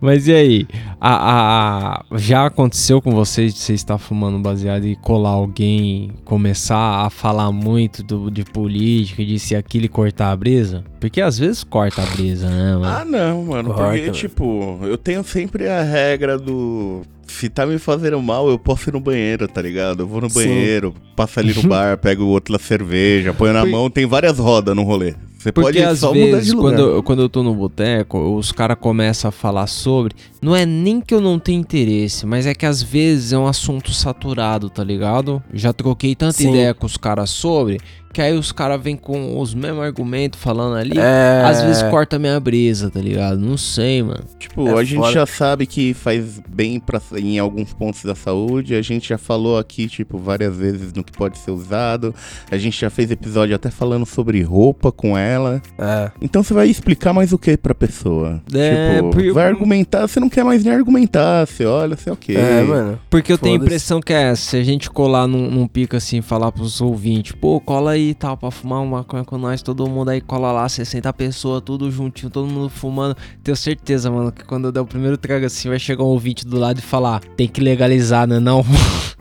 Mas 0.00 0.28
e 0.28 0.32
aí? 0.32 0.66
A, 1.00 1.98
a- 2.00 2.04
já 2.16 2.46
aconteceu 2.46 3.00
com 3.02 3.10
vocês 3.12 3.52
de 3.54 3.60
você 3.60 3.74
estar 3.74 3.98
fumando 3.98 4.38
baseado 4.38 4.86
e 4.86 4.94
colar 4.96 5.30
alguém, 5.30 6.12
começar 6.24 7.04
a 7.06 7.10
falar 7.10 7.50
muito 7.50 8.02
do- 8.02 8.30
de 8.30 8.44
política, 8.44 9.24
de 9.24 9.38
se 9.38 9.56
aquilo 9.56 9.86
e 9.86 9.88
cortar 9.88 10.30
a 10.30 10.36
brisa? 10.36 10.84
Porque 11.00 11.20
às 11.20 11.38
vezes 11.38 11.64
corta 11.64 12.02
a 12.02 12.06
brisa, 12.06 12.48
né, 12.48 12.74
mano? 12.76 12.84
Ah, 12.84 13.04
não, 13.04 13.44
mano. 13.44 13.70
Corta, 13.70 13.84
Porque, 13.90 14.00
mano. 14.02 14.12
tipo, 14.12 14.78
eu 14.82 14.96
tenho 14.98 15.24
sempre 15.24 15.68
a 15.68 15.82
regra 15.82 16.38
do. 16.38 17.02
Se 17.26 17.48
tá 17.48 17.66
me 17.66 17.78
fazendo 17.78 18.22
mal, 18.22 18.48
eu 18.48 18.58
posso 18.58 18.88
ir 18.88 18.92
no 18.92 19.00
banheiro, 19.00 19.48
tá 19.48 19.60
ligado? 19.60 20.04
Eu 20.04 20.06
vou 20.06 20.20
no 20.20 20.30
Sim. 20.30 20.44
banheiro, 20.44 20.94
passo 21.16 21.40
ali 21.40 21.52
no 21.52 21.62
bar, 21.68 21.98
pego 21.98 22.24
outra 22.26 22.56
cerveja, 22.58 23.34
ponho 23.34 23.52
na 23.52 23.62
Por- 23.62 23.70
mão, 23.70 23.90
tem 23.90 24.06
várias 24.06 24.38
rodas 24.38 24.76
no 24.76 24.84
rolê. 24.84 25.14
Você 25.38 25.52
Porque 25.52 25.66
pode 25.78 25.82
às 25.84 25.98
só 26.00 26.08
mudar 26.14 26.24
de 26.24 26.30
vezes, 26.32 26.54
quando, 26.54 26.78
eu- 26.80 27.02
quando 27.02 27.22
eu 27.22 27.28
tô 27.28 27.42
no 27.42 27.54
boteco, 27.54 28.18
os 28.36 28.50
caras 28.52 28.76
começam 28.80 29.28
a 29.28 29.32
falar 29.32 29.66
sobre. 29.66 30.14
Não 30.42 30.56
é 30.56 30.64
nem 30.66 31.00
que 31.00 31.14
eu 31.14 31.20
não 31.20 31.38
tenho 31.38 31.60
interesse, 31.60 32.24
mas 32.26 32.46
é 32.46 32.54
que 32.54 32.64
às 32.66 32.82
vezes 32.82 33.32
é 33.32 33.38
um 33.38 33.46
assunto 33.46 33.92
saturado, 33.92 34.68
tá 34.70 34.82
ligado? 34.82 35.42
Já 35.52 35.72
troquei 35.72 36.14
tanta 36.14 36.32
Sim. 36.38 36.48
ideia 36.50 36.72
com 36.74 36.86
os 36.86 36.96
caras 36.96 37.30
sobre, 37.30 37.78
que 38.16 38.22
aí 38.22 38.32
os 38.32 38.50
caras 38.50 38.80
vêm 38.80 38.96
com 38.96 39.38
os 39.38 39.52
mesmos 39.52 39.82
argumentos 39.84 40.40
falando 40.40 40.74
ali. 40.74 40.98
É... 40.98 41.42
Às 41.44 41.60
vezes 41.60 41.82
corta 41.82 42.18
minha 42.18 42.40
brisa, 42.40 42.90
tá 42.90 42.98
ligado? 42.98 43.38
Não 43.38 43.58
sei, 43.58 44.02
mano. 44.02 44.24
Tipo, 44.38 44.66
É 44.68 44.72
a 44.80 44.82
gente 44.84 45.12
já 45.12 45.26
sabe 45.26 45.66
que 45.66 45.92
faz 45.92 46.40
bem 46.48 46.80
pra, 46.80 46.98
em 47.18 47.38
alguns 47.38 47.74
pontos 47.74 48.02
da 48.02 48.14
saúde. 48.14 48.74
A 48.74 48.80
gente 48.80 49.06
já 49.10 49.18
falou 49.18 49.58
aqui, 49.58 49.86
tipo, 49.86 50.16
várias 50.16 50.56
vezes 50.56 50.94
no 50.94 51.04
que 51.04 51.12
pode 51.12 51.36
ser 51.36 51.50
usado. 51.50 52.14
A 52.50 52.56
gente 52.56 52.80
já 52.80 52.88
fez 52.88 53.10
episódio 53.10 53.54
até 53.54 53.70
falando 53.70 54.06
sobre 54.06 54.40
roupa 54.40 54.90
com 54.90 55.18
ela. 55.18 55.60
É. 55.78 56.10
Então 56.22 56.42
você 56.42 56.54
vai 56.54 56.70
explicar 56.70 57.12
mais 57.12 57.34
o 57.34 57.38
que 57.38 57.54
pra 57.58 57.74
pessoa? 57.74 58.40
É, 58.54 58.96
tipo, 58.96 59.10
porque- 59.10 59.32
vai 59.32 59.46
argumentar, 59.46 60.06
você 60.08 60.18
não 60.18 60.30
quer 60.30 60.42
mais 60.42 60.64
nem 60.64 60.72
argumentar. 60.72 61.46
Você 61.46 61.66
olha, 61.66 61.94
você 61.98 62.08
é 62.08 62.12
ok. 62.14 62.34
É, 62.34 62.62
mano. 62.62 62.98
Porque 63.10 63.30
eu 63.30 63.36
tenho 63.36 63.60
a 63.60 63.62
impressão 63.62 64.00
que 64.00 64.14
é, 64.14 64.34
se 64.34 64.56
a 64.56 64.64
gente 64.64 64.88
colar 64.88 65.26
num, 65.26 65.50
num 65.50 65.66
pico 65.68 65.94
assim, 65.96 66.22
falar 66.22 66.50
pros 66.50 66.80
ouvintes, 66.80 67.32
pô, 67.32 67.60
cola 67.60 67.90
aí 67.90 68.05
e 68.10 68.14
tal, 68.14 68.36
pra 68.36 68.50
fumar 68.50 68.80
uma 68.82 68.98
maconha 68.98 69.24
com 69.24 69.36
nós, 69.38 69.62
todo 69.62 69.86
mundo 69.88 70.10
aí 70.10 70.20
cola 70.20 70.52
lá, 70.52 70.68
60 70.68 71.12
pessoas, 71.12 71.62
tudo 71.64 71.90
juntinho, 71.90 72.30
todo 72.30 72.46
mundo 72.46 72.68
fumando. 72.68 73.16
Tenho 73.42 73.56
certeza, 73.56 74.10
mano, 74.10 74.32
que 74.32 74.44
quando 74.44 74.66
eu 74.66 74.72
der 74.72 74.80
o 74.80 74.86
primeiro 74.86 75.16
trago 75.16 75.46
assim, 75.46 75.68
vai 75.68 75.78
chegar 75.78 76.02
um 76.02 76.08
ouvinte 76.08 76.46
do 76.46 76.58
lado 76.58 76.78
e 76.78 76.82
falar, 76.82 77.20
tem 77.36 77.48
que 77.48 77.60
legalizar, 77.60 78.26
né 78.26 78.38
não? 78.38 78.64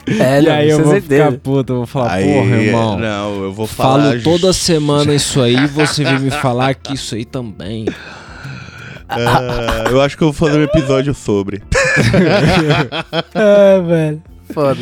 É, 0.08 0.40
e 0.40 0.46
não, 0.46 0.52
aí 0.52 0.68
isso 0.70 0.76
eu 0.76 0.80
é 0.80 0.84
vou 0.84 0.94
certeza. 0.94 1.26
ficar 1.26 1.40
puto, 1.40 1.74
eu 1.74 1.78
vou 1.78 1.86
falar, 1.88 2.12
Aí, 2.12 2.26
porra, 2.32 2.56
irmão. 2.58 3.00
Não, 3.00 3.44
eu 3.44 3.52
vou 3.52 3.66
falar. 3.66 4.04
Falo 4.12 4.22
toda 4.22 4.54
semana 4.54 5.16
isso 5.16 5.42
aí, 5.42 5.66
você 5.66 6.04
vem 6.04 6.20
me 6.20 6.30
falar 6.30 6.76
que 6.76 6.94
isso 6.94 7.16
aí 7.16 7.26
também. 7.26 7.88
Ah, 9.10 9.86
eu 9.90 10.00
acho 10.02 10.16
que 10.16 10.24
eu 10.24 10.32
vou 10.32 10.48
fazer 10.48 10.60
um 10.60 10.64
episódio 10.64 11.14
sobre. 11.14 11.64
É, 13.34 13.82
velho. 13.82 14.35
Foda. 14.52 14.80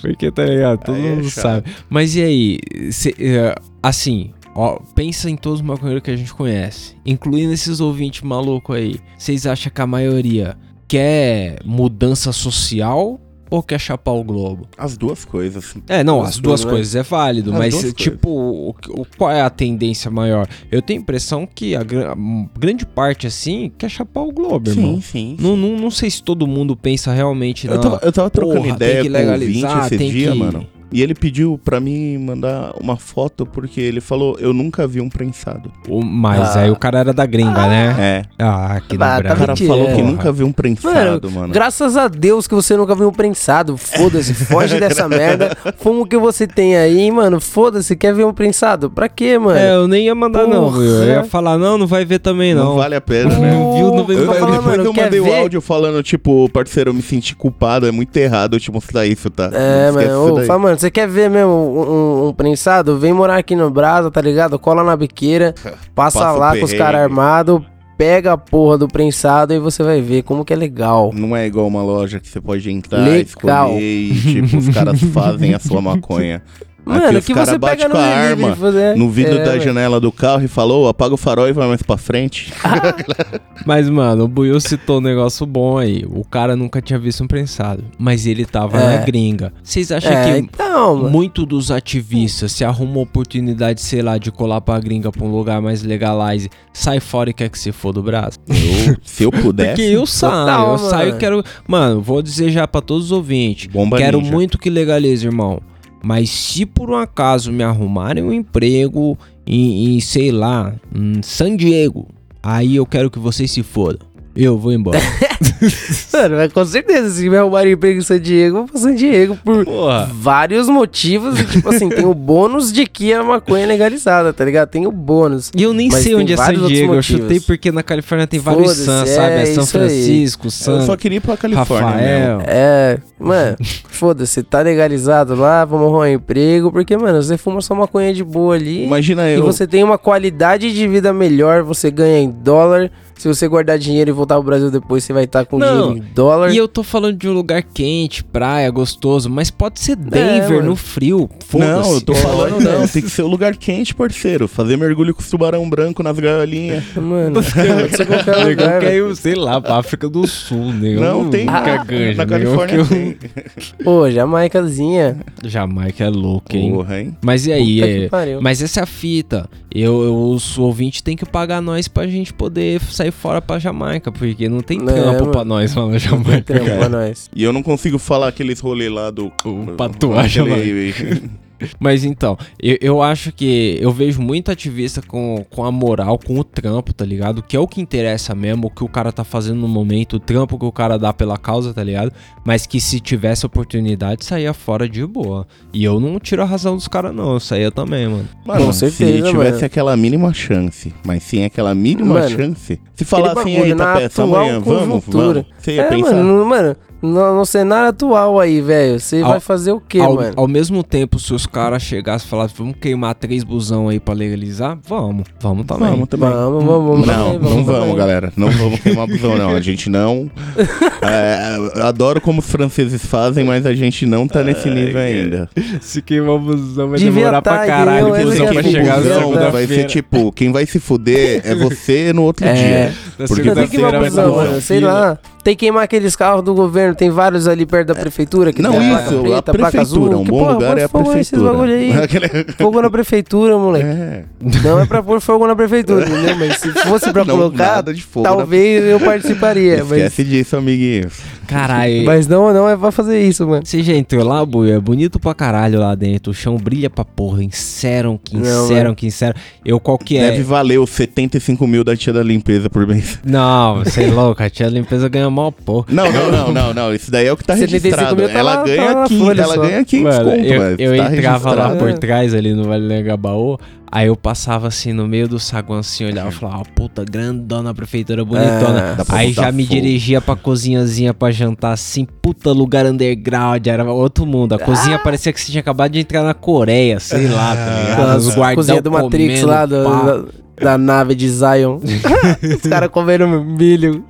Porque, 0.00 0.30
tá 0.30 0.44
ligado? 0.44 0.84
Todo 0.84 0.94
Aí 0.94 1.06
é 1.06 1.10
mundo 1.10 1.30
chato. 1.30 1.42
sabe. 1.42 1.70
Mas 1.88 2.14
e 2.16 2.22
aí? 2.22 2.58
cê, 2.90 3.14
é, 3.18 3.54
assim, 3.82 4.32
ó, 4.54 4.78
pensa 4.94 5.30
em 5.30 5.36
todos 5.36 5.60
os 5.60 5.66
maconheiros 5.66 6.02
que 6.02 6.10
a 6.10 6.16
gente 6.16 6.32
conhece, 6.34 6.94
incluindo 7.04 7.52
esses 7.52 7.80
ouvintes 7.80 8.22
malucos 8.22 8.76
aí. 8.76 9.00
Vocês 9.16 9.46
acham 9.46 9.72
que 9.72 9.80
a 9.80 9.86
maioria 9.86 10.56
quer 10.86 11.58
mudança 11.64 12.32
social 12.32 13.18
ou 13.54 13.62
quer 13.62 13.78
chapar 13.78 14.12
o 14.12 14.24
globo? 14.24 14.66
As 14.76 14.96
duas 14.96 15.24
coisas. 15.24 15.74
É, 15.88 16.02
não, 16.02 16.18
Duas 16.18 16.28
as 16.30 16.38
duas 16.38 16.64
coisas, 16.64 16.64
né? 16.64 16.70
coisas 16.72 16.96
é 16.96 17.02
válido, 17.02 17.52
As 17.52 17.58
mas 17.58 17.74
duas 17.80 17.92
tipo, 17.94 18.30
o, 18.30 18.70
o- 18.70 19.06
qual 19.16 19.30
é 19.30 19.42
a 19.42 19.50
tendência 19.50 20.10
maior? 20.10 20.46
Eu 20.70 20.80
tenho 20.80 21.00
a 21.00 21.02
impressão 21.02 21.46
que 21.46 21.76
a, 21.76 21.80
a 21.80 22.58
grande 22.58 22.86
parte, 22.86 23.26
assim, 23.26 23.70
quer 23.76 23.90
chapar 23.90 24.22
o 24.22 24.32
globo, 24.32 24.70
irmão. 24.70 24.94
Sim, 24.96 25.00
sim. 25.02 25.36
Não, 25.38 25.56
não, 25.56 25.76
não 25.76 25.90
sei 25.90 26.10
se 26.10 26.22
todo 26.22 26.46
mundo 26.46 26.74
pensa 26.76 27.12
realmente 27.12 27.66
Eu 27.66 27.74
não. 27.74 27.80
tava, 27.80 28.00
eu 28.02 28.12
tava 28.12 28.30
trocando 28.30 28.62
Porra, 28.62 28.74
ideia 28.76 29.02
tem 29.02 29.02
que 29.02 29.08
com 29.10 29.14
o 29.18 29.20
ouvinte 29.20 29.38
legalizar, 29.48 29.86
esse 29.86 29.98
tem 29.98 30.10
dia, 30.10 30.32
que- 30.32 30.38
mano. 30.38 30.66
E 30.92 31.02
ele 31.02 31.14
pediu 31.14 31.58
pra 31.64 31.80
mim 31.80 32.18
mandar 32.18 32.72
uma 32.80 32.96
foto 32.96 33.46
porque 33.46 33.80
ele 33.80 34.00
falou, 34.00 34.36
eu 34.38 34.52
nunca 34.52 34.86
vi 34.86 35.00
um 35.00 35.08
prensado. 35.08 35.70
O- 35.88 36.02
Mas 36.04 36.56
Ah. 36.56 36.60
aí 36.60 36.70
o 36.70 36.76
cara 36.76 36.98
era 37.00 37.12
da 37.12 37.24
gringa, 37.26 37.66
né? 37.66 37.96
É. 37.98 38.22
Ah, 38.38 38.80
que 38.86 38.96
Bah, 38.96 39.16
no 39.16 39.22
tá 39.22 39.34
O 39.34 39.36
cara 39.36 39.46
Brasil. 39.46 39.66
falou 39.68 39.86
que 39.86 39.92
Porra. 39.94 40.04
nunca 40.04 40.32
viu 40.32 40.46
um 40.46 40.52
prensado, 40.52 41.30
mano. 41.30 41.52
Graças 41.52 41.96
a 41.96 42.08
Deus 42.08 42.46
que 42.46 42.54
você 42.54 42.76
nunca 42.76 42.94
viu 42.94 43.08
um 43.08 43.12
prensado. 43.12 43.76
Foda-se, 43.76 44.34
foge 44.34 44.78
dessa 44.78 45.08
merda. 45.08 45.56
Fuma 45.78 46.00
o 46.02 46.06
que 46.06 46.16
você 46.18 46.46
tem 46.46 46.76
aí, 46.76 47.10
mano. 47.10 47.40
Foda-se, 47.40 47.96
quer 47.96 48.14
ver 48.14 48.24
um 48.24 48.32
prensado? 48.32 48.90
Pra 48.90 49.08
quê, 49.08 49.38
mano? 49.38 49.58
É, 49.58 49.74
eu 49.74 49.88
nem 49.88 50.06
ia 50.06 50.14
mandar 50.14 50.46
não, 50.46 50.64
Porra. 50.64 50.78
viu? 50.80 50.90
Eu 50.90 51.04
ia 51.08 51.24
falar, 51.24 51.56
não, 51.58 51.78
não 51.78 51.86
vai 51.86 52.04
ver 52.04 52.18
também 52.18 52.54
Não, 52.54 52.64
não. 52.64 52.76
vale 52.76 52.94
a 52.94 53.00
pena, 53.00 53.36
né? 53.38 53.50
viu, 53.52 53.94
não 53.94 54.04
vai 54.04 54.16
Eu, 54.16 54.26
falando, 54.26 54.40
depois 54.52 54.64
mano, 54.64 54.82
que 54.82 54.88
eu 55.00 55.04
mandei 55.04 55.20
o 55.20 55.24
ver? 55.24 55.34
áudio 55.40 55.60
falando, 55.60 56.02
tipo, 56.02 56.48
parceiro, 56.50 56.90
eu 56.90 56.94
me 56.94 57.02
senti 57.02 57.34
culpado, 57.34 57.86
é 57.86 57.90
muito 57.90 58.16
errado 58.16 58.56
eu 58.56 58.60
te 58.60 58.70
mostrar 58.70 59.06
isso, 59.06 59.30
tá? 59.30 59.50
É, 59.52 59.86
Não 59.90 59.94
mano. 59.94 60.42
Ô, 60.42 60.46
fala, 60.46 60.58
mano, 60.58 60.76
você 60.82 60.90
quer 60.90 61.08
ver 61.08 61.30
mesmo 61.30 61.50
um, 61.50 61.80
um- 61.80 62.28
um 62.28 62.32
prensado? 62.34 62.98
Vem 62.98 63.12
morar 63.12 63.36
aqui 63.36 63.54
no 63.56 63.70
Brasa, 63.70 64.10
tá 64.10 64.20
ligado? 64.20 64.58
Cola 64.58 64.82
na 64.84 64.96
biqueira, 64.96 65.54
passa, 65.94 66.18
Passa 66.18 66.32
lá 66.32 66.56
com 66.56 66.64
os 66.64 66.72
caras 66.72 67.00
armados, 67.02 67.62
pega 67.96 68.32
a 68.32 68.36
porra 68.38 68.76
do 68.78 68.88
prensado 68.88 69.54
e 69.54 69.58
você 69.60 69.82
vai 69.82 70.00
ver 70.00 70.22
como 70.24 70.44
que 70.44 70.52
é 70.52 70.56
legal. 70.56 71.10
Não 71.14 71.36
é 71.36 71.46
igual 71.46 71.66
uma 71.68 71.82
loja 71.82 72.18
que 72.18 72.28
você 72.28 72.40
pode 72.40 72.68
entrar, 72.70 72.98
Legal. 72.98 73.22
escolher 73.22 73.80
e, 73.80 74.14
tipo, 74.20 74.56
os 74.58 74.68
caras 74.70 75.00
fazem 75.14 75.54
a 75.54 75.58
sua 75.60 75.80
maconha. 75.80 76.42
Aqui 76.84 76.98
Mano, 77.00 77.18
os 77.20 77.24
que 77.26 77.32
cara 77.34 77.46
você 77.46 77.58
bate 77.58 77.76
pega 77.76 77.88
no 77.88 77.94
com 77.94 78.00
a 78.00 78.04
arma 78.04 78.56
fazer- 78.56 78.96
no 78.96 79.08
vidro 79.08 79.34
É, 79.36 79.44
da 79.44 79.50
mano. 79.52 79.62
janela 79.62 80.00
do 80.00 80.10
carro 80.10 80.42
e 80.44 80.48
falou, 80.48 80.88
apaga 80.88 81.14
o 81.14 81.16
farol 81.16 81.48
e 81.48 81.52
vai 81.52 81.68
mais 81.68 81.80
pra 81.82 81.96
frente. 81.96 82.52
Mas, 83.64 83.88
mano, 83.88 84.24
o 84.24 84.28
Buiu 84.28 84.60
citou 84.60 84.98
um 84.98 85.00
negócio 85.00 85.46
bom 85.46 85.78
aí. 85.78 86.04
O 86.10 86.24
cara 86.24 86.56
nunca 86.56 86.82
tinha 86.82 86.98
visto 86.98 87.22
um 87.22 87.28
prensado. 87.28 87.84
Mas 87.96 88.26
ele 88.26 88.44
tava 88.44 88.78
É. 88.80 88.98
na 88.98 89.04
gringa. 89.04 89.52
Vocês 89.62 89.92
acham 89.92 90.10
É, 90.12 90.24
que 90.32 90.38
então, 90.38 91.08
muito 91.08 91.46
dos 91.46 91.70
ativistas 91.70 92.50
se 92.52 92.64
arruma 92.64 92.90
uma 92.92 93.00
oportunidade, 93.02 93.80
sei 93.80 94.02
lá, 94.02 94.18
de 94.18 94.32
colar 94.32 94.60
pra 94.60 94.80
gringa 94.80 95.12
pra 95.12 95.24
um 95.24 95.30
lugar 95.30 95.62
mais 95.62 95.82
legalize, 95.84 96.50
sai 96.72 96.98
fora 96.98 97.30
e 97.30 97.32
quer 97.32 97.48
que 97.48 97.58
se 97.58 97.70
for 97.70 97.92
do 97.92 98.02
braço? 98.02 98.38
Eu, 98.48 98.96
se 99.04 99.22
eu 99.22 99.30
pudesse, 99.32 99.68
Porque 99.70 99.82
eu 99.82 100.04
saio, 100.06 100.32
Total, 100.32 100.72
eu 100.72 100.78
saio 100.78 101.14
e 101.14 101.18
quero. 101.18 101.44
Mano, 101.68 102.00
vou 102.02 102.20
dizer 102.20 102.50
já 102.50 102.66
pra 102.66 102.80
todos 102.80 103.06
os 103.06 103.12
ouvintes. 103.12 103.66
bomba 103.66 103.98
Quero 103.98 104.18
ninja. 104.18 104.32
muito 104.32 104.58
que 104.58 104.68
legalize, 104.68 105.24
irmão. 105.24 105.60
Mas 106.04 106.30
se 106.30 106.66
por 106.66 106.90
um 106.90 106.96
acaso 106.96 107.52
me 107.52 107.62
arrumarem 107.62 108.24
um 108.24 108.32
emprego 108.32 109.16
em, 109.46 109.94
em, 109.96 110.00
sei 110.00 110.32
lá, 110.32 110.74
em 110.94 111.22
San 111.22 111.56
Diego, 111.56 112.08
aí 112.42 112.76
eu 112.76 112.86
quero 112.86 113.10
que 113.10 113.18
vocês 113.18 113.50
se 113.50 113.62
fodam. 113.62 114.11
Eu 114.34 114.56
vou 114.58 114.72
embora. 114.72 114.98
Mano, 116.12 116.36
mas 116.36 116.52
com 116.52 116.64
certeza, 116.64 117.10
se 117.10 117.28
me 117.28 117.36
arrumarem 117.36 117.72
emprego 117.72 117.98
em 117.98 118.02
San 118.02 118.18
Diego, 118.20 118.56
eu 118.56 118.60
vou 118.62 118.68
pra 118.68 118.80
San 118.80 118.94
Diego 118.94 119.36
por 119.44 119.64
Porra. 119.64 120.10
vários 120.12 120.68
motivos. 120.68 121.38
E, 121.38 121.44
tipo 121.44 121.68
assim, 121.68 121.88
tem 121.88 122.04
o 122.04 122.14
bônus 122.14 122.72
de 122.72 122.86
que 122.86 123.12
a 123.12 123.22
maconha 123.22 123.64
é 123.64 123.66
legalizada, 123.66 124.32
tá 124.32 124.44
ligado? 124.44 124.68
Tem 124.70 124.86
o 124.86 124.92
bônus. 124.92 125.50
E 125.56 125.62
eu 125.62 125.72
nem 125.72 125.90
sei 125.90 126.14
onde 126.14 126.32
é 126.32 126.36
San 126.36 126.54
Diego. 126.66 126.94
Eu 126.94 127.02
chutei 127.02 127.40
porque 127.40 127.70
na 127.70 127.82
Califórnia 127.82 128.26
tem 128.26 128.40
vários 128.40 128.72
San, 128.76 129.02
é 129.02 129.06
sabe? 129.06 129.34
É 129.34 129.46
São 129.46 129.64
isso 129.64 129.78
aí. 129.78 129.88
Francisco, 129.88 130.50
San, 130.50 130.72
Eu 130.80 130.86
só 130.86 130.96
queria 130.96 131.18
ir 131.18 131.20
pra 131.20 131.36
Califórnia 131.36 131.86
Rafael. 131.88 132.38
mesmo. 132.38 132.42
É, 132.46 132.98
mano, 133.18 133.56
foda-se, 133.88 134.42
tá 134.42 134.60
legalizado 134.60 135.34
lá, 135.34 135.64
vamos 135.64 135.86
arrumar 135.86 136.04
um 136.04 136.06
emprego, 136.06 136.72
porque, 136.72 136.96
mano, 136.96 137.22
você 137.22 137.36
fuma 137.36 137.60
só 137.60 137.74
maconha 137.74 138.12
de 138.12 138.24
boa 138.24 138.54
ali. 138.54 138.84
Imagina 138.84 139.28
E 139.30 139.34
eu... 139.34 139.42
você 139.44 139.66
tem 139.66 139.82
uma 139.84 139.98
qualidade 139.98 140.72
de 140.72 140.88
vida 140.88 141.12
melhor, 141.12 141.62
você 141.62 141.90
ganha 141.90 142.18
em 142.18 142.30
dólar, 142.30 142.90
Se 143.22 143.28
você 143.28 143.46
guardar 143.46 143.78
dinheiro 143.78 144.10
e 144.10 144.12
voltar 144.12 144.34
pro 144.34 144.42
Brasil 144.42 144.68
depois, 144.68 145.04
você 145.04 145.12
vai 145.12 145.22
estar 145.22 145.46
com 145.46 145.56
Não, 145.56 145.90
dinheiro 145.92 145.98
em 146.10 146.12
dólar. 146.12 146.50
E 146.52 146.56
eu 146.56 146.66
tô 146.66 146.82
falando 146.82 147.16
de 147.16 147.28
um 147.28 147.32
lugar 147.32 147.62
quente, 147.62 148.24
praia, 148.24 148.68
gostoso, 148.68 149.30
mas 149.30 149.48
pode 149.48 149.78
ser 149.78 149.94
Denver 149.94 150.56
mano. 150.56 150.70
no 150.70 150.74
frio. 150.74 151.30
Não, 151.54 151.94
eu 151.94 152.00
tô 152.00 152.16
falando 152.16 152.58
não. 152.58 152.88
Tem 152.88 153.00
que 153.00 153.08
ser 153.08 153.22
um 153.22 153.28
lugar 153.28 153.56
quente, 153.56 153.94
parceiro. 153.94 154.48
Fazer 154.48 154.76
mergulho 154.76 155.14
com 155.14 155.20
os 155.20 155.30
tubarão 155.30 155.70
branco 155.70 156.02
nas 156.02 156.18
gaiolinhas. 156.18 156.82
Mano, 156.96 157.40
ser 157.44 158.06
qualquer 158.08 158.38
lugar, 158.44 158.82
sei 159.14 159.36
lá, 159.36 159.60
pra 159.60 159.76
África 159.76 160.08
do 160.08 160.26
Sul, 160.26 160.72
negão. 160.72 161.22
Não, 161.22 161.30
tem 161.30 161.46
caganja, 161.46 162.16
na 162.16 162.24
negão 162.26 162.56
Califórnia 162.56 162.76
eu- 162.78 162.86
tem. 162.88 163.16
Pô, 163.84 164.10
Jamaicazinha. 164.10 165.18
Jamaica 165.44 166.02
é 166.02 166.10
louco, 166.10 166.56
hein? 166.56 166.72
Porra, 166.72 167.00
hein? 167.00 167.16
Mas 167.22 167.46
e 167.46 167.52
aí? 167.52 167.80
É-. 167.82 168.10
Mas 168.40 168.60
essa 168.60 168.80
é 168.80 168.82
a 168.82 168.86
fita. 168.86 169.48
Eu, 169.74 170.02
eu, 170.02 170.14
os 170.30 170.58
ouvintes 170.58 171.00
têm 171.00 171.16
que 171.16 171.24
pagar 171.24 171.62
nós 171.62 171.86
pra 171.86 172.04
gente 172.08 172.32
poder 172.32 172.80
sair 172.82 173.11
fora 173.12 173.40
pra 173.40 173.58
Jamaica, 173.58 174.10
porque 174.10 174.48
não 174.48 174.60
tem 174.60 174.80
É, 174.80 174.84
trampo 174.84 175.20
mano. 175.20 175.30
pra 175.30 175.44
nós 175.44 175.74
lá 175.74 175.86
na 175.86 175.98
Jamaica. 175.98 176.42
Trampo 176.54 176.64
cara. 176.66 176.78
pra 176.78 176.88
nós. 176.88 177.30
E 177.34 177.42
eu 177.44 177.52
não 177.52 177.62
consigo 177.62 177.98
falar 177.98 178.28
aqueles 178.28 178.58
rolê 178.58 178.88
lá 178.88 179.10
do... 179.10 179.30
O 179.44 179.66
patuagem 179.76 180.48
lá. 180.48 180.56
aquele- 180.56 181.30
Mas 181.78 182.04
então, 182.04 182.36
eu, 182.60 182.78
eu 182.80 183.02
acho 183.02 183.32
que 183.32 183.78
eu 183.80 183.90
vejo 183.90 184.20
muito 184.20 184.50
ativista 184.50 185.02
com, 185.02 185.44
com 185.50 185.64
a 185.64 185.72
moral, 185.72 186.18
com 186.18 186.38
o 186.38 186.44
trampo, 186.44 186.92
tá 186.92 187.04
ligado? 187.04 187.42
Que 187.42 187.56
é 187.56 187.60
o 187.60 187.66
que 187.66 187.80
interessa 187.80 188.34
mesmo, 188.34 188.66
o 188.66 188.70
que 188.70 188.84
o 188.84 188.88
cara 188.88 189.12
tá 189.12 189.24
fazendo 189.24 189.60
no 189.60 189.68
momento, 189.68 190.16
o 190.16 190.20
trampo 190.20 190.58
que 190.58 190.64
o 190.64 190.72
cara 190.72 190.98
dá 190.98 191.12
pela 191.12 191.36
causa, 191.38 191.72
tá 191.72 191.82
ligado? 191.82 192.12
Mas 192.44 192.66
que 192.66 192.80
se 192.80 193.00
tivesse 193.00 193.46
oportunidade, 193.46 194.24
saía 194.24 194.52
fora 194.52 194.88
de 194.88 195.04
boa. 195.06 195.46
E 195.72 195.84
eu 195.84 195.98
não 196.00 196.18
tiro 196.18 196.42
a 196.42 196.44
razão 196.44 196.74
dos 196.76 196.88
caras, 196.88 197.14
não. 197.14 197.34
Eu 197.34 197.40
saía 197.40 197.70
também, 197.70 198.08
mano. 198.08 198.28
Mano, 198.44 198.72
se 198.72 198.90
certeza, 198.90 199.28
tivesse 199.28 199.52
mano. 199.54 199.66
aquela 199.66 199.96
mínima 199.96 200.32
chance, 200.34 200.92
mas 201.04 201.22
sem 201.22 201.44
aquela 201.44 201.74
mínima 201.74 202.14
Mano, 202.14 202.30
chance, 202.30 202.80
se 202.94 203.04
falassem 203.04 203.34
bagulho, 203.54 203.64
aí, 203.64 203.74
na 203.74 203.84
tá 203.84 203.96
peça, 203.96 204.22
amanhã, 204.22 204.60
vamos, 204.60 205.04
vamos, 205.06 205.44
você 205.58 205.76
ia 205.76 205.82
É, 205.82 205.88
pensar? 205.88 206.12
mano, 206.16 206.38
no, 206.38 206.46
mano 206.46 206.76
no, 207.02 207.34
no 207.36 207.44
cenário 207.44 207.88
atual 207.88 208.38
aí, 208.38 208.60
velho, 208.60 209.00
você 209.00 209.22
vai 209.22 209.40
fazer 209.40 209.72
o 209.72 209.80
quê, 209.80 209.98
ao, 209.98 210.14
mano? 210.14 210.32
ao 210.36 210.46
mesmo 210.46 210.84
tempo, 210.84 211.18
se 211.18 211.34
os 211.34 211.46
caras 211.52 211.82
chegassem 211.82 212.26
e 212.26 212.30
falassem, 212.30 212.56
vamos 212.58 212.76
queimar 212.80 213.14
três 213.14 213.44
busão 213.44 213.88
aí 213.88 214.00
pra 214.00 214.14
legalizar, 214.14 214.76
vamos. 214.88 215.24
Vamos 215.40 215.66
também. 215.66 215.90
Vamos 215.90 216.08
também. 216.08 216.30
Vamos, 216.30 216.64
vamos, 216.64 216.86
vamos. 216.88 217.06
Não, 217.06 217.32
também, 217.34 217.38
não 217.40 217.64
vamos, 217.64 217.80
também. 217.80 217.96
galera. 217.96 218.32
Não 218.36 218.50
vamos 218.50 218.80
queimar 218.80 219.06
busão, 219.06 219.36
não. 219.36 219.50
A 219.54 219.60
gente 219.60 219.88
não. 219.90 220.30
É, 221.04 221.56
eu 221.76 221.82
adoro 221.84 222.20
como 222.20 222.38
os 222.38 222.46
franceses 222.48 223.04
fazem, 223.04 223.44
mas 223.44 223.66
a 223.66 223.74
gente 223.74 224.06
não 224.06 224.28
tá 224.28 224.44
nesse 224.44 224.70
nível 224.70 225.00
ainda. 225.00 225.50
Se 225.80 226.00
queimar 226.00 226.38
busão 226.38 226.90
vai 226.90 226.98
Devia 226.98 227.12
demorar 227.12 227.42
pra 227.42 227.58
tá, 227.58 227.66
caralho, 227.66 228.08
entendeu? 228.10 228.30
busão 228.30 228.44
Esse 228.44 228.54
pra 228.54 228.62
chegar 228.62 228.96
busão, 229.00 229.50
vai 229.50 229.66
ser 229.66 229.84
tipo, 229.86 230.30
quem 230.30 230.52
vai 230.52 230.64
se 230.64 230.78
fuder 230.78 231.40
é 231.44 231.56
você 231.56 232.12
no 232.12 232.22
outro 232.22 232.46
É. 232.46 232.54
dia. 232.54 232.94
Porque 233.26 233.42
Não, 233.42 233.54
tem 233.54 233.66
que 233.68 233.78
vai 233.78 233.98
busão, 233.98 234.36
mano. 234.36 234.60
Sei 234.60 234.78
lá. 234.78 235.18
Tem 235.44 235.56
que 235.56 235.60
queimar 235.66 235.82
aqueles 235.82 236.14
carros 236.14 236.44
do 236.44 236.54
governo. 236.54 236.94
Tem 236.94 237.10
vários 237.10 237.48
ali 237.48 237.66
perto 237.66 237.88
da 237.88 237.94
prefeitura. 237.96 238.52
Que 238.52 238.62
Não, 238.62 238.70
tem 238.72 238.80
a 238.94 239.00
isso, 239.02 239.08
placa 239.22 239.22
preta, 239.22 239.50
a 239.50 239.54
placa 239.54 239.80
azul. 239.80 240.08
prefeitura. 240.08 240.18
Um 240.18 240.24
que, 240.24 240.30
bom 240.30 240.38
porra, 240.38 240.52
lugar 240.52 240.78
é 240.78 240.84
a 240.84 240.88
prefeitura. 240.88 241.50
bagulho 241.52 241.74
aí. 241.74 241.92
Fogo 242.58 242.80
na 242.82 242.90
prefeitura, 242.90 243.58
moleque. 243.58 243.84
É. 243.86 244.24
Não 244.62 244.80
é 244.80 244.86
pra 244.86 245.02
pôr 245.02 245.20
fogo 245.20 245.46
na 245.46 245.54
prefeitura, 245.56 246.04
entendeu? 246.08 246.36
Mas 246.36 246.56
se 246.58 246.70
fosse 246.72 247.12
pra 247.12 247.24
Não, 247.26 247.36
colocar, 247.36 247.56
nada 247.76 247.94
de 247.94 248.02
fogo 248.02 248.28
na- 248.28 248.36
talvez 248.36 248.84
eu 248.84 248.98
participaria. 249.00 249.78
Mas, 249.84 249.92
Esquece 249.98 250.24
disso, 250.24 250.56
amiguinhos. 250.56 251.14
Caralho. 251.46 252.04
mas 252.04 252.26
não, 252.26 252.52
não 252.52 252.68
é 252.68 252.76
pra 252.76 252.90
fazer 252.90 253.20
isso, 253.20 253.46
mano. 253.46 253.64
Você 253.66 253.82
já 253.82 253.92
entrou 253.92 254.24
lá, 254.24 254.44
Buio? 254.46 254.72
É 254.74 254.80
bonito 254.80 255.18
pra 255.20 255.34
caralho 255.34 255.78
lá 255.80 255.94
dentro. 255.94 256.30
O 256.30 256.34
chão 256.34 256.56
brilha 256.56 256.88
pra 256.88 257.04
porra. 257.04 257.42
Inseram, 257.44 258.18
que 258.22 258.36
inseram, 258.36 258.94
que 258.94 259.06
inseram. 259.06 259.34
Eu 259.64 259.78
qual 259.78 259.98
que 259.98 260.16
é? 260.16 260.30
Deve 260.30 260.42
valer 260.44 260.78
os 260.78 260.90
75 260.90 261.66
mil 261.66 261.84
da 261.84 261.94
tia 261.96 262.12
da 262.12 262.22
limpeza 262.22 262.70
por 262.70 262.86
mês. 262.86 263.18
Não, 263.24 263.84
você 263.84 264.04
é 264.04 264.06
louco. 264.10 264.42
A 264.42 264.48
tia 264.48 264.66
da 264.66 264.72
limpeza 264.72 265.08
ganha 265.08 265.28
mal 265.32 265.50
porra. 265.50 265.86
Não, 265.88 266.12
não, 266.12 266.30
não, 266.30 266.52
não, 266.52 266.74
não. 266.74 266.94
Isso 266.94 267.10
daí 267.10 267.26
é 267.26 267.32
o 267.32 267.36
que 267.36 267.44
tá 267.44 267.56
75 267.56 267.82
registrado. 267.96 268.16
mil 268.16 268.28
tá 268.28 268.38
ela 268.38 268.54
lá- 268.56 268.62
ganha 268.64 268.76
tá 268.76 268.92
lá 268.94 269.00
na 269.00 269.08
15, 269.08 269.24
folha 269.24 269.42
ela 269.42 269.54
só. 269.54 269.60
ganha 269.62 269.84
15 269.84 270.04
Mano, 270.04 270.24
conto, 270.30 270.44
eu, 270.44 270.60
mas 270.60 270.78
eu 270.78 270.96
tá 270.96 271.16
entrava 271.16 271.54
lá 271.54 271.70
por 271.76 271.92
trás, 271.98 272.34
ali 272.34 272.54
no 272.54 272.64
Vale 272.64 272.86
do 272.86 272.94
Engabaú. 272.94 273.58
Aí 273.94 274.06
eu 274.06 274.16
passava 274.16 274.68
assim 274.68 274.90
no 274.94 275.06
meio 275.06 275.28
do 275.28 275.38
saguão 275.38 275.80
assim, 275.80 276.06
olhava 276.06 276.30
e 276.30 276.32
falava, 276.32 276.62
ah, 276.62 276.72
puta, 276.74 277.04
grandona 277.04 277.74
prefeitura 277.74 278.24
bonitona. 278.24 278.96
Ah, 278.98 279.04
pra 279.04 279.18
Aí 279.18 279.34
já 279.34 279.52
me 279.52 279.64
fogo. 279.66 279.74
dirigia 279.74 280.18
pra 280.18 280.34
cozinhazinha 280.34 281.12
pra 281.12 281.30
jantar 281.30 281.72
assim, 281.72 282.06
puta 282.22 282.52
lugar 282.52 282.86
underground, 282.86 283.66
era 283.66 283.84
outro 283.92 284.24
mundo. 284.24 284.54
A 284.54 284.58
cozinha 284.58 284.98
parecia 284.98 285.30
que 285.30 285.38
você 285.38 285.50
tinha 285.52 285.60
acabado 285.60 285.92
de 285.92 285.98
entrar 286.00 286.22
na 286.22 286.32
Coreia, 286.32 286.98
sei 287.00 287.28
lá, 287.28 287.54
tá 287.54 287.64
ligado? 287.66 287.92
Aquelas 287.92 288.26
Os 288.28 288.34
guardão 288.34 288.54
cozinha 288.56 288.80
do 288.80 288.90
Matrix 288.90 289.40
comendo 289.40 289.46
lá, 289.46 289.66
do- 289.66 289.84
pá. 289.84 290.24
Da, 290.62 290.78
nave 290.78 291.14
de 291.14 291.28
Zion. 291.28 291.78
Os 292.56 292.62
caras 292.62 292.88
comendo 292.90 293.26
milho 293.42 294.04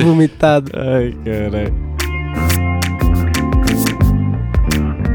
vomitado. 0.00 0.70
Ai, 0.74 1.14
caralho. 1.24 1.92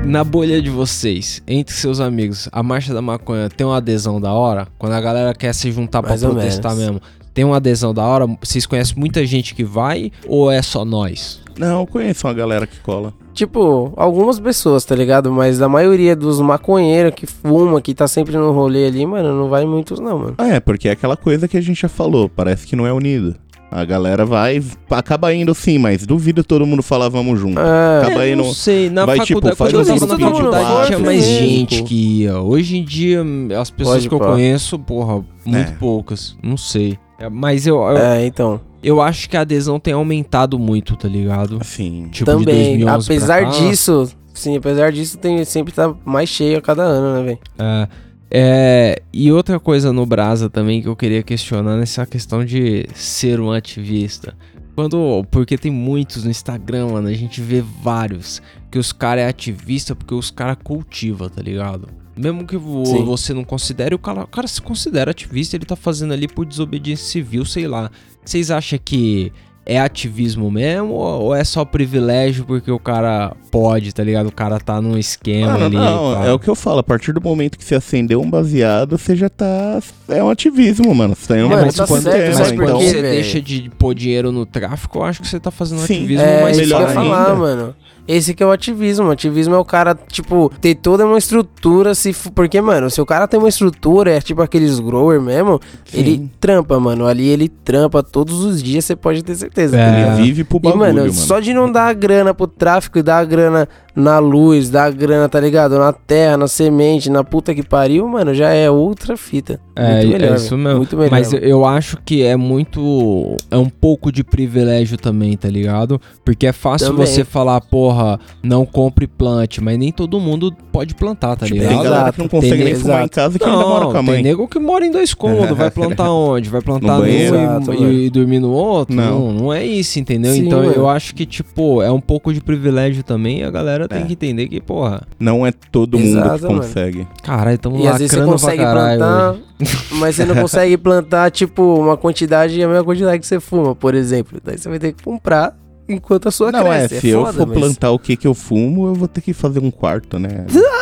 Na 0.05 0.23
bolha 0.23 0.61
de 0.61 0.69
vocês, 0.69 1.43
entre 1.45 1.75
seus 1.75 1.99
amigos, 1.99 2.47
a 2.53 2.63
Marcha 2.63 2.93
da 2.93 3.01
Maconha 3.01 3.49
tem 3.49 3.67
uma 3.67 3.75
adesão 3.75 4.21
da 4.21 4.31
hora? 4.31 4.65
Quando 4.77 4.93
a 4.93 5.01
galera 5.01 5.33
quer 5.33 5.53
se 5.53 5.69
juntar 5.69 5.99
ou 5.99 6.03
protestar 6.03 6.73
menos. 6.73 6.93
mesmo, 6.93 7.01
tem 7.33 7.43
uma 7.43 7.57
adesão 7.57 7.93
da 7.93 8.03
hora? 8.03 8.25
Vocês 8.41 8.65
conhecem 8.65 8.95
muita 8.97 9.25
gente 9.25 9.53
que 9.53 9.65
vai 9.65 10.11
ou 10.25 10.49
é 10.49 10.61
só 10.61 10.85
nós? 10.85 11.41
Não, 11.57 11.81
eu 11.81 11.87
conheço 11.87 12.25
uma 12.25 12.33
galera 12.33 12.65
que 12.65 12.79
cola. 12.79 13.13
Tipo, 13.37 13.93
algumas 13.95 14.39
pessoas, 14.39 14.83
tá 14.83 14.95
ligado? 14.95 15.31
Mas 15.31 15.61
a 15.61 15.69
maioria 15.69 16.15
dos 16.15 16.41
maconheiros 16.41 17.13
que 17.15 17.27
fuma, 17.27 17.79
que 17.79 17.93
tá 17.93 18.07
sempre 18.07 18.35
no 18.35 18.51
rolê 18.51 18.87
ali, 18.87 19.05
mano, 19.05 19.31
não 19.31 19.47
vai 19.47 19.63
muitos 19.63 19.99
não, 19.99 20.17
mano. 20.17 20.33
Ah, 20.39 20.47
é, 20.55 20.59
porque 20.59 20.89
é 20.89 20.91
aquela 20.93 21.15
coisa 21.15 21.47
que 21.47 21.55
a 21.55 21.61
gente 21.61 21.79
já 21.79 21.87
falou, 21.87 22.27
parece 22.27 22.65
que 22.65 22.75
não 22.75 22.87
é 22.87 22.91
unido. 22.91 23.35
A 23.69 23.85
galera 23.85 24.25
vai, 24.25 24.63
acaba 24.89 25.31
indo 25.35 25.53
sim, 25.53 25.77
mas 25.77 26.03
duvido 26.03 26.43
todo 26.43 26.65
mundo 26.65 26.81
falar 26.81 27.09
vamos 27.09 27.39
junto. 27.39 27.59
É, 27.59 28.01
Acaba 28.01 28.27
indo. 28.27 28.37
não 28.43 28.53
sei, 28.53 28.89
na 28.89 29.05
vai, 29.05 29.17
faculdade, 29.17 29.51
tipo, 29.51 29.55
faz 29.55 29.71
quando 29.71 29.87
eu 29.87 29.93
um 29.93 29.99
tava 29.99 30.17
na 30.19 30.31
faculdade 30.31 30.85
tinha 30.87 30.99
mais 30.99 31.17
mesmo. 31.27 31.47
gente 31.47 31.83
que 31.83 32.21
ia. 32.23 32.39
Hoje 32.39 32.77
em 32.77 32.83
dia, 32.83 33.23
as 33.59 33.69
pessoas 33.69 33.97
Pode 33.97 34.09
que 34.09 34.15
eu 34.15 34.19
pá. 34.19 34.31
conheço, 34.31 34.79
porra, 34.79 35.23
muito 35.45 35.71
É. 35.73 35.75
poucas, 35.77 36.35
não 36.41 36.57
sei. 36.57 36.97
É, 37.19 37.29
Mas 37.29 37.67
eu, 37.67 37.75
eu, 37.77 37.97
É, 37.97 38.25
então. 38.25 38.59
Eu 38.87 39.01
acho 39.01 39.29
que 39.29 39.35
a 39.35 39.41
adesão 39.41 39.79
tem 39.79 39.93
aumentado 39.93 40.57
muito, 40.57 40.95
tá 40.95 41.09
ligado? 41.09 41.57
Assim. 41.59 42.07
Tipo, 42.09 42.31
de 42.31 42.45
Também, 42.45 42.79
2011 42.79 42.85
pra 42.85 43.15
apesar 43.15 43.41
cá. 43.43 43.49
disso, 43.49 44.09
sim, 44.33 44.55
apesar 44.55 44.91
disso, 44.93 45.17
tem, 45.17 45.43
sempre 45.43 45.73
tá 45.73 45.93
mais 46.05 46.29
cheio 46.29 46.57
a 46.57 46.61
cada 46.61 46.83
ano, 46.83 47.19
né, 47.19 47.25
velho? 47.25 47.39
É, 47.59 47.87
é, 48.31 49.01
e 49.11 49.29
outra 49.29 49.59
coisa 49.59 49.91
no 49.91 50.05
Brasa 50.05 50.49
também 50.49 50.81
que 50.81 50.87
eu 50.87 50.95
queria 50.95 51.21
questionar 51.21 51.75
nessa 51.75 52.05
questão 52.05 52.45
de 52.45 52.87
ser 52.93 53.41
um 53.41 53.51
ativista. 53.51 54.33
Quando, 54.73 55.25
porque 55.31 55.57
tem 55.57 55.71
muitos 55.71 56.23
no 56.23 56.29
Instagram, 56.29 56.89
mano, 56.93 57.09
a 57.09 57.13
gente 57.13 57.41
vê 57.41 57.61
vários 57.81 58.41
que 58.71 58.79
os 58.79 58.93
cara 58.93 59.19
é 59.19 59.27
ativista 59.27 59.95
porque 59.95 60.13
os 60.13 60.31
cara 60.31 60.55
cultiva, 60.55 61.29
tá 61.29 61.41
ligado? 61.41 61.89
Mesmo 62.17 62.45
que 62.45 62.57
vo- 62.57 62.85
Sim. 62.85 63.03
você 63.05 63.33
não 63.33 63.43
considere, 63.43 63.93
o 63.95 63.99
cara, 63.99 64.23
o 64.23 64.27
cara 64.27 64.47
se 64.47 64.61
considera 64.61 65.11
ativista, 65.11 65.55
ele 65.55 65.65
tá 65.65 65.75
fazendo 65.75 66.13
ali 66.13 66.27
por 66.27 66.45
desobediência 66.45 67.05
civil, 67.05 67.45
sei 67.45 67.67
lá. 67.67 67.91
Vocês 68.25 68.49
acham 68.51 68.79
que 68.83 69.31
é 69.69 69.77
ativismo 69.81 70.49
mesmo 70.49 70.93
ou 70.93 71.35
é 71.35 71.43
só 71.43 71.65
privilégio 71.65 72.45
porque 72.45 72.71
o 72.71 72.79
cara 72.79 73.35
pode, 73.51 73.93
tá 73.93 74.01
ligado? 74.01 74.27
O 74.27 74.31
cara 74.31 74.59
tá 74.61 74.81
num 74.81 74.97
esquema 74.97 75.51
Mano, 75.53 75.65
ali. 75.65 75.75
não, 75.75 76.13
pá. 76.15 76.25
é 76.25 76.31
o 76.31 76.39
que 76.39 76.47
eu 76.49 76.55
falo, 76.55 76.79
a 76.79 76.83
partir 76.83 77.11
do 77.11 77.19
momento 77.21 77.57
que 77.57 77.63
você 77.65 77.75
acendeu 77.75 78.21
um 78.21 78.29
baseado, 78.29 78.97
você 78.97 79.13
já 79.15 79.27
tá. 79.29 79.79
É 80.07 80.23
um 80.23 80.29
ativismo, 80.29 80.95
mano. 80.95 81.15
Você 81.15 81.27
tá 81.27 81.37
indo 81.37 81.49
Mano, 81.49 81.63
mais 81.63 81.75
tá 81.75 81.85
quanto 81.85 82.03
certo, 82.03 82.31
tema, 82.31 82.45
sabe 82.45 82.55
por 82.55 82.63
então. 82.63 82.79
quê? 82.79 82.85
você 82.89 83.01
deixa 83.01 83.41
de 83.41 83.69
pôr 83.77 83.93
dinheiro 83.93 84.31
no 84.31 84.45
tráfico, 84.45 84.99
eu 84.99 85.03
acho 85.03 85.21
que 85.21 85.27
você 85.27 85.39
tá 85.39 85.51
fazendo 85.51 85.79
um 85.81 85.85
Sim. 85.85 85.95
ativismo 85.95 86.25
É, 86.25 86.41
mais 86.43 86.57
isso 86.57 86.67
que 86.69 86.73
eu 86.73 86.79
ia 86.79 86.87
melhor 86.87 86.93
falar, 87.03 87.23
ainda. 87.27 87.35
mano. 87.35 87.75
Esse 88.07 88.33
que 88.33 88.41
é 88.41 88.45
o 88.45 88.51
ativismo. 88.51 89.07
O 89.07 89.11
ativismo 89.11 89.53
é 89.55 89.57
o 89.57 89.65
cara, 89.65 89.93
tipo, 90.07 90.51
ter 90.61 90.75
toda 90.75 91.05
uma 91.05 91.17
estrutura. 91.17 91.93
se 91.93 92.13
Porque, 92.33 92.61
mano, 92.61 92.89
se 92.89 93.01
o 93.01 93.05
cara 93.05 93.27
tem 93.27 93.39
uma 93.39 93.49
estrutura, 93.49 94.11
é 94.11 94.21
tipo 94.21 94.41
aqueles 94.41 94.79
grower 94.79 95.19
mesmo, 95.21 95.59
Sim. 95.85 95.97
ele 95.99 96.31
trampa, 96.39 96.79
mano. 96.79 97.05
Ali 97.05 97.27
ele 97.27 97.49
trampa 97.49 98.01
todos 98.01 98.43
os 98.45 98.63
dias, 98.63 98.85
você 98.85 98.95
pode 98.95 99.23
ter 99.23 99.35
certeza. 99.35 99.77
É. 99.77 99.85
tá 99.85 99.95
ligado? 99.97 100.13
Ele 100.19 100.23
vive 100.23 100.43
pro 100.43 100.57
E, 100.57 100.61
bagulho, 100.61 100.79
mano, 100.79 100.99
mano. 101.01 101.13
só 101.13 101.39
de 101.39 101.53
não 101.53 101.71
dar 101.71 101.87
a 101.87 101.93
grana 101.93 102.33
pro 102.33 102.47
tráfico 102.47 102.97
e 102.99 103.03
dar 103.03 103.17
a 103.19 103.25
grana 103.25 103.67
na 103.99 104.19
luz, 104.19 104.69
dar 104.69 104.85
a 104.85 104.91
grana, 104.91 105.27
tá 105.27 105.39
ligado? 105.39 105.77
Na 105.79 105.91
terra, 105.91 106.37
na 106.37 106.47
semente, 106.47 107.09
na 107.09 107.23
puta 107.23 107.55
que 107.55 107.63
pariu, 107.63 108.07
mano, 108.07 108.31
já 108.33 108.49
é 108.49 108.69
outra 108.69 109.17
fita. 109.17 109.59
É, 109.75 109.97
Muito 109.97 110.11
melhor, 110.13 110.31
é 110.31 110.35
isso 110.35 110.57
mesmo. 110.57 110.77
Muito 110.77 110.95
melhor. 110.97 111.11
Mas 111.11 111.33
eu, 111.33 111.65
acho 111.65 111.97
que 112.05 112.23
é 112.23 112.35
muito. 112.35 113.35
É 113.51 113.57
um 113.57 113.69
pouco 113.69 114.11
de 114.11 114.23
privilégio 114.23 114.97
também, 114.97 115.35
tá 115.35 115.47
ligado? 115.49 115.99
Porque 116.23 116.45
é 116.47 116.51
fácil 116.51 116.91
Também. 116.91 117.05
você 117.05 117.23
falar, 117.23 117.59
porra, 117.61 118.19
não 118.43 118.65
compre 118.65 119.07
plante, 119.07 119.61
mas 119.61 119.77
nem 119.77 119.91
todo 119.91 120.19
mundo 120.19 120.51
pode 120.71 120.93
plantar, 120.95 121.35
tá 121.35 121.45
Tipo, 121.45 121.57
ligado? 121.59 121.73
tem 121.73 121.83
galera 121.83 122.11
que 122.11 122.17
não 122.19 122.25
Exato, 122.25 122.29
consegue 122.29 122.55
tem- 122.63 122.65
nem 122.65 122.75
fumar 122.75 122.95
em 122.97 122.99
exato. 123.01 123.15
casa 123.15 123.39
que 123.39 123.45
ainda 123.45 123.57
mora 123.57 123.85
com 123.85 123.91
a 123.91 123.93
tem 123.95 124.03
mãe. 124.03 124.23
nego 124.23 124.47
que 124.47 124.59
mora 124.59 124.85
em 124.85 124.91
dois 124.91 125.13
cômodos, 125.13 125.57
vai 125.57 125.69
plantar 125.71 126.11
onde? 126.11 126.49
Vai 126.49 126.61
plantar 126.61 126.97
No 126.97 127.03
num? 127.03 127.07
Exato, 127.07 127.73
e, 127.73 127.79
mano. 127.79 127.91
e 127.93 128.09
dormir 128.09 128.39
no 128.39 128.51
outro? 128.51 128.95
Não. 128.95 129.07
Não, 129.07 129.33
não 129.33 129.53
é 129.53 129.65
isso, 129.65 129.99
entendeu? 129.99 130.33
Sim, 130.33 130.45
então 130.47 130.59
mano. 130.59 130.71
eu 130.71 130.87
acho 130.89 131.13
que, 131.15 131.25
tipo, 131.25 131.81
é 131.81 131.91
um 131.91 132.01
pouco 132.01 132.33
de 132.33 132.41
privilégio 132.41 133.03
também 133.03 133.39
e 133.39 133.43
a 133.43 133.49
galera 133.51 133.86
galera 133.87 133.89
tem 133.89 134.03
É. 134.03 134.05
que 134.05 134.13
entender 134.13 134.47
que, 134.47 134.59
porra, 134.61 135.01
Não 135.19 135.45
é 135.45 135.51
todo 135.51 135.97
mundo 135.97 136.09
Exato, 136.19 136.37
que 136.39 136.43
mano. 136.45 136.57
consegue. 136.61 137.07
caralho, 137.23 137.57
tamo 137.57 137.77
E 137.79 137.87
às 137.87 137.97
vezes 137.99 138.11
você 138.11 138.17
lacrando 138.17 138.37
pra 138.37 138.39
consegue 138.41 138.63
caralho 138.63 138.99
plantar, 138.99 139.31
hoje. 139.31 139.77
mas 139.99 140.15
você 140.15 140.25
não 140.25 140.35
consegue 140.41 140.77
plantar, 140.77 141.31
tipo, 141.31 141.61
uma 141.79 141.97
quantidade, 141.97 142.61
a 142.61 142.67
mesma 142.67 142.83
quantidade 142.83 143.19
que 143.19 143.27
você 143.27 143.39
fuma, 143.39 143.73
por 143.75 143.95
exemplo. 143.95 144.39
Daí 144.43 144.57
você 144.57 144.69
vai 144.69 144.79
ter 144.79 144.93
que 144.93 145.03
comprar 145.03 145.55
enquanto 145.89 146.27
a 146.27 146.31
sua 146.31 146.51
Não, 146.51 146.63
cresce. 146.65 146.95
é, 146.95 146.99
se 146.99 147.07
eu 147.09 147.21
foda, 147.25 147.37
for 147.39 147.47
mas- 147.47 147.57
plantar 147.59 147.91
o 147.91 147.99
que 147.99 148.17
que 148.17 148.27
eu 148.27 148.33
fumo, 148.33 148.87
eu 148.87 148.93
vou 148.93 149.07
ter 149.07 149.21
que 149.21 149.31
fazer 149.33 149.59
um 149.59 149.71
quarto, 149.71 150.19
né? 150.19 150.45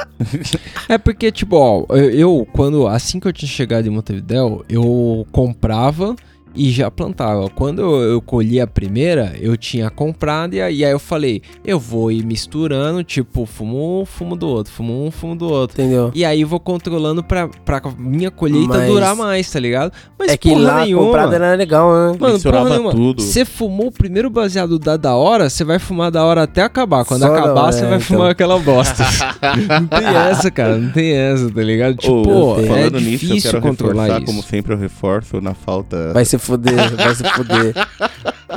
É 0.87 0.97
porque, 0.97 1.31
tipo, 1.31 1.57
ó, 1.57 1.85
eu, 1.89 2.09
eu, 2.11 2.47
quando, 2.53 2.87
assim 2.87 3.19
que 3.19 3.27
eu 3.27 3.33
tinha 3.33 3.49
chegado 3.49 3.85
em 3.85 3.89
Montevidéu, 3.89 4.63
eu 4.69 5.27
comprava 5.31 6.15
e 6.55 6.71
já 6.71 6.89
plantava. 6.89 7.49
Quando 7.49 7.81
eu, 7.81 8.01
eu 8.13 8.21
colhi 8.21 8.59
a 8.59 8.67
primeira, 8.67 9.33
eu 9.39 9.55
tinha 9.57 9.89
comprado 9.89 10.53
e 10.53 10.61
aí, 10.61 10.81
eu 10.81 10.99
falei, 10.99 11.41
eu 11.63 11.79
vou 11.79 12.11
ir 12.11 12.25
misturando, 12.25 13.03
tipo, 13.03 13.45
fumo 13.45 14.01
um, 14.01 14.05
fumo 14.05 14.35
do 14.35 14.47
outro, 14.47 14.71
fumo 14.71 15.05
um, 15.05 15.11
fumo 15.11 15.35
do 15.35 15.47
outro. 15.47 15.81
Entendeu? 15.81 16.11
E 16.13 16.23
aí 16.23 16.43
vou 16.43 16.59
controlando 16.59 17.23
pra, 17.23 17.47
pra 17.47 17.81
minha 17.97 18.31
colheita 18.31 18.67
Mas- 18.77 18.87
durar 18.87 19.15
mais, 19.15 19.49
tá 19.51 19.59
ligado? 19.59 19.91
Mas 20.17 20.31
é 20.31 20.37
que 20.37 20.49
porra 20.49 20.61
lá 20.61 20.85
nenhuma. 20.85 21.05
comprado 21.05 21.33
era 21.33 21.55
legal, 21.55 21.91
né? 21.93 22.17
Mano, 22.19 22.33
Misturava 22.33 22.65
porra 22.65 22.77
nenhuma. 22.77 22.91
tudo. 22.93 23.21
Você 23.21 23.43
fumou 23.45 23.87
o 23.87 23.91
primeiro 23.91 24.29
baseado 24.29 24.79
da 24.79 24.95
da 24.97 25.15
hora, 25.15 25.49
você 25.49 25.63
vai 25.63 25.77
fumar 25.79 26.09
da 26.11 26.23
hora 26.23 26.43
até 26.43 26.61
acabar. 26.63 27.03
Quando 27.05 27.21
Só 27.21 27.33
acabar, 27.35 27.71
você 27.71 27.79
é, 27.79 27.87
vai 27.87 27.97
então. 27.97 28.01
fumar 28.01 28.31
aquela 28.31 28.57
bosta. 28.59 29.03
não 29.81 29.87
tem 29.87 30.07
essa, 30.07 30.51
cara. 30.51 30.77
Não 30.77 30.91
tem 30.91 31.11
essa, 31.11 31.49
tá 31.51 31.61
ligado? 31.61 31.95
Tipo, 31.97 32.29
Ô, 32.29 32.59
é 32.59 32.63
falando 32.63 32.93
nisso, 32.99 33.05
eu 33.05 33.09
difícil 33.29 33.51
quero 33.51 33.61
controlar 33.61 34.03
reforçar, 34.03 34.17
isso. 34.23 34.25
como 34.25 34.43
sempre 34.43 34.73
eu 34.73 34.77
reforço, 34.77 35.41
na 35.41 35.53
falta... 35.53 36.13
Vai 36.13 36.25
se 36.25 36.37
fuder, 36.45 36.95
vai 36.95 37.15
se 37.15 37.23
fuder. 37.23 37.73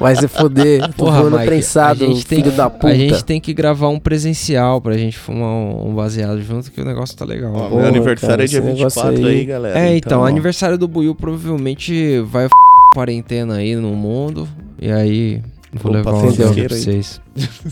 Vai 0.00 0.16
se 0.16 0.28
fuder. 0.28 0.80
Tô 0.88 1.04
Porra, 1.04 1.16
falando 1.18 1.32
Mike, 1.34 1.46
prensado, 1.46 2.04
a 2.04 2.06
gente 2.08 2.26
tem 2.26 2.38
filho 2.40 2.50
que- 2.52 2.56
da 2.56 2.70
puta. 2.70 2.88
A 2.88 2.94
gente 2.94 3.24
tem 3.24 3.40
que 3.40 3.52
gravar 3.54 3.88
um 3.88 3.98
presencial 3.98 4.80
pra 4.80 4.96
gente 4.96 5.18
fumar 5.18 5.48
um, 5.48 5.88
um 5.90 5.94
baseado 5.94 6.40
junto, 6.42 6.70
que 6.70 6.80
o 6.80 6.84
negócio 6.84 7.16
tá 7.16 7.24
legal. 7.24 7.52
Ó, 7.54 7.68
Porra, 7.68 7.80
meu 7.80 7.88
aniversário 7.88 8.30
cara, 8.36 8.44
é 8.44 8.46
dia 8.46 8.58
esse 8.58 8.66
negócio 8.68 9.02
24 9.02 9.26
aí, 9.28 9.34
aí- 9.38 9.44
galera. 9.44 9.78
é, 9.78 9.96
então, 9.96 10.24
aniversário 10.24 10.78
do 10.78 10.86
Buiu 10.86 11.14
provavelmente 11.14 12.20
vai 12.20 12.44
f... 12.44 12.50
quarentena 12.94 13.54
aí 13.56 13.74
no 13.74 13.90
mundo. 13.94 14.48
E 14.80 14.90
aí, 14.92 15.42
vou 15.72 15.90
levar 15.92 16.14
um 16.14 16.32
pra 16.32 16.46
vocês. 16.68 17.20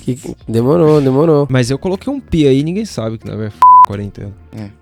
Que- 0.04 0.18
Demorou, 0.48 1.00
demorou. 1.00 1.46
Mas 1.50 1.70
eu 1.70 1.78
coloquei 1.78 2.12
um 2.12 2.18
pi 2.20 2.46
aí, 2.48 2.62
ninguém 2.64 2.84
sabe 2.84 3.18
que 3.18 3.26
não 3.28 3.40
é 3.42 3.46
f... 3.46 3.56
quarentena. 3.86 4.32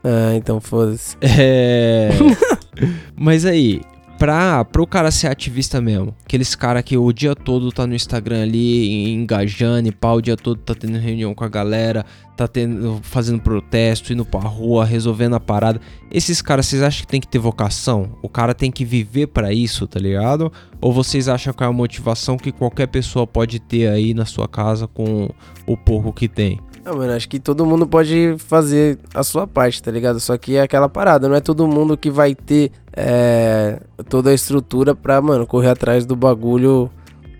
Ah, 0.02 0.34
então 0.34 0.60
foda-se. 0.60 1.16
É. 1.20 2.10
Mas 3.16 3.44
aí, 3.44 3.80
pra, 4.18 4.64
pro 4.64 4.86
cara 4.86 5.10
ser 5.10 5.28
ativista 5.28 5.80
mesmo, 5.80 6.14
aqueles 6.24 6.54
cara 6.54 6.82
que 6.82 6.96
o 6.96 7.12
dia 7.12 7.34
todo 7.34 7.70
tá 7.72 7.86
no 7.86 7.94
Instagram 7.94 8.42
ali, 8.42 9.12
engajando 9.12 9.88
e 9.88 9.92
pá, 9.92 10.12
o 10.12 10.20
dia 10.20 10.36
todo 10.36 10.60
tá 10.60 10.74
tendo 10.74 10.98
reunião 10.98 11.34
com 11.34 11.44
a 11.44 11.48
galera, 11.48 12.04
tá 12.36 12.48
tendo, 12.48 13.00
fazendo 13.02 13.40
protesto, 13.40 14.12
indo 14.12 14.24
pra 14.24 14.40
rua, 14.40 14.84
resolvendo 14.84 15.34
a 15.34 15.40
parada. 15.40 15.80
Esses 16.10 16.42
caras, 16.42 16.66
vocês 16.66 16.82
acham 16.82 17.02
que 17.02 17.06
tem 17.06 17.20
que 17.20 17.28
ter 17.28 17.38
vocação? 17.38 18.16
O 18.22 18.28
cara 18.28 18.54
tem 18.54 18.70
que 18.70 18.84
viver 18.84 19.28
pra 19.28 19.52
isso, 19.52 19.86
tá 19.86 20.00
ligado? 20.00 20.52
Ou 20.80 20.92
vocês 20.92 21.28
acham 21.28 21.52
que 21.52 21.62
é 21.62 21.66
uma 21.66 21.72
motivação 21.72 22.36
que 22.36 22.52
qualquer 22.52 22.86
pessoa 22.88 23.26
pode 23.26 23.60
ter 23.60 23.88
aí 23.88 24.14
na 24.14 24.24
sua 24.24 24.48
casa 24.48 24.86
com 24.86 25.28
o 25.66 25.76
pouco 25.76 26.12
que 26.12 26.28
tem? 26.28 26.60
Ah, 26.86 26.92
mano, 26.92 27.14
acho 27.14 27.26
que 27.28 27.40
todo 27.40 27.64
mundo 27.64 27.86
pode 27.86 28.36
fazer 28.38 28.98
a 29.14 29.22
sua 29.22 29.46
parte, 29.46 29.82
tá 29.82 29.90
ligado? 29.90 30.20
Só 30.20 30.36
que 30.36 30.56
é 30.56 30.60
aquela 30.60 30.86
parada, 30.86 31.28
não 31.28 31.34
é 31.34 31.40
todo 31.40 31.66
mundo 31.66 31.96
que 31.96 32.10
vai 32.10 32.34
ter 32.34 32.70
é, 32.92 33.80
toda 34.06 34.28
a 34.28 34.34
estrutura 34.34 34.94
pra, 34.94 35.18
mano, 35.22 35.46
correr 35.46 35.70
atrás 35.70 36.04
do 36.04 36.14
bagulho 36.14 36.90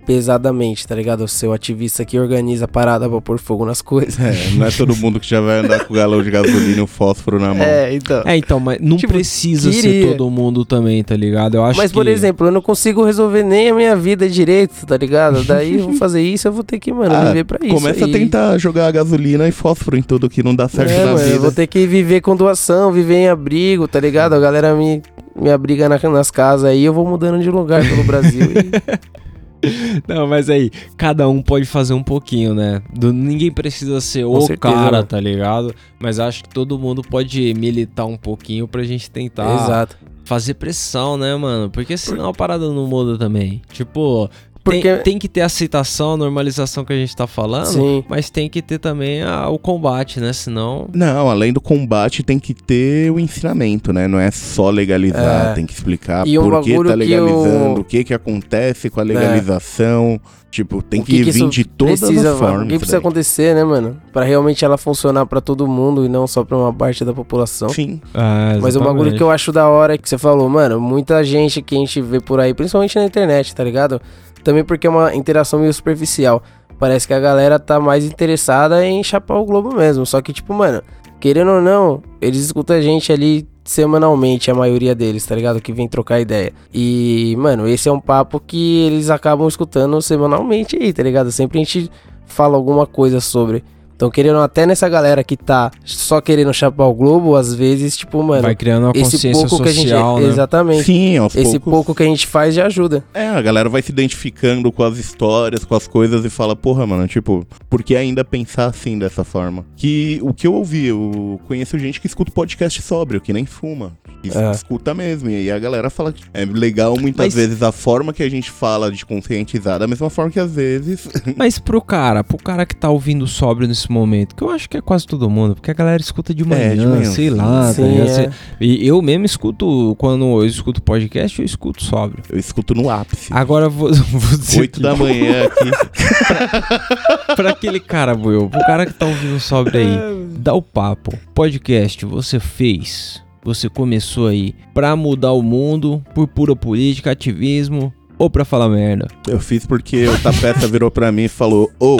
pesadamente, 0.07 0.87
tá 0.87 0.95
ligado? 0.95 1.25
O 1.25 1.29
seu 1.29 1.53
ativista 1.53 2.05
que 2.05 2.19
organiza 2.19 2.65
a 2.65 2.69
parada 2.69 3.09
pra 3.09 3.21
pôr 3.21 3.39
fogo 3.39 3.65
nas 3.65 3.81
coisas. 3.83 4.19
É, 4.21 4.35
não 4.57 4.67
é 4.67 4.71
todo 4.71 4.95
mundo 4.97 5.19
que 5.21 5.29
já 5.29 5.41
vai 5.41 5.61
andar 5.61 5.85
com 5.85 5.93
o 5.93 5.97
galão 5.97 6.23
de 6.23 6.31
gasolina 6.31 6.79
e 6.79 6.81
o 6.81 6.87
fósforo 6.87 7.41
na 7.41 7.55
mão. 7.55 7.63
É, 7.65 7.95
então. 7.95 8.23
É, 8.25 8.37
então, 8.37 8.61
mas 8.61 8.79
não 8.81 8.97
Tipo, 8.97 9.13
precisa 9.15 9.73
ser 9.73 9.81
queria. 9.83 10.09
todo 10.17 10.31
mundo 10.31 10.65
também, 10.65 11.03
tá 11.03 11.17
ligado? 11.17 11.57
Eu 11.57 11.65
acho 11.65 11.77
Mas, 11.79 11.93
por 11.93 12.05
que- 12.05 12.11
exemplo, 12.11 12.47
eu 12.47 12.51
não 12.53 12.63
consigo 12.63 13.05
resolver 13.05 13.43
nem 13.43 13.71
a 13.71 13.75
minha 13.75 13.97
vida 13.97 14.29
direito, 14.29 14.87
tá 14.87 14.97
ligado? 14.97 15.43
Daí 15.45 15.75
eu 15.79 15.85
vou 15.85 15.95
fazer 15.95 16.23
isso, 16.23 16.47
eu 16.49 16.53
vou 16.53 16.65
ter 16.65 16.79
que, 16.79 16.93
mano, 16.93 17.15
Ah, 17.15 17.25
viver 17.27 17.45
pra 17.45 17.59
isso. 17.65 17.75
Começa 17.75 18.05
aí. 18.05 18.11
a 18.11 18.13
tentar 18.13 18.59
jogar 18.59 18.91
gasolina 18.93 19.49
e 19.49 19.53
fósforo 19.53 19.97
em 19.97 20.03
tudo 20.03 20.29
que 20.29 20.43
não 20.43 20.55
dá 20.55 20.69
certo 20.69 20.91
É, 20.91 20.99
na 20.99 21.13
mano, 21.13 21.19
eu 21.21 21.25
vida. 21.27 21.39
vou 21.39 21.53
ter 21.53 21.67
que 21.67 21.87
viver 21.87 22.21
com 22.21 22.37
doação, 22.37 22.93
viver 22.93 23.15
em 23.17 23.29
abrigo, 23.29 23.87
tá 23.89 23.99
ligado? 24.01 24.35
A 24.35 24.41
galera 24.41 24.75
me, 24.75 25.03
me 25.35 25.51
abriga 25.51 25.89
na- 25.89 25.99
nas 26.11 26.31
casas 26.31 26.65
aí, 26.67 26.85
eu 26.85 26.93
vou 26.93 27.07
mudando 27.07 27.41
de 27.43 27.51
lugar 27.51 27.83
pelo 27.89 28.05
Brasil. 28.05 28.43
e- 28.55 29.25
Não, 30.09 30.27
mas 30.27 30.49
aí, 30.51 30.71
cada 30.97 31.29
um 31.29 31.41
pode 31.43 31.65
fazer 31.67 31.95
um 31.95 32.03
pouquinho, 32.03 32.55
né? 32.55 32.83
Do- 32.93 33.12
ninguém 33.12 33.51
precisa 33.51 34.01
ser 34.01 34.25
Com 34.25 34.39
o 34.39 34.41
certeza, 34.43 34.75
cara, 34.75 35.03
tá 35.03 35.21
ligado? 35.21 35.75
Mas 35.99 36.19
acho 36.19 36.43
que 36.45 36.49
todo 36.49 36.79
mundo 36.79 37.03
pode 37.03 37.55
militar 37.55 38.05
um 38.07 38.17
pouquinho 38.17 38.67
pra 38.69 38.83
gente 38.83 39.11
tentar 39.11 39.55
Exato. 39.55 39.97
fazer 40.25 40.55
pressão, 40.55 41.17
né, 41.17 41.35
mano? 41.37 41.71
Porque 41.71 41.97
senão 41.97 42.29
a 42.29 42.33
parada 42.33 42.69
não 42.69 42.87
muda 42.87 43.19
também. 43.19 43.62
Tipo, 43.73 44.29
Porque- 44.65 44.97
tem 44.99 45.19
que 45.19 45.29
ter 45.29 45.43
a 45.43 45.47
aceitação, 45.47 46.15
a 46.15 46.17
normalização 46.17 46.85
que 46.85 46.93
a 46.93 46.97
gente 46.97 47.15
tá 47.15 47.27
falando, 47.27 47.67
Sim. 47.67 48.05
mas 48.09 48.31
tem 48.31 48.49
que 48.49 48.62
ter 48.62 48.79
também 48.79 49.23
a- 49.23 49.49
o 49.51 49.59
combate, 49.59 50.19
né? 50.21 50.33
Senão. 50.33 50.89
Não, 50.95 51.29
além 51.31 51.53
do 51.53 51.61
combate, 51.61 52.23
tem 52.23 52.39
que 52.39 52.55
ter 52.55 53.11
o 53.12 53.21
ensinamento, 53.21 53.93
né? 53.93 54.09
Não 54.09 54.19
é 54.19 54.31
só 54.31 54.71
legalizar, 54.71 55.51
É. 55.51 55.55
tem 55.55 55.67
que 55.67 55.73
explicar 55.75 56.27
E 56.27 56.39
um 56.39 56.43
por 56.43 56.53
que 56.53 56.57
tá 56.57 56.62
que 56.65 56.73
eu- 56.73 56.83
legalizando, 56.83 57.81
o 57.81 57.85
que 57.85 58.05
que 58.05 58.15
acontece 58.15 58.89
com 58.89 59.01
a 59.01 59.03
legalização. 59.05 60.21
Tipo, 60.51 60.81
tem 60.81 61.01
O 61.01 61.05
que, 61.05 61.21
vir 61.25 61.29
isso 61.31 61.49
de 61.51 61.65
todas 61.65 61.99
precisa, 61.99 62.31
as 62.33 62.39
formas. 62.39 62.61
O 62.61 62.69
que 62.69 62.77
precisa 62.79 62.93
daí. 62.93 63.01
acontecer, 63.01 63.55
né, 63.57 63.65
mano? 63.65 63.97
Pra 64.12 64.23
realmente 64.23 64.65
ela 64.65 64.79
funcionar 64.79 65.27
pra 65.27 65.41
todo 65.41 65.67
mundo 65.67 66.05
e 66.05 66.09
não 66.09 66.29
só 66.29 66.45
pra 66.45 66.57
uma 66.57 66.73
parte 66.73 67.05
da 67.05 67.12
população. 67.12 67.69
Sim. 67.71 68.01
Ah, 68.15 68.57
Mas 68.62 68.77
o 68.77 68.81
bagulho 68.81 69.12
que 69.17 69.23
eu 69.23 69.33
acho 69.33 69.51
da 69.51 69.69
hora 69.69 69.95
é 69.95 69.99
que 69.99 70.09
você 70.09 70.17
falou, 70.17 70.49
mano, 70.49 70.81
muita 70.81 71.25
gente 71.25 71.61
que 71.61 71.75
a 71.75 71.79
gente 71.79 72.01
vê 72.01 72.21
por 72.21 72.39
aí, 72.39 72.55
principalmente 72.55 72.95
na 72.95 73.05
internet, 73.05 73.53
tá 73.53 73.65
ligado? 73.65 74.01
Também 74.45 74.62
porque 74.62 74.86
é 74.86 74.90
uma 74.90 75.14
interação 75.14 75.59
meio 75.59 75.72
superficial. 75.72 76.42
Parece 76.78 77.09
que 77.09 77.14
a 77.14 77.20
galera 77.20 77.59
tá 77.59 77.80
mais 77.80 78.05
interessada 78.05 78.84
em 78.84 79.03
chapar 79.03 79.36
o 79.36 79.45
globo 79.45 79.74
mesmo. 79.74 80.05
Só 80.05 80.20
que, 80.20 80.32
tipo, 80.32 80.53
mano, 80.53 80.82
querendo 81.18 81.51
ou 81.51 81.62
não, 81.62 82.03
eles 82.20 82.45
escutam 82.45 82.76
a 82.76 82.80
gente 82.80 83.11
ali 83.11 83.49
semanalmente, 83.64 84.51
a 84.51 84.55
maioria 84.55 84.95
deles, 84.95 85.24
tá 85.24 85.34
ligado? 85.34 85.61
Que 85.61 85.72
vem 85.72 85.88
trocar 85.88 86.20
ideia. 86.20 86.53
E, 86.72 87.34
mano, 87.38 87.66
esse 87.66 87.88
é 87.88 87.92
um 87.92 88.01
papo 88.01 88.38
que 88.38 88.82
eles 88.86 89.09
acabam 89.09 89.49
escutando 89.49 90.01
semanalmente 90.03 90.76
aí, 90.76 90.92
tá 90.92 91.03
ligado? 91.03 91.32
Sempre 91.32 91.59
a 91.59 91.64
gente 91.64 91.90
fala 92.26 92.57
alguma 92.57 92.86
coisa 92.86 93.20
sobre. 93.20 93.64
Então, 93.97 94.11
querendo 94.11 94.38
até 94.38 94.66
nessa 94.66 94.88
galera 94.88 95.22
que 95.22 95.36
tá 95.36 95.70
só 95.84 96.20
querendo 96.20 96.53
chapar 96.53 96.84
o 96.86 96.95
globo, 96.95 97.36
às 97.36 97.55
vezes, 97.55 97.97
tipo, 97.97 98.22
mano, 98.22 98.42
Vai 98.42 98.57
criando 98.57 98.84
uma 98.84 98.92
esse 98.95 99.12
consciência 99.12 99.49
pouco 99.49 99.62
que 99.62 99.68
a 99.68 99.72
gente. 99.72 99.88
social, 99.88 100.18
né? 100.18 100.26
Exatamente. 100.28 100.82
Sim, 100.82 101.16
aos 101.18 101.34
Esse 101.36 101.59
poucos. 101.59 101.70
pouco 101.72 101.95
que 101.95 102.03
a 102.03 102.07
gente 102.07 102.26
faz 102.26 102.55
já 102.55 102.66
ajuda. 102.66 103.05
É, 103.14 103.28
a 103.28 103.40
galera 103.40 103.68
vai 103.68 103.82
se 103.82 103.92
identificando 103.92 104.72
com 104.72 104.82
as 104.82 104.99
histórias, 104.99 105.64
com 105.64 105.74
as 105.74 105.86
coisas 105.86 106.24
e 106.24 106.30
fala, 106.30 106.57
porra, 106.57 106.86
mano, 106.86 107.07
tipo, 107.07 107.47
por 107.70 107.82
que 107.82 107.95
ainda 107.95 108.24
pensar 108.24 108.66
assim 108.66 108.99
dessa 108.99 109.22
forma? 109.22 109.64
Que 109.76 110.18
o 110.22 110.34
que 110.34 110.47
eu 110.47 110.55
ouvi, 110.55 110.86
eu 110.86 111.40
conheço 111.47 111.78
gente 111.78 112.01
que 112.01 112.07
escuta 112.07 112.32
podcast 112.32 112.82
sóbrio, 112.82 113.20
que 113.20 113.32
nem 113.32 113.47
fuma. 113.47 113.92
Que 114.31 114.39
É. 114.39 114.51
escuta 114.53 114.95
mesmo. 114.95 115.29
E 115.31 115.35
aí 115.37 115.51
a 115.51 115.59
galera 115.59 115.91
fala 115.91 116.12
que 116.12 116.22
é 116.33 116.45
legal 116.45 116.97
muitas 116.99 117.27
Mas- 117.27 117.35
vezes 117.35 117.62
a 117.62 117.70
forma 117.72 118.12
que 118.12 118.22
a 118.22 118.29
gente 118.29 118.51
fala 118.51 118.91
de 118.91 119.05
conscientizar, 119.05 119.79
da 119.79 119.87
mesma 119.87 120.09
forma 120.11 120.31
que 120.31 120.41
às 120.41 120.53
vezes. 120.55 121.09
Mas 121.37 121.59
pro 121.59 121.81
cara, 121.83 122.25
pro 122.25 122.39
cara 122.39 122.64
que 122.64 122.75
tá 122.75 122.89
ouvindo 122.91 123.27
sóbrio 123.27 123.68
nesse 123.68 123.91
momento, 123.91 124.35
que 124.35 124.43
eu 124.43 124.51
acho 124.51 124.68
que 124.68 124.77
é 124.77 124.81
quase 124.81 125.07
todo 125.07 125.29
mundo, 125.29 125.55
porque 125.55 125.70
a 125.70 125.75
galera 125.75 126.01
escuta 126.01 126.35
de 126.35 126.45
manhã, 126.45 126.62
É, 126.72 126.75
de 126.75 126.87
manhã, 126.87 127.05
sei 127.11 127.31
lá, 127.31 127.66
tá 127.68 127.75
Sim, 127.75 127.99
é. 128.01 128.31
E 128.61 128.87
eu 128.87 129.01
mesmo 129.03 129.25
escuto, 129.27 129.95
quando 129.99 130.25
eu 130.41 130.47
escuto 130.47 130.81
podcast, 130.83 131.39
eu 131.39 131.45
escuto 131.45 131.83
sóbrio. 131.85 132.22
eu 132.31 132.39
escuto 132.39 132.75
no 132.75 132.89
ápice. 132.91 133.29
Agora 133.33 133.68
vou, 133.68 133.93
vou 133.93 134.39
dizer 134.39 134.68
da 134.79 134.95
manhã 134.97 135.45
aqui. 135.45 135.70
pra 137.37 137.51
aquele 137.51 137.81
cara, 137.81 138.14
Will, 138.16 138.49
pro 138.49 138.61
cara 138.61 138.87
que 138.87 138.93
tá 138.95 139.07
ouvindo 139.07 139.39
sóbrio 139.41 139.81
aí, 139.81 140.27
dá 140.39 140.55
o 140.55 140.62
papo. 140.62 141.12
Podcast 141.35 142.05
você 142.05 142.39
fez, 142.39 143.22
você 143.45 143.68
começou 143.68 144.28
aí 144.28 144.55
pra 144.72 144.97
mudar 144.97 145.32
o 145.32 145.42
mundo 145.42 146.03
por 146.14 146.26
pura 146.26 146.57
política, 146.57 147.11
ativismo 147.11 147.92
ou 148.18 148.30
pra 148.30 148.45
falar 148.45 148.68
merda? 148.68 149.09
Eu 149.28 149.40
fiz 149.40 149.66
porque 149.66 150.07
o 150.09 150.18
Tapeça 150.20 150.66
virou 150.68 150.90
pra 150.90 151.11
mim 151.12 151.24
e 151.24 151.28
falou: 151.28 151.70
Ô, 151.78 151.99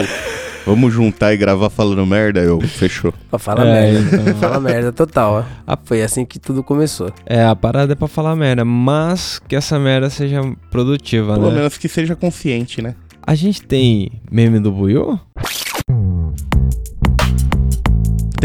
vamos 0.65 0.93
juntar 0.93 1.33
e 1.33 1.37
gravar 1.37 1.69
falando 1.69 2.05
merda? 2.05 2.39
Eu, 2.39 2.59
fechou. 2.61 3.13
Pra 3.29 3.37
falar 3.37 3.65
É, 3.67 3.91
merda. 3.91 4.15
então. 4.21 4.35
Fala 4.39 4.59
merda 4.59 4.91
total, 4.91 5.33
ó. 5.33 5.71
A- 5.73 5.77
Foi 5.83 6.01
assim 6.01 6.25
que 6.25 6.39
tudo 6.39 6.63
começou. 6.63 7.11
É, 7.25 7.43
a 7.45 7.55
parada 7.55 7.93
é 7.93 7.95
pra 7.95 8.07
falar 8.07 8.35
merda, 8.35 8.63
mas 8.65 9.39
que 9.47 9.55
essa 9.55 9.77
merda 9.77 10.09
seja 10.09 10.41
produtiva, 10.71 11.33
Pelo 11.35 11.49
né? 11.49 11.55
menos 11.57 11.77
que 11.77 11.87
seja 11.87 12.15
consciente, 12.15 12.81
né? 12.81 12.95
A 13.27 13.33
gente 13.35 13.61
tem 13.63 14.11
meme 14.31 14.59
do 14.59 14.71
Buiu? 14.71 15.19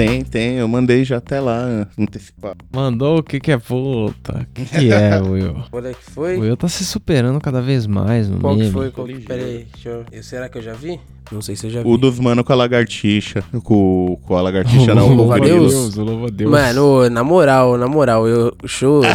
Tem, 0.07 0.25
tem. 0.25 0.55
Eu 0.57 0.67
mandei 0.69 1.05
já 1.05 1.19
até 1.19 1.39
lá 1.41 1.87
antecipado. 1.99 2.65
Mandou 2.75 3.19
o 3.19 3.23
que 3.23 3.39
que 3.39 3.53
é 3.53 3.59
puta? 3.59 4.41
O 4.41 4.47
que 4.55 4.65
que 4.65 4.93
é, 4.93 5.19
Will? 5.21 5.63
Olha 5.71 5.93
que 5.93 6.09
O 6.09 6.13
foi. 6.13 6.39
Will 6.39 6.57
tá 6.57 6.69
se 6.69 6.85
superando 6.85 7.39
cada 7.41 7.61
vez 7.61 7.87
mais 7.87 8.29
no 8.29 8.39
Qual 8.41 8.55
meme. 8.55 8.67
que 8.69 8.73
foi? 8.73 8.91
Qual 8.91 9.07
que... 9.07 9.19
Pera 9.21 9.43
aí, 9.45 9.67
deixa 9.73 9.89
eu... 9.91 10.05
eu- 10.11 10.23
Será 10.23 10.49
que 10.49 10.57
eu 10.59 10.63
já 10.63 10.73
vi? 10.73 10.99
Não 11.31 11.41
sei 11.41 11.55
se 11.55 11.67
eu 11.67 11.71
já 11.71 11.83
vi. 11.83 11.89
O 11.89 11.97
dos 11.97 12.19
mano 12.19 12.43
com 12.43 12.53
a 12.53 12.57
lagartixa. 12.57 13.45
Com, 13.63 14.19
com 14.27 14.37
a 14.37 14.43
lagartixa, 14.43 14.95
não. 14.95 15.11
O 15.11 15.15
Louva 15.15 15.37
a 15.37 15.39
grilo. 15.39 15.69
Deus. 15.69 15.95
louva 15.95 16.27
a 16.27 16.31
Deus. 16.31 16.51
Mano, 16.51 17.09
na 17.11 17.23
moral, 17.23 17.77
na 17.77 17.87
moral, 17.87 18.27
eu 18.27 18.53
chorei, 18.67 19.11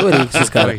chorei 0.00 0.26
com 0.26 0.36
esses 0.36 0.50
caras. 0.50 0.76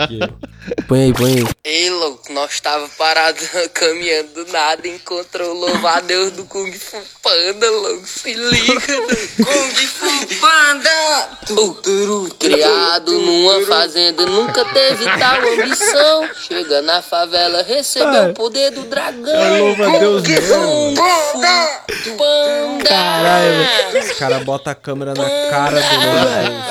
Põe 0.88 1.03
aí, 1.03 1.13
põe 1.13 1.32
aí. 1.34 1.45
Ei, 1.63 1.89
louco, 1.91 2.34
nós 2.34 2.59
tava 2.59 2.88
parado 2.97 3.38
caminhando 3.73 4.34
do 4.34 4.51
nada, 4.51 4.88
encontrou 4.88 5.55
o 5.55 5.59
louvar 5.59 6.01
Deus 6.01 6.32
do 6.32 6.43
Kung 6.45 6.71
Fu 6.71 6.97
Panda, 7.21 7.69
louco, 7.69 8.07
se 8.07 8.34
liga 8.34 8.73
do 8.73 9.45
Kung 9.45 9.76
Fu 9.76 10.39
Panda! 10.41 11.30
Tuturu, 11.45 12.30
criado 12.39 13.11
numa 13.11 13.61
fazenda, 13.65 14.26
nunca 14.26 14.65
teve 14.65 15.05
tal 15.19 15.39
ambição. 15.53 16.30
Chega 16.47 16.82
na 16.82 17.01
favela, 17.01 17.61
recebeu 17.61 18.32
o 18.32 18.34
poder 18.34 18.71
do 18.71 18.82
dragão. 18.84 19.59
louva 19.59 19.95
a 19.95 19.99
Deus 19.99 20.23
Fu 20.66 20.93
Panda! 20.95 22.86
Caralho, 22.88 23.68
Os 23.99 24.11
caras 24.18 24.43
botam 24.43 24.72
a 24.72 24.76
câmera 24.76 25.13
na 25.13 25.24
cara 25.49 25.80
do 25.80 25.95
louva 25.95 26.66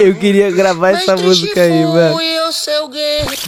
Eu 0.00 0.14
queria 0.16 0.50
gravar 0.50 0.92
Mas 0.92 1.02
essa 1.02 1.16
música 1.16 1.60
aí, 1.62 1.84
mano. 1.84 2.18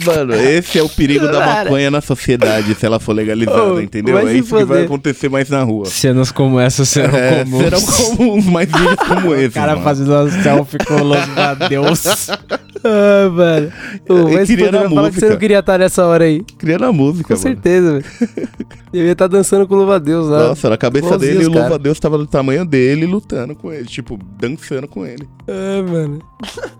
Mano, 0.05 0.33
esse 0.35 0.79
é 0.79 0.83
o 0.83 0.89
perigo 0.89 1.27
da 1.27 1.45
maconha 1.45 1.89
na 1.91 2.01
sociedade, 2.01 2.73
se 2.75 2.85
ela 2.85 2.99
for 2.99 3.13
legalizada, 3.13 3.73
Ô, 3.73 3.81
entendeu? 3.81 4.17
É 4.17 4.33
isso 4.33 4.55
que 4.55 4.63
vai 4.65 4.83
acontecer 4.83 5.29
mais 5.29 5.49
na 5.49 5.63
rua. 5.63 5.85
Cenas 5.85 6.31
como 6.31 6.59
essa 6.59 6.83
serão 6.85 7.17
É, 7.17 7.43
comuns. 7.43 7.63
serão 7.63 7.81
comuns 7.81 8.45
mais 8.45 8.69
vídeos 8.71 8.95
como 9.07 9.35
esse. 9.35 9.47
O 9.47 9.51
cara 9.51 9.73
mano. 9.73 9.83
fazendo 9.83 10.11
uma 10.13 10.29
selfie 10.43 10.77
com 10.79 10.95
o 10.95 11.67
Deus. 11.69 12.27
Ah, 12.89 13.29
mano. 13.29 13.71
Ô, 14.09 14.13
Eu 14.13 14.29
mas 14.33 14.47
queria 14.47 14.71
na 14.71 14.79
falar 14.79 14.89
que 14.89 14.95
você 14.95 15.01
música. 15.05 15.29
não 15.29 15.37
queria 15.37 15.59
estar 15.59 15.77
nessa 15.77 16.05
hora 16.05 16.23
aí. 16.23 16.41
Criando 16.57 16.85
a 16.85 16.93
música, 16.93 17.23
Com 17.27 17.33
mano. 17.33 17.41
certeza, 17.43 17.91
velho. 17.99 18.47
Eu 18.93 19.05
ia 19.05 19.11
estar 19.11 19.27
dançando 19.27 19.67
com 19.67 19.73
o 19.73 19.77
louva-a-Deus 19.77 20.27
lá. 20.27 20.49
Nossa, 20.49 20.69
na 20.69 20.77
cabeça 20.77 21.17
dele, 21.17 21.39
os 21.39 21.47
o 21.47 21.51
cara. 21.51 21.61
louva-a-Deus 21.61 21.99
tava 21.99 22.17
do 22.17 22.25
tamanho 22.25 22.65
dele 22.65 23.05
lutando 23.05 23.55
com 23.55 23.71
ele, 23.73 23.85
tipo, 23.85 24.17
dançando 24.39 24.87
com 24.87 25.05
ele. 25.05 25.27
Ah, 25.47 25.83
mano. 25.89 26.19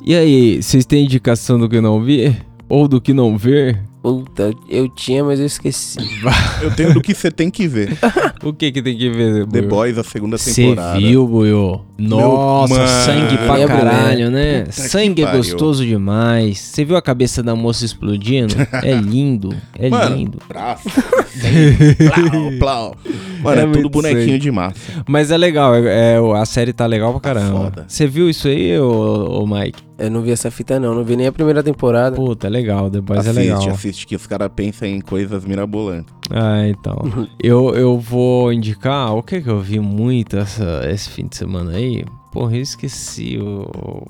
E 0.06 0.16
aí, 0.16 0.62
vocês 0.64 0.86
têm 0.86 1.04
indicação 1.04 1.60
do 1.60 1.68
que 1.68 1.82
não 1.82 2.02
ver? 2.04 2.38
Ou 2.70 2.88
do 2.88 3.00
que 3.02 3.14
não 3.14 3.38
ver? 3.38 3.82
Puta, 4.02 4.54
eu 4.70 4.88
tinha, 4.88 5.24
mas 5.24 5.40
eu 5.40 5.46
esqueci. 5.46 5.98
Eu 6.62 6.72
tenho 6.74 6.94
do 6.94 7.02
que 7.02 7.14
você 7.14 7.30
tem 7.30 7.50
que 7.52 7.68
ver. 7.68 7.98
O 8.44 8.54
que 8.54 8.72
que 8.72 8.82
tem 8.82 8.98
que 8.98 9.10
ver, 9.10 9.46
The 9.48 9.60
Buiu? 9.62 9.68
Boys, 9.70 9.98
a 9.98 10.04
segunda 10.04 10.38
Você 10.38 10.54
temporada. 10.54 10.98
viu, 11.00 11.28
Buiu? 11.28 11.82
Nossa, 11.98 12.74
mano. 12.74 12.88
sangue 12.88 13.38
pra 13.38 13.46
Eu 13.60 13.68
lembro, 13.68 13.76
caralho, 13.78 14.32
né? 14.32 14.60
Puta 14.62 14.72
sangue 14.72 15.24
é 15.24 15.32
gostoso 15.36 15.86
demais. 15.86 16.58
Você 16.60 16.86
viu 16.86 16.96
a 16.96 17.02
cabeça 17.02 17.44
da 17.44 17.56
moça 17.56 17.84
explodindo? 17.86 18.56
É 18.84 18.94
lindo, 18.94 19.54
é 19.78 19.90
Mano, 19.90 20.16
lindo. 20.16 20.38
braço, 20.48 20.88
plau, 21.98 22.52
plau. 22.60 22.96
Mano, 23.42 23.62
É 23.62 23.64
é, 23.64 23.68
tudo 23.72 23.90
bonequinho 23.90 24.26
sangue. 24.28 24.40
de 24.40 24.52
massa. 24.52 25.04
Mas 25.08 25.32
é 25.32 25.38
legal, 25.38 25.76
é, 25.76 26.14
é- 26.16 26.18
a 26.40 26.46
série 26.46 26.72
tá 26.74 26.86
legal 26.86 27.12
pra 27.20 27.34
caramba. 27.34 27.58
foda. 27.66 27.86
Você 27.88 28.08
viu 28.08 28.30
isso 28.30 28.48
aí, 28.48 28.80
ô, 28.80 29.42
ô 29.42 29.48
Mike? 29.48 29.82
Eu 30.00 30.12
não 30.12 30.22
vi 30.22 30.30
essa 30.32 30.52
fita, 30.52 30.80
não. 30.80 30.94
Não 30.94 31.04
vi 31.04 31.16
nem 31.16 31.26
a 31.26 31.32
primeira 31.32 31.64
temporada. 31.64 32.16
Puta, 32.16 32.46
é 32.46 32.50
legal, 32.52 32.88
depois 32.90 33.26
é 33.26 33.30
assiste, 33.32 33.40
legal. 33.40 33.58
assiste, 33.58 33.87
que 33.92 34.16
os 34.16 34.28
caras 34.28 34.50
pensam 34.56 34.88
em 34.88 35.02
coisas 35.02 35.46
mirabolantes. 35.46 36.14
Ah, 36.30 36.68
então. 36.68 36.98
eu, 37.42 37.76
eu 37.76 38.00
vou 38.00 38.52
indicar 38.52 39.16
o 39.16 39.24
que 39.24 39.42
que 39.42 39.50
eu 39.50 39.60
vi 39.60 39.80
muito 39.80 40.38
essa, 40.38 40.82
esse 40.90 41.10
fim 41.10 41.28
de 41.28 41.38
semana 41.38 41.74
aí. 41.74 42.04
Porra, 42.32 42.56
eu 42.56 42.62
esqueci 42.62 43.38
o. 43.40 44.06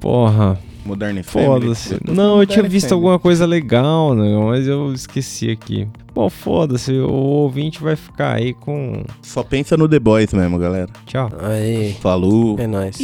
Porra, 0.00 0.58
Modern 0.84 1.22
Family. 1.22 1.46
foda-se. 1.48 1.98
Não, 2.04 2.40
eu 2.40 2.46
tinha 2.46 2.62
visto 2.62 2.88
Family. 2.88 2.94
alguma 3.06 3.18
coisa 3.18 3.46
legal, 3.46 4.14
né? 4.14 4.36
Mas 4.44 4.66
eu 4.66 4.92
esqueci 4.92 5.50
aqui. 5.50 5.88
Pô, 6.12 6.28
foda-se, 6.28 6.92
o 6.92 7.10
ouvinte 7.10 7.82
vai 7.82 7.96
ficar 7.96 8.34
aí 8.34 8.52
com. 8.52 9.04
Só 9.22 9.42
pensa 9.42 9.76
no 9.76 9.88
The 9.88 9.98
Boys 9.98 10.32
mesmo, 10.32 10.58
galera. 10.58 10.88
Tchau. 11.06 11.30
Aí, 11.40 11.94
Falou. 12.00 12.58
é 12.58 12.66
nóis. 12.66 12.98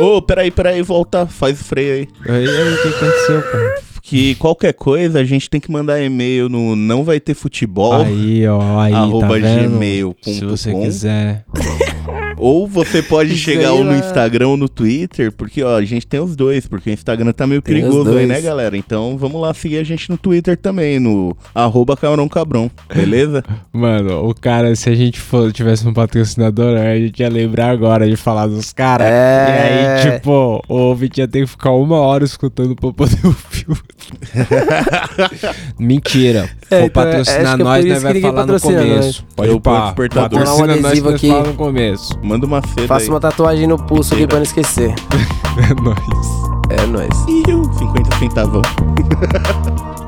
Ô, 0.00 0.20
peraí, 0.20 0.50
peraí, 0.50 0.82
volta. 0.82 1.26
Faz 1.26 1.60
o 1.60 1.64
freio 1.64 1.94
aí. 1.94 2.08
Aí, 2.28 2.48
aí, 2.48 2.74
o 2.74 2.82
que 2.82 2.88
aconteceu, 2.88 3.42
pô? 3.42 3.89
Que 4.02 4.34
qualquer 4.36 4.72
coisa 4.72 5.20
a 5.20 5.24
gente 5.24 5.48
tem 5.48 5.60
que 5.60 5.70
mandar 5.70 6.02
e-mail 6.02 6.48
no 6.48 6.74
não 6.74 7.04
vai 7.04 7.20
ter 7.20 7.34
futebol. 7.34 8.02
Aí, 8.02 8.46
ó, 8.46 8.80
aí, 8.80 8.92
tá 8.92 8.98
arroba 8.98 9.38
gmail.com. 9.38 10.32
Se 10.32 10.44
você 10.44 10.72
quiser. 10.72 11.44
Ou 12.40 12.66
você 12.66 13.02
pode 13.02 13.36
chegar 13.38 13.72
ou 13.72 13.84
no. 13.84 13.94
Instagram 13.94 14.48
ou 14.48 14.56
no 14.56 14.68
Twitter, 14.68 15.30
porque 15.30 15.62
ó, 15.62 15.76
a 15.76 15.84
gente 15.84 16.06
tem 16.06 16.18
os 16.20 16.34
dois, 16.34 16.66
porque 16.66 16.90
o 16.90 16.92
Instagram 16.92 17.32
tá 17.32 17.46
meio 17.46 17.60
Tem 17.62 17.76
os 17.76 17.80
perigoso 17.82 18.16
aí, 18.16 18.26
né, 18.26 18.40
galera? 18.40 18.76
Então 18.76 19.16
vamos 19.18 19.40
lá 19.40 19.52
seguir 19.52 19.78
a 19.78 19.84
gente 19.84 20.08
no 20.10 20.16
Twitter 20.16 20.56
também, 20.56 20.98
no 20.98 21.36
arroba 21.54 21.96
Camarão 21.96 22.28
Cabrão, 22.28 22.70
beleza? 22.94 23.44
Mano, 23.72 24.28
o 24.28 24.34
cara, 24.34 24.74
se 24.74 24.88
a 24.88 24.94
gente 24.94 25.20
for, 25.20 25.52
tivesse 25.52 25.86
um 25.86 25.92
patrocinador, 25.92 26.76
a 26.78 26.96
gente 26.96 27.20
ia 27.20 27.28
lembrar 27.28 27.70
agora 27.70 28.08
de 28.08 28.16
falar 28.16 28.46
dos 28.46 28.72
caras. 28.72 29.06
É. 29.08 29.46
E 29.50 30.08
aí, 30.08 30.12
tipo, 30.12 30.62
o 30.68 30.74
ouvinte 30.74 31.20
ia 31.20 31.28
ter 31.28 31.40
que 31.40 31.46
ficar 31.46 31.72
uma 31.72 31.98
hora 32.00 32.24
escutando 32.24 32.74
pra 32.74 32.92
poder 32.92 33.18
ouvir 33.24 33.66
o 33.68 33.76
Mentira. 35.78 36.48
É, 36.70 36.80
For 36.80 36.84
então, 36.86 36.86
é- 36.86 36.88
patrocinar 36.90 37.40
é 37.40 37.44
nós, 37.44 37.56
por 37.56 37.64
nós 37.64 37.84
isso 37.84 38.00
vai 38.00 38.20
falar 38.20 38.46
no 38.46 38.60
começo. 38.60 39.24
Pode 39.36 39.50
Eu 39.50 39.60
pá. 39.60 39.90
um 39.90 40.08
Patrocina 40.08 40.66
nós, 40.76 41.00
nós 41.02 41.14
aqui. 41.14 41.28
fala 41.28 41.48
no 41.48 41.54
começo. 41.54 42.18
Manda 42.30 42.46
uma 42.46 42.62
seda 42.62 42.86
Faça 42.86 43.06
aí. 43.06 43.08
uma 43.10 43.18
tatuagem 43.18 43.66
no 43.66 43.76
pulso 43.76 44.10
aqui 44.14 44.20
Chega. 44.22 44.28
pra 44.28 44.36
não 44.36 44.44
esquecer. 44.44 44.94
É 45.58 45.74
nóis. 45.82 45.98
É 46.70 46.86
nóis. 46.86 47.08
Iu, 47.48 47.64
50 47.74 48.16
centavão. 48.18 48.62